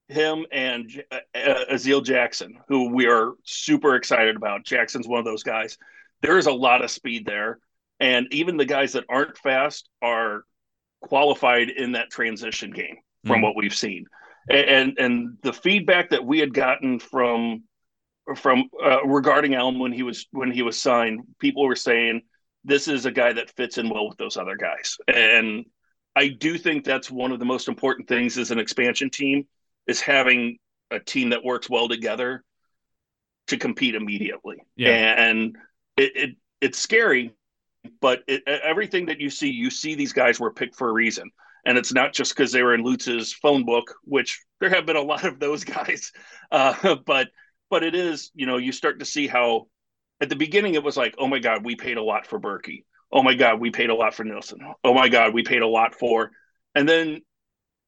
him, 0.09 0.47
and 0.51 0.91
uh, 1.13 1.19
uh, 1.35 1.65
Aziel 1.73 2.05
Jackson, 2.05 2.59
who 2.69 2.93
we 2.93 3.07
are 3.07 3.35
super 3.45 3.95
excited 3.95 4.35
about. 4.35 4.65
Jackson's 4.65 5.07
one 5.07 5.21
of 5.21 5.25
those 5.25 5.43
guys. 5.43 5.79
There 6.23 6.37
is 6.37 6.47
a 6.47 6.53
lot 6.53 6.83
of 6.83 6.91
speed 6.91 7.27
there, 7.27 7.59
and 8.01 8.27
even 8.33 8.57
the 8.57 8.65
guys 8.65 8.93
that 8.93 9.05
aren't 9.09 9.37
fast 9.39 9.89
are 10.03 10.45
qualified 11.03 11.71
in 11.71 11.93
that 11.93 12.11
transition 12.11 12.71
game 12.71 12.97
from 13.27 13.41
mm 13.41 13.43
what 13.43 13.55
we've 13.55 13.75
seen. 13.75 14.07
And 14.49 14.99
and 14.99 15.37
the 15.43 15.53
feedback 15.53 16.11
that 16.11 16.25
we 16.25 16.39
had 16.39 16.55
gotten 16.55 16.99
from 16.99 17.65
from 18.35 18.65
uh, 18.83 19.05
regarding 19.05 19.55
Alm 19.55 19.79
when 19.79 19.93
he 19.93 20.03
was 20.03 20.27
when 20.31 20.51
he 20.51 20.63
was 20.63 20.81
signed, 20.81 21.21
people 21.39 21.67
were 21.67 21.77
saying 21.77 22.23
this 22.65 22.89
is 22.89 23.07
a 23.07 23.11
guy 23.11 23.33
that 23.33 23.55
fits 23.57 23.79
in 23.79 23.89
well 23.89 24.09
with 24.09 24.17
those 24.19 24.37
other 24.37 24.57
guys. 24.57 24.97
And 25.07 25.67
I 26.17 26.29
do 26.29 26.59
think 26.59 26.85
that's 26.85 27.11
one 27.11 27.33
of 27.33 27.39
the 27.39 27.45
most 27.45 27.69
important 27.69 28.09
things 28.09 28.39
as 28.39 28.51
an 28.51 28.59
expansion 28.59 29.11
team 29.11 29.47
is 29.87 30.01
having 30.01 30.59
a 30.91 30.99
team 30.99 31.31
that 31.31 31.45
works 31.45 31.71
well 31.71 31.89
together 31.89 32.45
to 33.49 33.57
compete 33.57 33.95
immediately. 33.95 34.57
Yeah. 34.77 34.91
And 34.91 35.57
it, 35.97 36.13
it 36.17 36.31
it's 36.61 36.79
scary, 36.79 37.33
but 38.01 38.21
it, 38.27 38.43
everything 38.47 39.07
that 39.07 39.21
you 39.21 39.31
see, 39.31 39.51
you 39.51 39.71
see 39.71 39.95
these 39.95 40.13
guys 40.13 40.41
were 40.41 40.53
picked 40.53 40.77
for 40.77 40.89
a 40.89 40.93
reason. 40.93 41.31
And 41.65 41.77
it's 41.77 41.93
not 41.93 42.15
just 42.15 42.35
because 42.35 42.53
they 42.53 42.63
were 42.63 42.75
in 42.75 42.83
Lutz's 42.83 43.33
phone 43.33 43.65
book, 43.65 43.95
which 44.05 44.41
there 44.61 44.71
have 44.71 44.87
been 44.87 44.97
a 44.97 45.03
lot 45.03 45.25
of 45.25 45.39
those 45.39 45.65
guys. 45.77 46.13
Uh, 46.51 46.97
but 47.07 47.29
but 47.71 47.85
it 47.85 47.95
is, 47.95 48.31
you 48.35 48.47
know, 48.47 48.57
you 48.57 48.73
start 48.73 48.99
to 48.99 49.05
see 49.05 49.27
how 49.27 49.69
at 50.21 50.29
the 50.29 50.37
beginning 50.37 50.75
it 50.75 50.83
was 50.83 50.97
like, 50.97 51.15
oh 51.19 51.29
my 51.29 51.39
God, 51.39 51.65
we 51.65 51.77
paid 51.77 51.97
a 51.97 52.03
lot 52.03 52.27
for 52.27 52.41
Bürki. 52.41 52.85
Oh 53.13 53.23
my 53.23 53.35
God, 53.35 53.61
we 53.61 53.71
paid 53.71 53.91
a 53.91 53.95
lot 53.95 54.15
for 54.15 54.25
Nilsson. 54.25 54.59
Oh 54.85 54.95
my 54.95 55.09
God, 55.09 55.35
we 55.35 55.43
paid 55.43 55.63
a 55.63 55.67
lot 55.67 55.95
for, 55.95 56.31
and 56.75 56.89
then, 56.89 57.21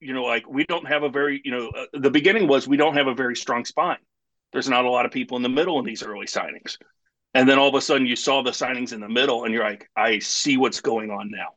you 0.01 0.14
know, 0.14 0.24
like 0.24 0.49
we 0.49 0.64
don't 0.64 0.86
have 0.86 1.03
a 1.03 1.09
very, 1.09 1.40
you 1.45 1.53
know, 1.53 1.68
uh, 1.68 1.86
the 1.93 2.11
beginning 2.11 2.49
was 2.49 2.66
we 2.66 2.76
don't 2.76 2.95
have 2.95 3.07
a 3.07 3.14
very 3.14 3.36
strong 3.36 3.64
spine. 3.64 3.99
There's 4.53 4.68
not 4.68 4.84
a 4.84 4.90
lot 4.90 5.07
of 5.07 5.12
people 5.12 5.36
in 5.36 5.43
the 5.43 5.49
middle 5.49 5.78
in 5.78 5.84
these 5.84 6.03
early 6.03 6.26
signings. 6.26 6.76
And 7.34 7.48
then 7.48 7.58
all 7.58 7.68
of 7.68 7.74
a 7.74 7.80
sudden 7.80 8.06
you 8.06 8.16
saw 8.16 8.42
the 8.42 8.50
signings 8.50 8.92
in 8.92 9.00
the 9.00 9.08
middle 9.08 9.44
and 9.44 9.54
you're 9.54 9.64
like, 9.64 9.88
I 9.96 10.18
see 10.18 10.56
what's 10.56 10.80
going 10.80 11.10
on 11.10 11.30
now. 11.30 11.48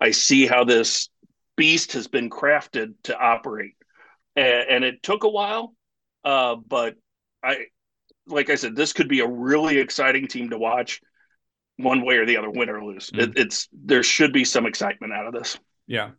I 0.00 0.12
see 0.12 0.46
how 0.46 0.64
this 0.64 1.08
beast 1.56 1.92
has 1.92 2.06
been 2.06 2.30
crafted 2.30 2.94
to 3.04 3.18
operate. 3.18 3.74
And, 4.36 4.68
and 4.70 4.84
it 4.84 5.02
took 5.02 5.24
a 5.24 5.28
while, 5.28 5.74
uh, 6.24 6.56
but 6.56 6.96
I, 7.42 7.66
like 8.26 8.50
I 8.50 8.54
said, 8.54 8.76
this 8.76 8.92
could 8.92 9.08
be 9.08 9.20
a 9.20 9.26
really 9.26 9.78
exciting 9.78 10.28
team 10.28 10.50
to 10.50 10.58
watch, 10.58 11.00
one 11.76 12.04
way 12.04 12.16
or 12.16 12.26
the 12.26 12.36
other, 12.36 12.50
win 12.50 12.70
or 12.70 12.84
lose. 12.84 13.10
Mm. 13.10 13.22
It, 13.22 13.32
it's 13.36 13.68
there 13.72 14.02
should 14.02 14.32
be 14.32 14.44
some 14.44 14.66
excitement 14.66 15.12
out 15.12 15.26
of 15.26 15.34
this. 15.34 15.58
Yeah. 15.86 16.10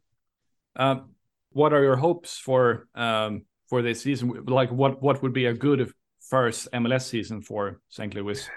Um, 0.76 1.12
what 1.52 1.74
are 1.74 1.84
your 1.84 1.96
hopes 1.96 2.38
for 2.38 2.88
um, 2.96 3.46
for 3.70 3.82
this 3.82 4.02
season? 4.02 4.44
Like, 4.46 4.72
what 4.72 5.02
what 5.02 5.24
would 5.24 5.34
be 5.34 5.46
a 5.46 5.54
good 5.54 5.92
first 6.30 6.68
MLS 6.74 7.04
season 7.04 7.42
for 7.42 7.80
St. 7.90 8.14
Louis? 8.14 8.48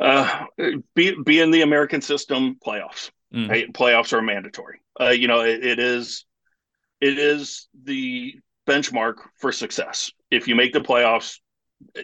Uh, 0.00 0.46
be 0.94 1.14
be 1.22 1.40
in 1.40 1.50
the 1.50 1.62
American 1.62 2.00
system 2.00 2.56
playoffs. 2.64 3.10
Mm. 3.34 3.48
Right? 3.48 3.72
Playoffs 3.72 4.12
are 4.12 4.22
mandatory. 4.22 4.80
Uh, 4.98 5.10
you 5.10 5.28
know, 5.28 5.40
it, 5.40 5.64
it 5.64 5.78
is 5.78 6.24
it 7.00 7.18
is 7.18 7.68
the 7.84 8.34
benchmark 8.68 9.16
for 9.36 9.52
success. 9.52 10.10
If 10.30 10.48
you 10.48 10.54
make 10.54 10.72
the 10.72 10.80
playoffs, 10.80 11.38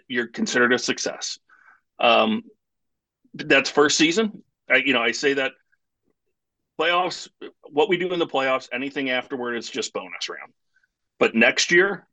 you're 0.09 0.26
considered 0.26 0.72
a 0.72 0.78
success. 0.78 1.38
Um, 1.99 2.42
that's 3.34 3.70
first 3.70 3.97
season. 3.97 4.42
I, 4.68 4.76
you 4.76 4.92
know, 4.92 5.03
I 5.03 5.12
say 5.12 5.34
that 5.34 5.53
playoffs, 6.78 7.28
what 7.70 7.88
we 7.88 7.97
do 7.97 8.12
in 8.12 8.18
the 8.18 8.26
playoffs, 8.26 8.68
anything 8.72 9.11
afterward 9.11 9.55
is 9.55 9.68
just 9.68 9.92
bonus 9.92 10.28
round. 10.28 10.53
But 11.18 11.34
next 11.34 11.70
year, 11.70 12.07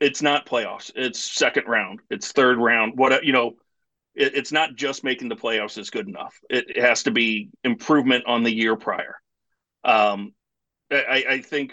it's 0.00 0.22
not 0.22 0.46
playoffs. 0.46 0.90
It's 0.94 1.20
second 1.20 1.66
round. 1.66 2.00
It's 2.10 2.32
third 2.32 2.58
round. 2.58 2.94
What 2.96 3.24
you 3.24 3.32
know, 3.32 3.52
it, 4.14 4.34
it's 4.34 4.52
not 4.52 4.74
just 4.74 5.04
making 5.04 5.28
the 5.28 5.36
playoffs 5.36 5.78
is 5.78 5.90
good 5.90 6.08
enough. 6.08 6.38
It, 6.48 6.70
it, 6.76 6.80
has 6.82 7.02
to 7.04 7.10
be 7.10 7.50
improvement 7.62 8.24
on 8.26 8.42
the 8.42 8.54
year 8.54 8.76
prior. 8.76 9.20
Um, 9.84 10.32
I, 10.90 11.24
I 11.28 11.40
think 11.40 11.72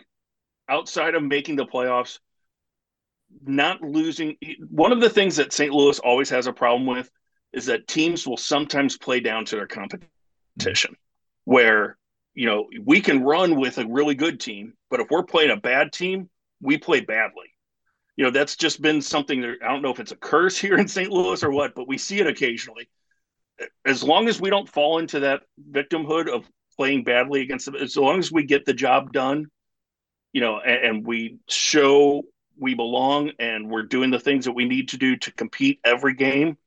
outside 0.67 1.15
of 1.15 1.23
making 1.23 1.55
the 1.55 1.65
playoffs, 1.65 2.19
not 3.45 3.81
losing 3.81 4.35
one 4.69 4.91
of 4.91 4.99
the 4.99 5.09
things 5.09 5.37
that 5.37 5.53
St. 5.53 5.71
Louis 5.71 5.99
always 5.99 6.29
has 6.29 6.47
a 6.47 6.53
problem 6.53 6.85
with 6.85 7.09
is 7.53 7.65
that 7.67 7.87
teams 7.87 8.27
will 8.27 8.37
sometimes 8.37 8.97
play 8.97 9.19
down 9.19 9.45
to 9.45 9.55
their 9.55 9.67
competition 9.67 10.95
where 11.45 11.97
you 12.33 12.45
know 12.45 12.67
we 12.83 13.01
can 13.01 13.23
run 13.23 13.59
with 13.59 13.77
a 13.77 13.87
really 13.87 14.15
good 14.15 14.39
team 14.39 14.73
but 14.89 14.99
if 14.99 15.07
we're 15.09 15.23
playing 15.23 15.51
a 15.51 15.57
bad 15.57 15.91
team 15.91 16.29
we 16.61 16.77
play 16.77 16.99
badly 16.99 17.50
you 18.15 18.25
know 18.25 18.31
that's 18.31 18.55
just 18.55 18.81
been 18.81 19.01
something 19.01 19.41
that 19.41 19.57
i 19.63 19.67
don't 19.67 19.81
know 19.81 19.91
if 19.91 19.99
it's 19.99 20.11
a 20.11 20.17
curse 20.17 20.57
here 20.65 20.77
in 20.77 20.87
st 20.87 21.09
louis 21.11 21.43
or 21.43 21.51
what 21.51 21.75
but 21.75 21.87
we 21.87 21.97
see 21.97 22.19
it 22.19 22.27
occasionally 22.27 22.89
as 23.85 24.01
long 24.01 24.27
as 24.27 24.41
we 24.41 24.49
don't 24.49 24.69
fall 24.69 24.97
into 24.97 25.19
that 25.19 25.41
victimhood 25.71 26.27
of 26.27 26.49
playing 26.77 27.03
badly 27.03 27.41
against 27.41 27.65
them 27.65 27.75
as 27.75 27.95
long 27.95 28.17
as 28.19 28.31
we 28.31 28.43
get 28.43 28.65
the 28.65 28.73
job 28.73 29.11
done 29.11 29.45
you 30.33 30.41
know 30.41 30.59
and, 30.59 30.85
and 30.85 31.07
we 31.07 31.37
show 31.47 32.23
we 32.61 32.75
belong 32.75 33.31
and 33.39 33.69
we're 33.69 33.83
doing 33.83 34.11
the 34.11 34.19
things 34.19 34.45
that 34.45 34.51
we 34.51 34.65
need 34.65 34.89
to 34.89 34.97
do 34.97 35.17
to 35.17 35.33
compete 35.33 35.79
every 35.83 36.13
game, 36.13 36.57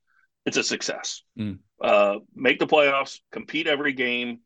it's 0.44 0.56
a 0.56 0.62
success. 0.62 1.22
Mm. 1.38 1.60
Uh, 1.80 2.16
make 2.34 2.58
the 2.58 2.66
playoffs, 2.66 3.20
compete 3.30 3.68
every 3.68 3.92
game, 3.92 4.40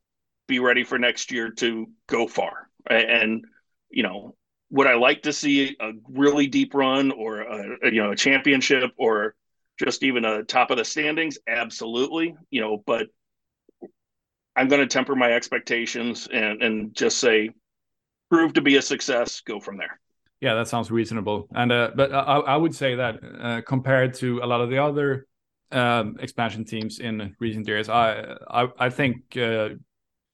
be 0.46 0.58
ready 0.58 0.84
for 0.84 0.98
next 0.98 1.32
year 1.32 1.50
to 1.50 1.88
go 2.06 2.28
far. 2.28 2.68
And, 2.88 3.44
you 3.90 4.02
know, 4.02 4.36
would 4.70 4.86
I 4.86 4.94
like 4.94 5.22
to 5.22 5.32
see 5.32 5.76
a 5.80 5.92
really 6.08 6.46
deep 6.46 6.74
run 6.74 7.10
or 7.10 7.40
a, 7.40 7.90
you 7.90 8.02
know 8.02 8.12
a 8.12 8.16
championship 8.16 8.90
or 8.96 9.34
just 9.78 10.02
even 10.02 10.24
a 10.24 10.44
top 10.44 10.70
of 10.70 10.78
the 10.78 10.84
standings? 10.84 11.38
Absolutely, 11.48 12.34
you 12.50 12.60
know, 12.60 12.82
but 12.86 13.06
I'm 14.56 14.68
going 14.68 14.80
to 14.80 14.86
temper 14.86 15.14
my 15.14 15.32
expectations 15.32 16.28
and 16.32 16.62
and 16.62 16.94
just 16.94 17.18
say 17.18 17.50
prove 18.30 18.52
to 18.54 18.60
be 18.60 18.76
a 18.76 18.82
success, 18.82 19.40
go 19.40 19.60
from 19.60 19.78
there. 19.78 20.00
Yeah, 20.40 20.54
that 20.54 20.68
sounds 20.68 20.90
reasonable. 20.90 21.48
And 21.54 21.72
uh, 21.72 21.90
but 21.94 22.12
I, 22.12 22.38
I 22.38 22.56
would 22.56 22.74
say 22.74 22.94
that 22.96 23.20
uh, 23.40 23.60
compared 23.66 24.14
to 24.14 24.40
a 24.42 24.46
lot 24.46 24.60
of 24.60 24.70
the 24.70 24.78
other 24.78 25.26
um, 25.72 26.16
expansion 26.20 26.64
teams 26.64 26.98
in 26.98 27.34
recent 27.40 27.66
years. 27.66 27.88
I 27.88 28.36
I, 28.48 28.68
I 28.78 28.90
think 28.90 29.36
uh, 29.36 29.70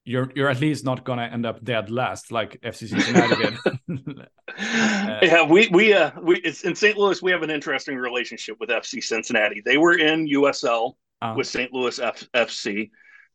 you're 0.05 0.31
you're 0.35 0.51
at 0.51 0.61
least 0.61 0.85
not 0.85 1.05
gonna 1.05 1.25
end 1.25 1.47
up 1.47 1.65
dead 1.65 1.91
last 1.91 2.31
like 2.31 2.61
FC 2.61 2.89
Cincinnati 2.89 3.37
did. 3.37 3.55
uh, 4.59 5.19
yeah, 5.23 5.43
we 5.43 5.69
we 5.69 5.93
uh 5.95 6.11
we 6.21 6.37
it's 6.41 6.65
in 6.65 6.75
St. 6.75 6.97
Louis. 6.97 7.23
We 7.23 7.31
have 7.31 7.43
an 7.43 7.51
interesting 7.51 7.97
relationship 7.97 8.57
with 8.61 8.69
FC 8.69 9.03
Cincinnati. 9.03 9.63
They 9.65 9.79
were 9.79 9.97
in 9.97 10.27
USL 10.27 10.95
uh, 11.23 11.35
with 11.37 11.47
St. 11.47 11.73
Louis 11.73 11.99
F- 11.99 12.29
FC, 12.35 12.91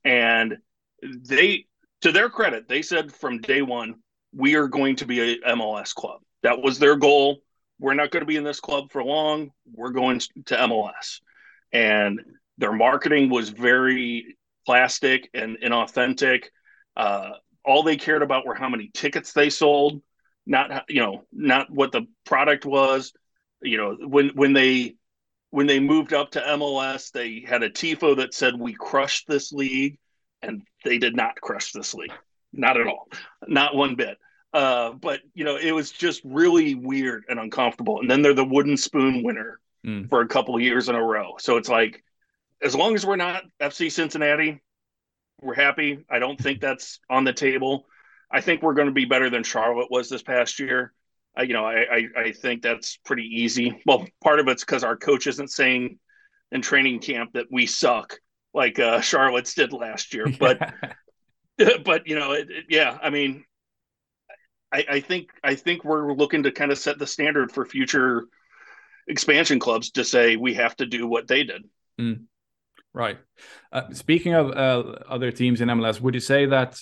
and 0.06 0.58
they, 1.02 1.66
to 2.02 2.12
their 2.12 2.30
credit, 2.30 2.68
they 2.68 2.82
said 2.82 3.12
from 3.12 3.42
day 3.42 3.62
one, 3.62 3.96
we 4.34 4.56
are 4.56 4.68
going 4.68 4.96
to 4.98 5.06
be 5.06 5.22
a 5.22 5.38
MLS 5.56 5.94
club. 5.94 6.22
That 6.44 6.62
was 6.62 6.78
their 6.78 6.96
goal. 6.96 7.40
We're 7.80 7.96
not 7.96 8.12
going 8.12 8.22
to 8.22 8.28
be 8.28 8.36
in 8.36 8.44
this 8.44 8.60
club 8.60 8.92
for 8.92 9.04
long. 9.04 9.52
We're 9.74 9.92
going 9.92 10.20
to 10.20 10.56
MLS, 10.56 11.22
and 11.74 12.20
their 12.60 12.74
marketing 12.74 13.30
was 13.30 13.50
very 13.50 14.38
plastic 14.66 15.30
and 15.34 15.58
inauthentic 15.64 16.44
uh, 17.00 17.32
all 17.64 17.82
they 17.82 17.96
cared 17.96 18.22
about 18.22 18.46
were 18.46 18.54
how 18.54 18.68
many 18.68 18.92
tickets 18.94 19.32
they 19.32 19.50
sold, 19.50 20.02
not 20.46 20.84
you 20.90 21.02
know 21.02 21.24
not 21.32 21.72
what 21.72 21.94
the 21.94 22.06
product 22.26 22.66
was. 22.66 23.14
You 23.62 23.78
know 23.78 23.98
when 24.06 24.30
when 24.36 24.52
they 24.52 24.96
when 25.52 25.66
they 25.66 25.80
moved 25.80 26.14
up 26.14 26.32
to 26.32 26.42
MLS, 26.42 27.12
they 27.12 27.44
had 27.48 27.64
a 27.64 27.70
tifo 27.70 28.18
that 28.18 28.34
said 28.34 28.60
we 28.60 28.74
crushed 28.74 29.28
this 29.28 29.54
league, 29.54 29.98
and 30.42 30.62
they 30.84 30.98
did 30.98 31.16
not 31.16 31.40
crush 31.40 31.72
this 31.72 31.94
league, 31.94 32.12
not 32.52 32.80
at 32.80 32.88
all, 32.88 33.08
not 33.48 33.76
one 33.76 33.96
bit. 33.96 34.18
Uh, 34.52 34.92
but 34.92 35.22
you 35.34 35.46
know 35.46 35.56
it 35.56 35.72
was 35.72 35.92
just 35.92 36.22
really 36.26 36.76
weird 36.76 37.24
and 37.30 37.40
uncomfortable. 37.40 38.02
And 38.02 38.12
then 38.12 38.22
they're 38.22 38.34
the 38.34 38.44
wooden 38.44 38.76
spoon 38.76 39.24
winner 39.24 39.62
mm. 39.86 40.10
for 40.10 40.20
a 40.20 40.28
couple 40.28 40.54
of 40.54 40.62
years 40.62 40.90
in 40.90 40.96
a 40.96 41.04
row. 41.04 41.36
So 41.40 41.56
it's 41.56 41.70
like, 41.70 42.04
as 42.62 42.76
long 42.76 42.94
as 42.96 43.06
we're 43.06 43.16
not 43.16 43.44
FC 43.62 43.90
Cincinnati, 43.90 44.60
we're 45.42 45.56
happy. 45.56 46.06
I 46.10 46.20
don't 46.20 46.40
think 46.40 46.62
that's 46.62 47.00
on 47.10 47.24
the 47.24 47.34
table. 47.34 47.86
I 48.32 48.42
think 48.42 48.62
we're 48.62 48.74
going 48.74 48.88
to 48.88 48.94
be 48.94 49.06
better 49.06 49.30
than 49.30 49.44
Charlotte 49.44 49.90
was 49.90 50.10
this 50.10 50.22
past 50.22 50.60
year. 50.60 50.94
Uh, 51.38 51.44
you 51.44 51.54
know, 51.54 51.66
I, 51.66 51.86
I, 51.92 52.08
I 52.18 52.32
think 52.32 52.62
that's 52.62 52.98
pretty 52.98 53.24
easy. 53.24 53.82
Well, 53.86 54.06
part 54.24 54.40
of 54.40 54.48
it's 54.48 54.64
because 54.64 54.84
our 54.84 54.98
coach 54.98 55.28
isn't 55.28 55.52
saying 55.52 56.00
in 56.52 56.62
training 56.62 57.00
camp 57.00 57.34
that 57.34 57.48
we 57.52 57.66
suck 57.66 58.20
like 58.54 58.80
uh, 58.80 59.02
Charlotte's 59.02 59.54
did 59.54 59.74
last 59.74 60.14
year. 60.14 60.26
But 60.40 60.74
but 61.84 62.08
you 62.08 62.18
know, 62.18 62.32
it, 62.32 62.50
it, 62.50 62.66
yeah, 62.70 62.98
I 63.02 63.10
mean, 63.10 63.44
I, 64.72 64.86
I 64.90 65.00
think 65.02 65.30
I 65.44 65.56
think 65.56 65.84
we're 65.84 66.14
looking 66.14 66.44
to 66.44 66.52
kind 66.52 66.72
of 66.72 66.78
set 66.78 67.00
the 67.00 67.08
standard 67.08 67.52
for 67.52 67.66
future 67.66 68.26
expansion 69.08 69.60
clubs 69.60 69.92
to 69.92 70.06
say 70.06 70.36
we 70.36 70.54
have 70.54 70.76
to 70.78 70.86
do 70.86 71.06
what 71.06 71.28
they 71.28 71.44
did. 71.44 71.66
Mm. 72.00 72.26
Right. 73.00 73.18
Uh, 73.72 73.94
speaking 73.94 74.34
of 74.34 74.52
uh, 74.52 75.00
other 75.08 75.32
teams 75.32 75.62
in 75.62 75.70
MLS, 75.70 76.02
would 76.02 76.14
you 76.14 76.20
say 76.20 76.48
that 76.48 76.78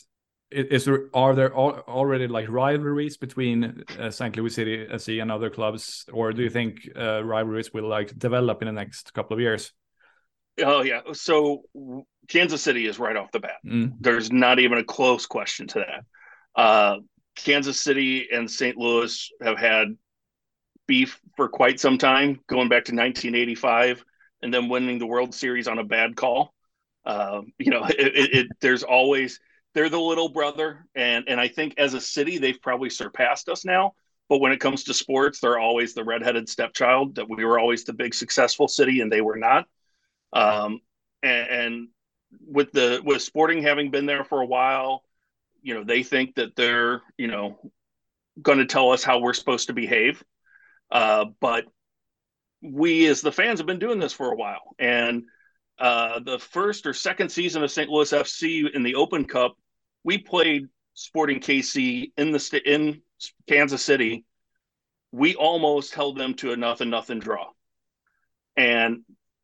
is 0.49 0.86
there 0.86 1.09
are 1.13 1.36
there 1.36 1.55
already 1.55 2.26
like 2.26 2.49
rivalries 2.49 3.18
between 3.18 3.84
uh, 3.99 4.09
St. 4.09 4.36
Louis 4.36 4.49
City 4.49 4.88
SC 4.97 5.09
and 5.22 5.32
other 5.32 5.51
clubs, 5.51 6.05
or 6.11 6.34
do 6.34 6.41
you 6.41 6.49
think 6.49 6.89
uh, 6.95 7.24
rivalries 7.24 7.72
will 7.72 7.88
like 7.88 8.18
develop 8.18 8.63
in 8.63 8.65
the 8.65 8.72
next 8.72 9.13
couple 9.13 9.36
of 9.36 9.41
years? 9.41 9.74
Oh 10.59 10.82
yeah. 10.82 11.01
So 11.13 11.63
Kansas 12.28 12.63
City 12.63 12.88
is 12.88 12.97
right 12.97 13.15
off 13.15 13.32
the 13.32 13.39
bat. 13.39 13.59
Mm. 13.63 13.93
There's 13.99 14.32
not 14.32 14.57
even 14.57 14.80
a 14.80 14.84
close 14.84 15.28
question 15.28 15.68
to 15.68 15.86
that. 15.86 16.59
Uh, 16.59 16.95
Kansas 17.36 17.80
City 17.80 18.28
and 18.34 18.49
St. 18.49 18.76
Louis 18.76 19.30
have 19.43 19.59
had 19.59 19.89
beef 20.88 21.20
for 21.36 21.47
quite 21.47 21.80
some 21.80 21.99
time, 21.99 22.39
going 22.47 22.70
back 22.70 22.86
to 22.86 22.95
1985 22.95 24.03
and 24.42 24.54
then 24.54 24.70
winning 24.70 25.00
the 25.00 25.08
World 25.08 25.34
Series 25.34 25.68
on 25.68 25.80
a 25.80 25.84
bad 25.84 26.16
call. 26.16 26.54
Uh, 27.06 27.42
you 27.58 27.72
know, 27.72 27.84
it, 27.90 28.00
it, 28.00 28.34
it, 28.34 28.48
there's 28.62 28.84
always 28.84 29.40
they're 29.74 29.90
the 29.90 30.00
little 30.00 30.30
brother, 30.30 30.86
and 30.96 31.26
and 31.28 31.40
I 31.40 31.48
think 31.48 31.76
as 31.78 31.94
a 31.94 32.02
city 32.02 32.38
they've 32.38 32.62
probably 32.62 32.90
surpassed 32.90 33.50
us 33.50 33.66
now. 33.66 33.94
But 34.30 34.40
when 34.40 34.52
it 34.52 34.60
comes 34.60 34.84
to 34.86 34.94
sports, 34.94 35.40
they're 35.40 35.60
always 35.60 35.94
the 35.94 36.04
redheaded 36.04 36.50
stepchild. 36.50 37.16
That 37.16 37.30
we 37.30 37.46
were 37.46 37.60
always 37.60 37.84
the 37.84 37.94
big 37.94 38.14
successful 38.14 38.68
city, 38.68 39.02
and 39.02 39.12
they 39.12 39.22
were 39.22 39.38
not. 39.38 39.68
Um, 40.34 40.82
and, 41.24 41.50
and 41.50 41.88
with 42.46 42.72
the 42.72 43.02
with 43.04 43.22
Sporting 43.22 43.64
having 43.64 43.92
been 43.92 44.06
there 44.06 44.24
for 44.26 44.42
a 44.42 44.46
while, 44.46 45.04
you 45.62 45.74
know, 45.74 45.84
they 45.84 46.04
think 46.04 46.36
that 46.36 46.56
they're 46.56 47.02
you 47.18 47.28
know 47.28 47.72
going 48.42 48.60
to 48.60 48.66
tell 48.66 48.92
us 48.92 49.04
how 49.04 49.20
we're 49.20 49.34
supposed 49.34 49.68
to 49.68 49.74
behave. 49.74 50.24
Uh, 50.92 51.26
but 51.40 51.66
we 52.62 53.08
as 53.08 53.22
the 53.22 53.32
fans 53.32 53.60
have 53.60 53.68
been 53.68 53.80
doing 53.80 53.99
this 53.99 54.14
for 54.14 54.32
a 54.32 54.36
while. 54.36 54.76
And 54.80 55.24
uh, 55.80 56.20
the 56.20 56.39
first 56.39 56.86
or 56.86 56.93
second 56.93 57.30
season 57.30 57.64
of 57.64 57.72
St. 57.72 57.89
Louis 57.89 58.12
FC 58.12 58.74
in 58.74 58.84
the 58.84 58.95
Open 58.95 59.26
Cup, 59.26 59.55
we 60.03 60.18
played 60.18 60.68
Sporting 60.93 61.39
KC 61.39 62.12
in 62.18 62.32
the 62.32 62.39
st- 62.39 62.66
in 62.66 63.01
Kansas 63.47 63.84
City. 63.84 64.26
We 65.12 65.36
almost 65.36 65.93
held 65.93 66.18
them 66.18 66.34
to 66.36 66.53
a 66.53 66.58
nothing 66.58 66.89
nothing 66.89 67.20
draw, 67.20 67.49
and 68.55 69.03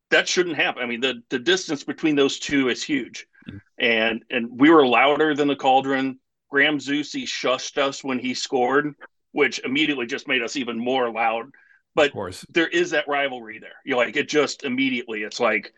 that 0.09 0.28
shouldn't 0.28 0.55
happen. 0.55 0.82
I 0.82 0.88
mean, 0.88 1.01
the 1.01 1.22
the 1.30 1.38
distance 1.38 1.84
between 1.84 2.16
those 2.16 2.39
two 2.39 2.70
is 2.70 2.82
huge, 2.82 3.28
mm-hmm. 3.47 3.57
and 3.78 4.24
and 4.32 4.59
we 4.59 4.72
were 4.72 4.88
louder 4.88 5.36
than 5.36 5.47
the 5.47 5.55
Cauldron. 5.55 6.20
Graham 6.49 6.80
Zusi 6.80 7.24
shushed 7.24 7.78
us 7.78 8.03
when 8.03 8.18
he 8.18 8.34
scored, 8.34 8.95
which 9.32 9.59
immediately 9.59 10.07
just 10.07 10.28
made 10.28 10.41
us 10.41 10.55
even 10.55 10.80
more 10.80 11.11
loud 11.11 11.51
but 11.96 12.12
there 12.50 12.68
is 12.68 12.91
that 12.91 13.08
rivalry 13.08 13.60
there. 13.60 13.76
You 13.86 13.98
like 13.98 14.16
it 14.16 14.28
just 14.28 14.64
immediately. 14.64 15.24
It's 15.24 15.39
like 15.39 15.74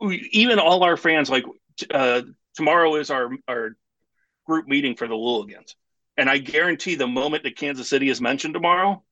we, 0.00 0.28
even 0.32 0.58
all 0.58 0.82
our 0.84 0.96
fans 0.96 1.30
like 1.30 1.44
uh, 1.92 2.22
tomorrow 2.54 2.96
is 2.96 3.10
our 3.10 3.30
our 3.48 3.76
group 4.46 4.66
meeting 4.66 4.94
for 4.94 5.08
the 5.08 5.14
Louligans, 5.14 5.74
and 6.16 6.30
I 6.30 6.38
guarantee 6.38 6.94
the 6.94 7.06
moment 7.06 7.44
that 7.44 7.56
Kansas 7.56 7.88
City 7.88 8.08
is 8.08 8.20
mentioned 8.20 8.54
tomorrow, 8.54 9.02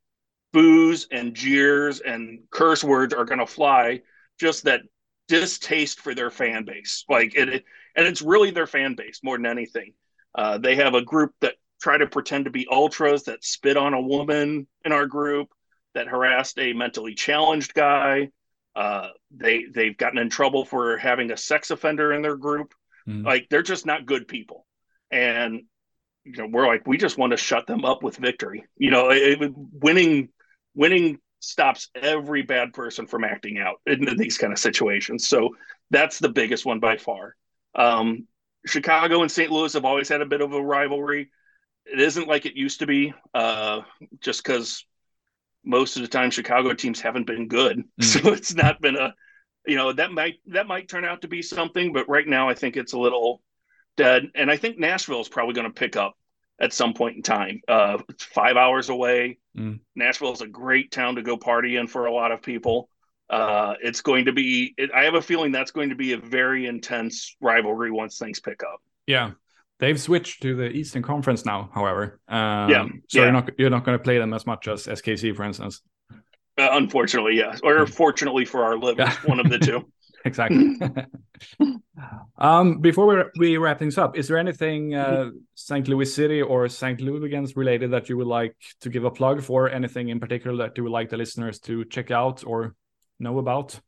boos 0.52 1.08
and 1.10 1.34
jeers 1.34 2.00
and 2.00 2.40
curse 2.50 2.84
words 2.84 3.12
are 3.12 3.24
going 3.24 3.40
to 3.40 3.46
fly. 3.46 4.02
Just 4.38 4.64
that 4.64 4.82
distaste 5.26 6.00
for 6.00 6.14
their 6.14 6.30
fan 6.30 6.64
base, 6.64 7.04
like 7.08 7.34
it, 7.34 7.48
it, 7.48 7.64
and 7.96 8.06
it's 8.06 8.22
really 8.22 8.52
their 8.52 8.68
fan 8.68 8.94
base 8.94 9.20
more 9.24 9.36
than 9.36 9.46
anything. 9.46 9.94
Uh, 10.34 10.58
they 10.58 10.76
have 10.76 10.94
a 10.94 11.02
group 11.02 11.34
that 11.40 11.54
try 11.80 11.98
to 11.98 12.06
pretend 12.06 12.44
to 12.44 12.50
be 12.50 12.68
ultras 12.70 13.24
that 13.24 13.44
spit 13.44 13.76
on 13.76 13.94
a 13.94 14.00
woman 14.00 14.66
in 14.84 14.92
our 14.92 15.06
group 15.06 15.48
that 15.98 16.06
harassed 16.06 16.58
a 16.58 16.72
mentally 16.72 17.14
challenged 17.14 17.74
guy. 17.74 18.30
Uh, 18.74 19.08
they 19.32 19.64
they've 19.64 19.96
gotten 19.96 20.18
in 20.18 20.30
trouble 20.30 20.64
for 20.64 20.96
having 20.96 21.32
a 21.32 21.36
sex 21.36 21.72
offender 21.72 22.12
in 22.12 22.22
their 22.22 22.36
group. 22.36 22.72
Mm. 23.08 23.24
Like 23.24 23.48
they're 23.50 23.62
just 23.62 23.84
not 23.84 24.06
good 24.06 24.28
people, 24.28 24.64
and 25.10 25.62
you 26.24 26.36
know 26.36 26.46
we're 26.46 26.68
like 26.68 26.86
we 26.86 26.96
just 26.96 27.18
want 27.18 27.32
to 27.32 27.36
shut 27.36 27.66
them 27.66 27.84
up 27.84 28.04
with 28.04 28.16
victory. 28.16 28.64
You 28.76 28.92
know, 28.92 29.10
it, 29.10 29.42
it, 29.42 29.52
winning 29.54 30.28
winning 30.74 31.18
stops 31.40 31.88
every 31.96 32.42
bad 32.42 32.72
person 32.72 33.06
from 33.06 33.24
acting 33.24 33.58
out 33.58 33.80
in, 33.86 34.08
in, 34.08 34.16
these 34.16 34.38
kind 34.38 34.52
of 34.52 34.58
situations. 34.58 35.26
So 35.26 35.56
that's 35.90 36.18
the 36.18 36.28
biggest 36.28 36.64
one 36.64 36.80
by 36.80 36.96
far. 36.96 37.34
Um, 37.74 38.26
Chicago 38.66 39.22
and 39.22 39.30
St. 39.30 39.50
Louis 39.50 39.72
have 39.72 39.84
always 39.84 40.08
had 40.08 40.20
a 40.20 40.26
bit 40.26 40.40
of 40.40 40.52
a 40.52 40.62
rivalry. 40.62 41.30
It 41.86 42.00
isn't 42.00 42.28
like 42.28 42.44
it 42.44 42.54
used 42.54 42.80
to 42.80 42.86
be, 42.86 43.14
uh, 43.34 43.80
just 44.20 44.44
because 44.44 44.84
most 45.64 45.96
of 45.96 46.02
the 46.02 46.08
time 46.08 46.30
Chicago 46.30 46.72
teams 46.72 47.00
haven't 47.00 47.26
been 47.26 47.48
good. 47.48 47.84
Mm. 48.00 48.04
So 48.04 48.32
it's 48.32 48.54
not 48.54 48.80
been 48.80 48.96
a 48.96 49.14
you 49.68 49.76
know, 49.76 49.92
that 49.92 50.12
might 50.12 50.36
that 50.46 50.66
might 50.66 50.88
turn 50.88 51.04
out 51.04 51.22
to 51.22 51.28
be 51.28 51.42
something, 51.42 51.92
but 51.92 52.08
right 52.08 52.26
now 52.26 52.48
I 52.48 52.54
think 52.54 52.76
it's 52.76 52.94
a 52.94 52.98
little 52.98 53.42
dead. 53.96 54.30
And 54.34 54.50
I 54.50 54.56
think 54.56 54.78
Nashville 54.78 55.20
is 55.20 55.28
probably 55.28 55.54
going 55.54 55.66
to 55.66 55.72
pick 55.72 55.94
up 55.94 56.16
at 56.58 56.72
some 56.72 56.94
point 56.94 57.16
in 57.16 57.22
time. 57.22 57.60
Uh, 57.68 57.98
it's 58.08 58.24
five 58.24 58.56
hours 58.56 58.88
away. 58.88 59.38
Mm. 59.56 59.80
Nashville 59.94 60.32
is 60.32 60.40
a 60.40 60.46
great 60.46 60.90
town 60.90 61.16
to 61.16 61.22
go 61.22 61.36
party 61.36 61.76
in 61.76 61.86
for 61.86 62.06
a 62.06 62.12
lot 62.12 62.32
of 62.32 62.40
people. 62.40 62.88
Uh, 63.28 63.74
it's 63.82 64.00
going 64.00 64.24
to 64.24 64.32
be. 64.32 64.74
It, 64.78 64.90
I 64.94 65.04
have 65.04 65.14
a 65.14 65.22
feeling 65.22 65.52
that's 65.52 65.70
going 65.70 65.90
to 65.90 65.96
be 65.96 66.14
a 66.14 66.18
very 66.18 66.64
intense 66.64 67.36
rivalry 67.38 67.90
once 67.90 68.18
things 68.18 68.40
pick 68.40 68.62
up. 68.62 68.80
Yeah, 69.06 69.32
They've 69.78 70.00
switched 70.00 70.42
to 70.42 70.56
the 70.56 70.70
Eastern 70.70 71.02
Conference 71.02 71.44
now, 71.44 71.70
however. 71.72 72.20
Um, 72.28 72.70
yeah. 72.70 72.86
So 73.08 73.18
yeah. 73.18 73.24
you're 73.24 73.32
not 73.32 73.50
you're 73.58 73.70
not 73.70 73.84
going 73.84 73.96
to 73.96 74.02
play 74.02 74.18
them 74.18 74.34
as 74.34 74.46
much 74.46 74.66
as 74.66 74.86
SKC, 74.86 75.36
for 75.36 75.44
instance. 75.44 75.82
Uh, 76.58 76.70
unfortunately, 76.72 77.36
yes, 77.36 77.60
or 77.62 77.86
hmm. 77.86 77.92
fortunately 77.92 78.44
for 78.44 78.64
our 78.64 78.76
livers, 78.76 79.14
one 79.24 79.38
of 79.38 79.48
the 79.48 79.58
two. 79.58 79.88
exactly. 80.24 80.76
um, 82.38 82.80
before 82.80 83.06
we, 83.06 83.22
we 83.38 83.56
wrap 83.56 83.78
things 83.78 83.96
up, 83.96 84.18
is 84.18 84.26
there 84.26 84.38
anything 84.38 84.94
uh, 84.94 85.30
St. 85.54 85.86
Louis 85.86 86.12
City 86.12 86.42
or 86.42 86.68
St. 86.68 86.98
Louligans 86.98 87.56
related 87.56 87.92
that 87.92 88.08
you 88.08 88.16
would 88.16 88.26
like 88.26 88.56
to 88.80 88.90
give 88.90 89.04
a 89.04 89.10
plug 89.10 89.42
for? 89.42 89.70
Anything 89.70 90.08
in 90.08 90.18
particular 90.18 90.56
that 90.64 90.76
you 90.76 90.82
would 90.82 90.92
like 90.92 91.10
the 91.10 91.16
listeners 91.16 91.60
to 91.60 91.84
check 91.84 92.10
out 92.10 92.44
or 92.44 92.74
know 93.20 93.38
about? 93.38 93.78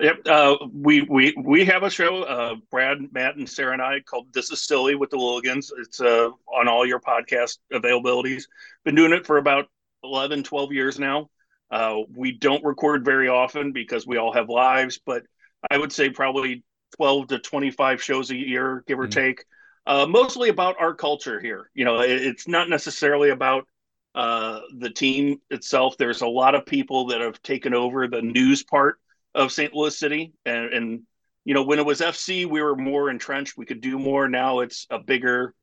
Yep. 0.00 0.26
Uh, 0.26 0.56
we 0.72 1.02
we 1.02 1.34
we 1.42 1.64
have 1.66 1.82
a 1.82 1.90
show, 1.90 2.22
uh, 2.22 2.54
Brad, 2.70 2.98
Matt, 3.12 3.36
and 3.36 3.48
Sarah 3.48 3.72
and 3.72 3.82
I 3.82 4.00
called 4.00 4.32
"This 4.32 4.50
Is 4.50 4.62
Silly" 4.62 4.94
with 4.94 5.10
the 5.10 5.16
Louligans. 5.16 5.70
It's 5.78 6.00
uh, 6.00 6.30
on 6.46 6.68
all 6.68 6.86
your 6.86 7.00
podcast 7.00 7.58
availabilities. 7.72 8.44
Been 8.84 8.94
doing 8.94 9.12
it 9.12 9.26
for 9.26 9.36
about 9.36 9.68
11, 10.02 10.42
12 10.42 10.72
years 10.72 10.98
now. 10.98 11.28
Uh, 11.70 11.98
we 12.14 12.32
don't 12.32 12.64
record 12.64 13.04
very 13.04 13.28
often 13.28 13.72
because 13.72 14.06
we 14.06 14.16
all 14.16 14.32
have 14.32 14.48
lives, 14.48 14.98
but 15.04 15.22
I 15.70 15.76
would 15.76 15.92
say 15.92 16.10
probably 16.10 16.64
12 16.96 17.28
to 17.28 17.38
25 17.38 18.02
shows 18.02 18.30
a 18.30 18.36
year, 18.36 18.82
give 18.86 18.98
or 18.98 19.04
mm-hmm. 19.04 19.20
take. 19.20 19.44
Uh, 19.86 20.06
mostly 20.06 20.48
about 20.48 20.76
our 20.80 20.94
culture 20.94 21.40
here. 21.40 21.70
You 21.74 21.84
know, 21.84 22.00
it, 22.00 22.10
it's 22.10 22.48
not 22.48 22.68
necessarily 22.68 23.30
about 23.30 23.66
uh, 24.14 24.60
the 24.78 24.90
team 24.90 25.40
itself. 25.50 25.96
There's 25.96 26.22
a 26.22 26.26
lot 26.26 26.54
of 26.54 26.66
people 26.66 27.08
that 27.08 27.20
have 27.20 27.40
taken 27.42 27.74
over 27.74 28.08
the 28.08 28.22
news 28.22 28.64
part 28.64 28.98
of 29.34 29.52
St. 29.52 29.74
Louis 29.74 29.96
City, 29.96 30.32
and, 30.44 30.72
and 30.72 31.02
you 31.44 31.54
know, 31.54 31.62
when 31.62 31.78
it 31.78 31.86
was 31.86 32.00
FC, 32.00 32.46
we 32.46 32.62
were 32.62 32.76
more 32.76 33.10
entrenched. 33.10 33.56
We 33.56 33.66
could 33.66 33.80
do 33.80 33.98
more. 33.98 34.28
Now 34.28 34.60
it's 34.60 34.86
a 34.90 34.98
bigger, 34.98 35.54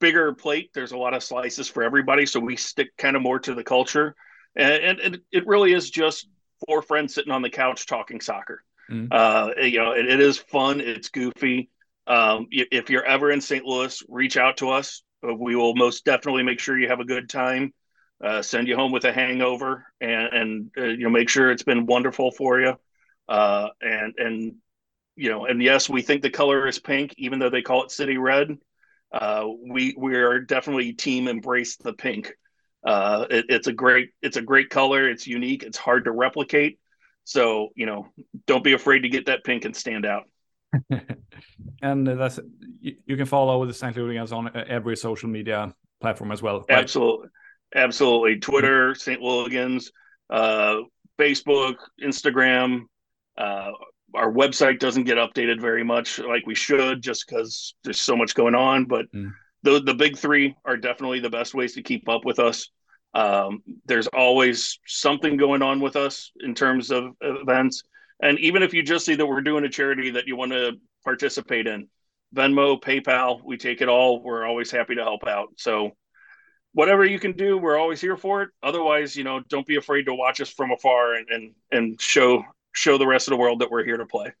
bigger 0.00 0.32
plate. 0.34 0.70
There's 0.74 0.92
a 0.92 0.98
lot 0.98 1.14
of 1.14 1.22
slices 1.22 1.68
for 1.68 1.82
everybody, 1.82 2.26
so 2.26 2.40
we 2.40 2.56
stick 2.56 2.96
kind 2.96 3.16
of 3.16 3.22
more 3.22 3.38
to 3.40 3.54
the 3.54 3.64
culture, 3.64 4.14
and, 4.56 5.00
and 5.00 5.20
it 5.30 5.46
really 5.46 5.72
is 5.72 5.90
just 5.90 6.28
four 6.66 6.82
friends 6.82 7.14
sitting 7.14 7.32
on 7.32 7.42
the 7.42 7.50
couch 7.50 7.86
talking 7.86 8.20
soccer. 8.20 8.62
Mm-hmm. 8.90 9.08
Uh, 9.10 9.50
you 9.62 9.78
know, 9.78 9.92
it, 9.92 10.06
it 10.06 10.20
is 10.20 10.38
fun. 10.38 10.80
It's 10.80 11.08
goofy. 11.08 11.70
Um, 12.06 12.48
if 12.50 12.90
you're 12.90 13.04
ever 13.04 13.30
in 13.30 13.40
St. 13.40 13.64
Louis, 13.64 14.02
reach 14.08 14.36
out 14.36 14.58
to 14.58 14.70
us. 14.70 15.02
Uh, 15.26 15.34
we 15.34 15.54
will 15.54 15.74
most 15.74 16.04
definitely 16.04 16.42
make 16.42 16.58
sure 16.58 16.78
you 16.78 16.88
have 16.88 17.00
a 17.00 17.04
good 17.04 17.28
time. 17.28 17.72
Uh, 18.22 18.42
send 18.42 18.68
you 18.68 18.76
home 18.76 18.92
with 18.92 19.04
a 19.04 19.12
hangover, 19.12 19.86
and, 20.00 20.32
and 20.32 20.70
uh, 20.78 20.84
you 20.84 21.04
know 21.04 21.10
make 21.10 21.28
sure 21.28 21.50
it's 21.50 21.64
been 21.64 21.86
wonderful 21.86 22.30
for 22.30 22.60
you. 22.60 22.74
Uh, 23.28 23.68
and 23.80 24.14
and 24.18 24.54
you 25.16 25.30
know, 25.30 25.46
and 25.46 25.62
yes, 25.62 25.88
we 25.88 26.02
think 26.02 26.22
the 26.22 26.30
color 26.30 26.66
is 26.66 26.78
pink, 26.78 27.14
even 27.18 27.38
though 27.38 27.50
they 27.50 27.62
call 27.62 27.84
it 27.84 27.90
city 27.90 28.16
red. 28.16 28.56
Uh, 29.12 29.46
we 29.68 29.94
we 29.96 30.16
are 30.16 30.40
definitely 30.40 30.92
team 30.92 31.28
embrace 31.28 31.76
the 31.76 31.92
pink. 31.92 32.32
Uh, 32.84 33.26
it, 33.30 33.46
it's 33.48 33.66
a 33.66 33.72
great 33.72 34.10
it's 34.22 34.36
a 34.36 34.42
great 34.42 34.70
color. 34.70 35.08
It's 35.08 35.26
unique. 35.26 35.62
It's 35.62 35.78
hard 35.78 36.04
to 36.04 36.12
replicate. 36.12 36.78
So 37.24 37.68
you 37.76 37.86
know, 37.86 38.08
don't 38.46 38.64
be 38.64 38.72
afraid 38.72 39.00
to 39.00 39.08
get 39.08 39.26
that 39.26 39.44
pink 39.44 39.64
and 39.64 39.76
stand 39.76 40.06
out. 40.06 40.24
and 41.82 42.06
that's 42.06 42.40
you, 42.80 42.96
you, 43.04 43.16
can 43.16 43.26
follow 43.26 43.60
with 43.60 43.68
the 43.68 43.74
St. 43.74 43.94
Louis 43.94 44.32
on 44.32 44.50
every 44.54 44.96
social 44.96 45.28
media 45.28 45.74
platform 46.00 46.32
as 46.32 46.42
well. 46.42 46.64
Right? 46.68 46.78
Absolutely, 46.78 47.28
absolutely. 47.74 48.40
Twitter, 48.40 48.94
St. 48.94 49.20
Louis, 49.20 49.90
uh, 50.30 50.76
Facebook, 51.18 51.74
Instagram. 52.02 52.84
Uh, 53.36 53.72
our 54.14 54.32
website 54.32 54.78
doesn't 54.78 55.04
get 55.04 55.16
updated 55.16 55.60
very 55.60 55.84
much 55.84 56.18
like 56.18 56.46
we 56.46 56.54
should 56.54 57.02
just 57.02 57.26
because 57.26 57.74
there's 57.82 58.00
so 58.00 58.16
much 58.16 58.34
going 58.34 58.54
on 58.54 58.84
but 58.84 59.10
mm. 59.12 59.32
the 59.62 59.80
the 59.80 59.94
big 59.94 60.16
three 60.16 60.54
are 60.64 60.76
definitely 60.76 61.20
the 61.20 61.30
best 61.30 61.54
ways 61.54 61.74
to 61.74 61.82
keep 61.82 62.08
up 62.08 62.24
with 62.24 62.38
us. 62.38 62.68
Um, 63.14 63.62
there's 63.84 64.06
always 64.08 64.78
something 64.86 65.36
going 65.36 65.60
on 65.62 65.80
with 65.80 65.96
us 65.96 66.30
in 66.40 66.54
terms 66.54 66.90
of 66.90 67.12
events. 67.20 67.82
And 68.22 68.38
even 68.38 68.62
if 68.62 68.72
you 68.72 68.82
just 68.82 69.04
see 69.04 69.14
that 69.14 69.26
we're 69.26 69.42
doing 69.42 69.64
a 69.64 69.68
charity 69.68 70.10
that 70.12 70.26
you 70.26 70.34
want 70.34 70.52
to 70.52 70.72
participate 71.04 71.66
in 71.66 71.88
venmo 72.34 72.80
paypal 72.80 73.42
we 73.44 73.56
take 73.56 73.82
it 73.82 73.88
all. 73.88 74.22
We're 74.22 74.46
always 74.46 74.70
happy 74.70 74.94
to 74.94 75.02
help 75.02 75.26
out. 75.26 75.48
So 75.56 75.90
whatever 76.72 77.04
you 77.04 77.18
can 77.18 77.32
do 77.32 77.58
we're 77.58 77.78
always 77.78 78.00
here 78.00 78.16
for 78.16 78.42
it. 78.42 78.50
Otherwise 78.62 79.16
you 79.16 79.24
know 79.24 79.40
don't 79.48 79.66
be 79.66 79.76
afraid 79.76 80.04
to 80.04 80.14
watch 80.14 80.40
us 80.40 80.50
from 80.50 80.70
afar 80.70 81.14
and 81.14 81.28
and, 81.28 81.54
and 81.70 82.00
show 82.00 82.42
show 82.72 82.98
the 82.98 83.06
rest 83.06 83.28
of 83.28 83.32
the 83.32 83.36
world 83.36 83.60
that 83.60 83.70
we're 83.70 83.84
here 83.84 83.96
to 83.96 84.06
play. 84.06 84.32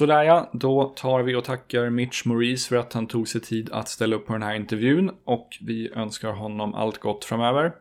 Sådär 0.00 0.22
ja, 0.22 0.50
då 0.52 0.84
tar 0.84 1.22
vi 1.22 1.34
och 1.34 1.44
tackar 1.44 1.90
Mitch 1.90 2.24
Maurice 2.24 2.68
för 2.68 2.76
att 2.76 2.92
han 2.92 3.06
tog 3.06 3.28
sig 3.28 3.40
tid 3.40 3.70
att 3.72 3.88
ställa 3.88 4.16
upp 4.16 4.26
på 4.26 4.32
den 4.32 4.42
här 4.42 4.54
intervjun 4.54 5.10
och 5.24 5.48
vi 5.60 5.92
önskar 5.94 6.32
honom 6.32 6.74
allt 6.74 6.98
gott 6.98 7.24
framöver. 7.24 7.72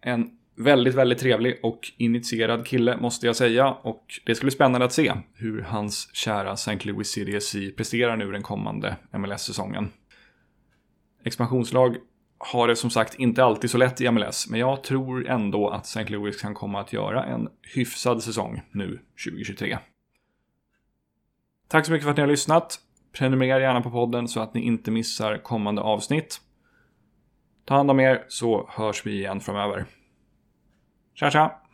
En 0.00 0.30
väldigt, 0.54 0.94
väldigt 0.94 1.18
trevlig 1.18 1.60
och 1.62 1.92
initierad 1.96 2.66
kille 2.66 2.96
måste 2.96 3.26
jag 3.26 3.36
säga 3.36 3.70
och 3.70 4.04
det 4.26 4.34
ska 4.34 4.44
bli 4.44 4.50
spännande 4.50 4.84
att 4.84 4.92
se 4.92 5.12
hur 5.34 5.62
hans 5.62 6.10
kära 6.14 6.52
St. 6.52 6.78
Louis 6.82 7.08
CDSC 7.08 7.54
presterar 7.76 8.16
nu 8.16 8.32
den 8.32 8.42
kommande 8.42 8.96
MLS-säsongen. 9.12 9.88
Expansionslag 11.24 11.96
har 12.38 12.68
det 12.68 12.76
som 12.76 12.90
sagt 12.90 13.14
inte 13.14 13.44
alltid 13.44 13.70
så 13.70 13.78
lätt 13.78 14.00
i 14.00 14.10
MLS, 14.10 14.50
men 14.50 14.60
jag 14.60 14.82
tror 14.82 15.28
ändå 15.28 15.68
att 15.68 15.84
St. 15.84 16.04
Louis 16.08 16.40
kan 16.40 16.54
komma 16.54 16.80
att 16.80 16.92
göra 16.92 17.24
en 17.24 17.48
hyfsad 17.74 18.22
säsong 18.22 18.62
nu 18.72 19.00
2023. 19.26 19.78
Tack 21.68 21.86
så 21.86 21.92
mycket 21.92 22.04
för 22.04 22.10
att 22.10 22.16
ni 22.16 22.20
har 22.20 22.28
lyssnat. 22.28 22.78
Prenumerera 23.12 23.60
gärna 23.60 23.80
på 23.80 23.90
podden 23.90 24.28
så 24.28 24.40
att 24.40 24.54
ni 24.54 24.60
inte 24.60 24.90
missar 24.90 25.38
kommande 25.38 25.82
avsnitt. 25.82 26.40
Ta 27.64 27.74
hand 27.74 27.90
om 27.90 28.00
er 28.00 28.24
så 28.28 28.68
hörs 28.72 29.06
vi 29.06 29.12
igen 29.12 29.40
framöver. 29.40 29.84
Tja 31.14 31.30
tja! 31.30 31.65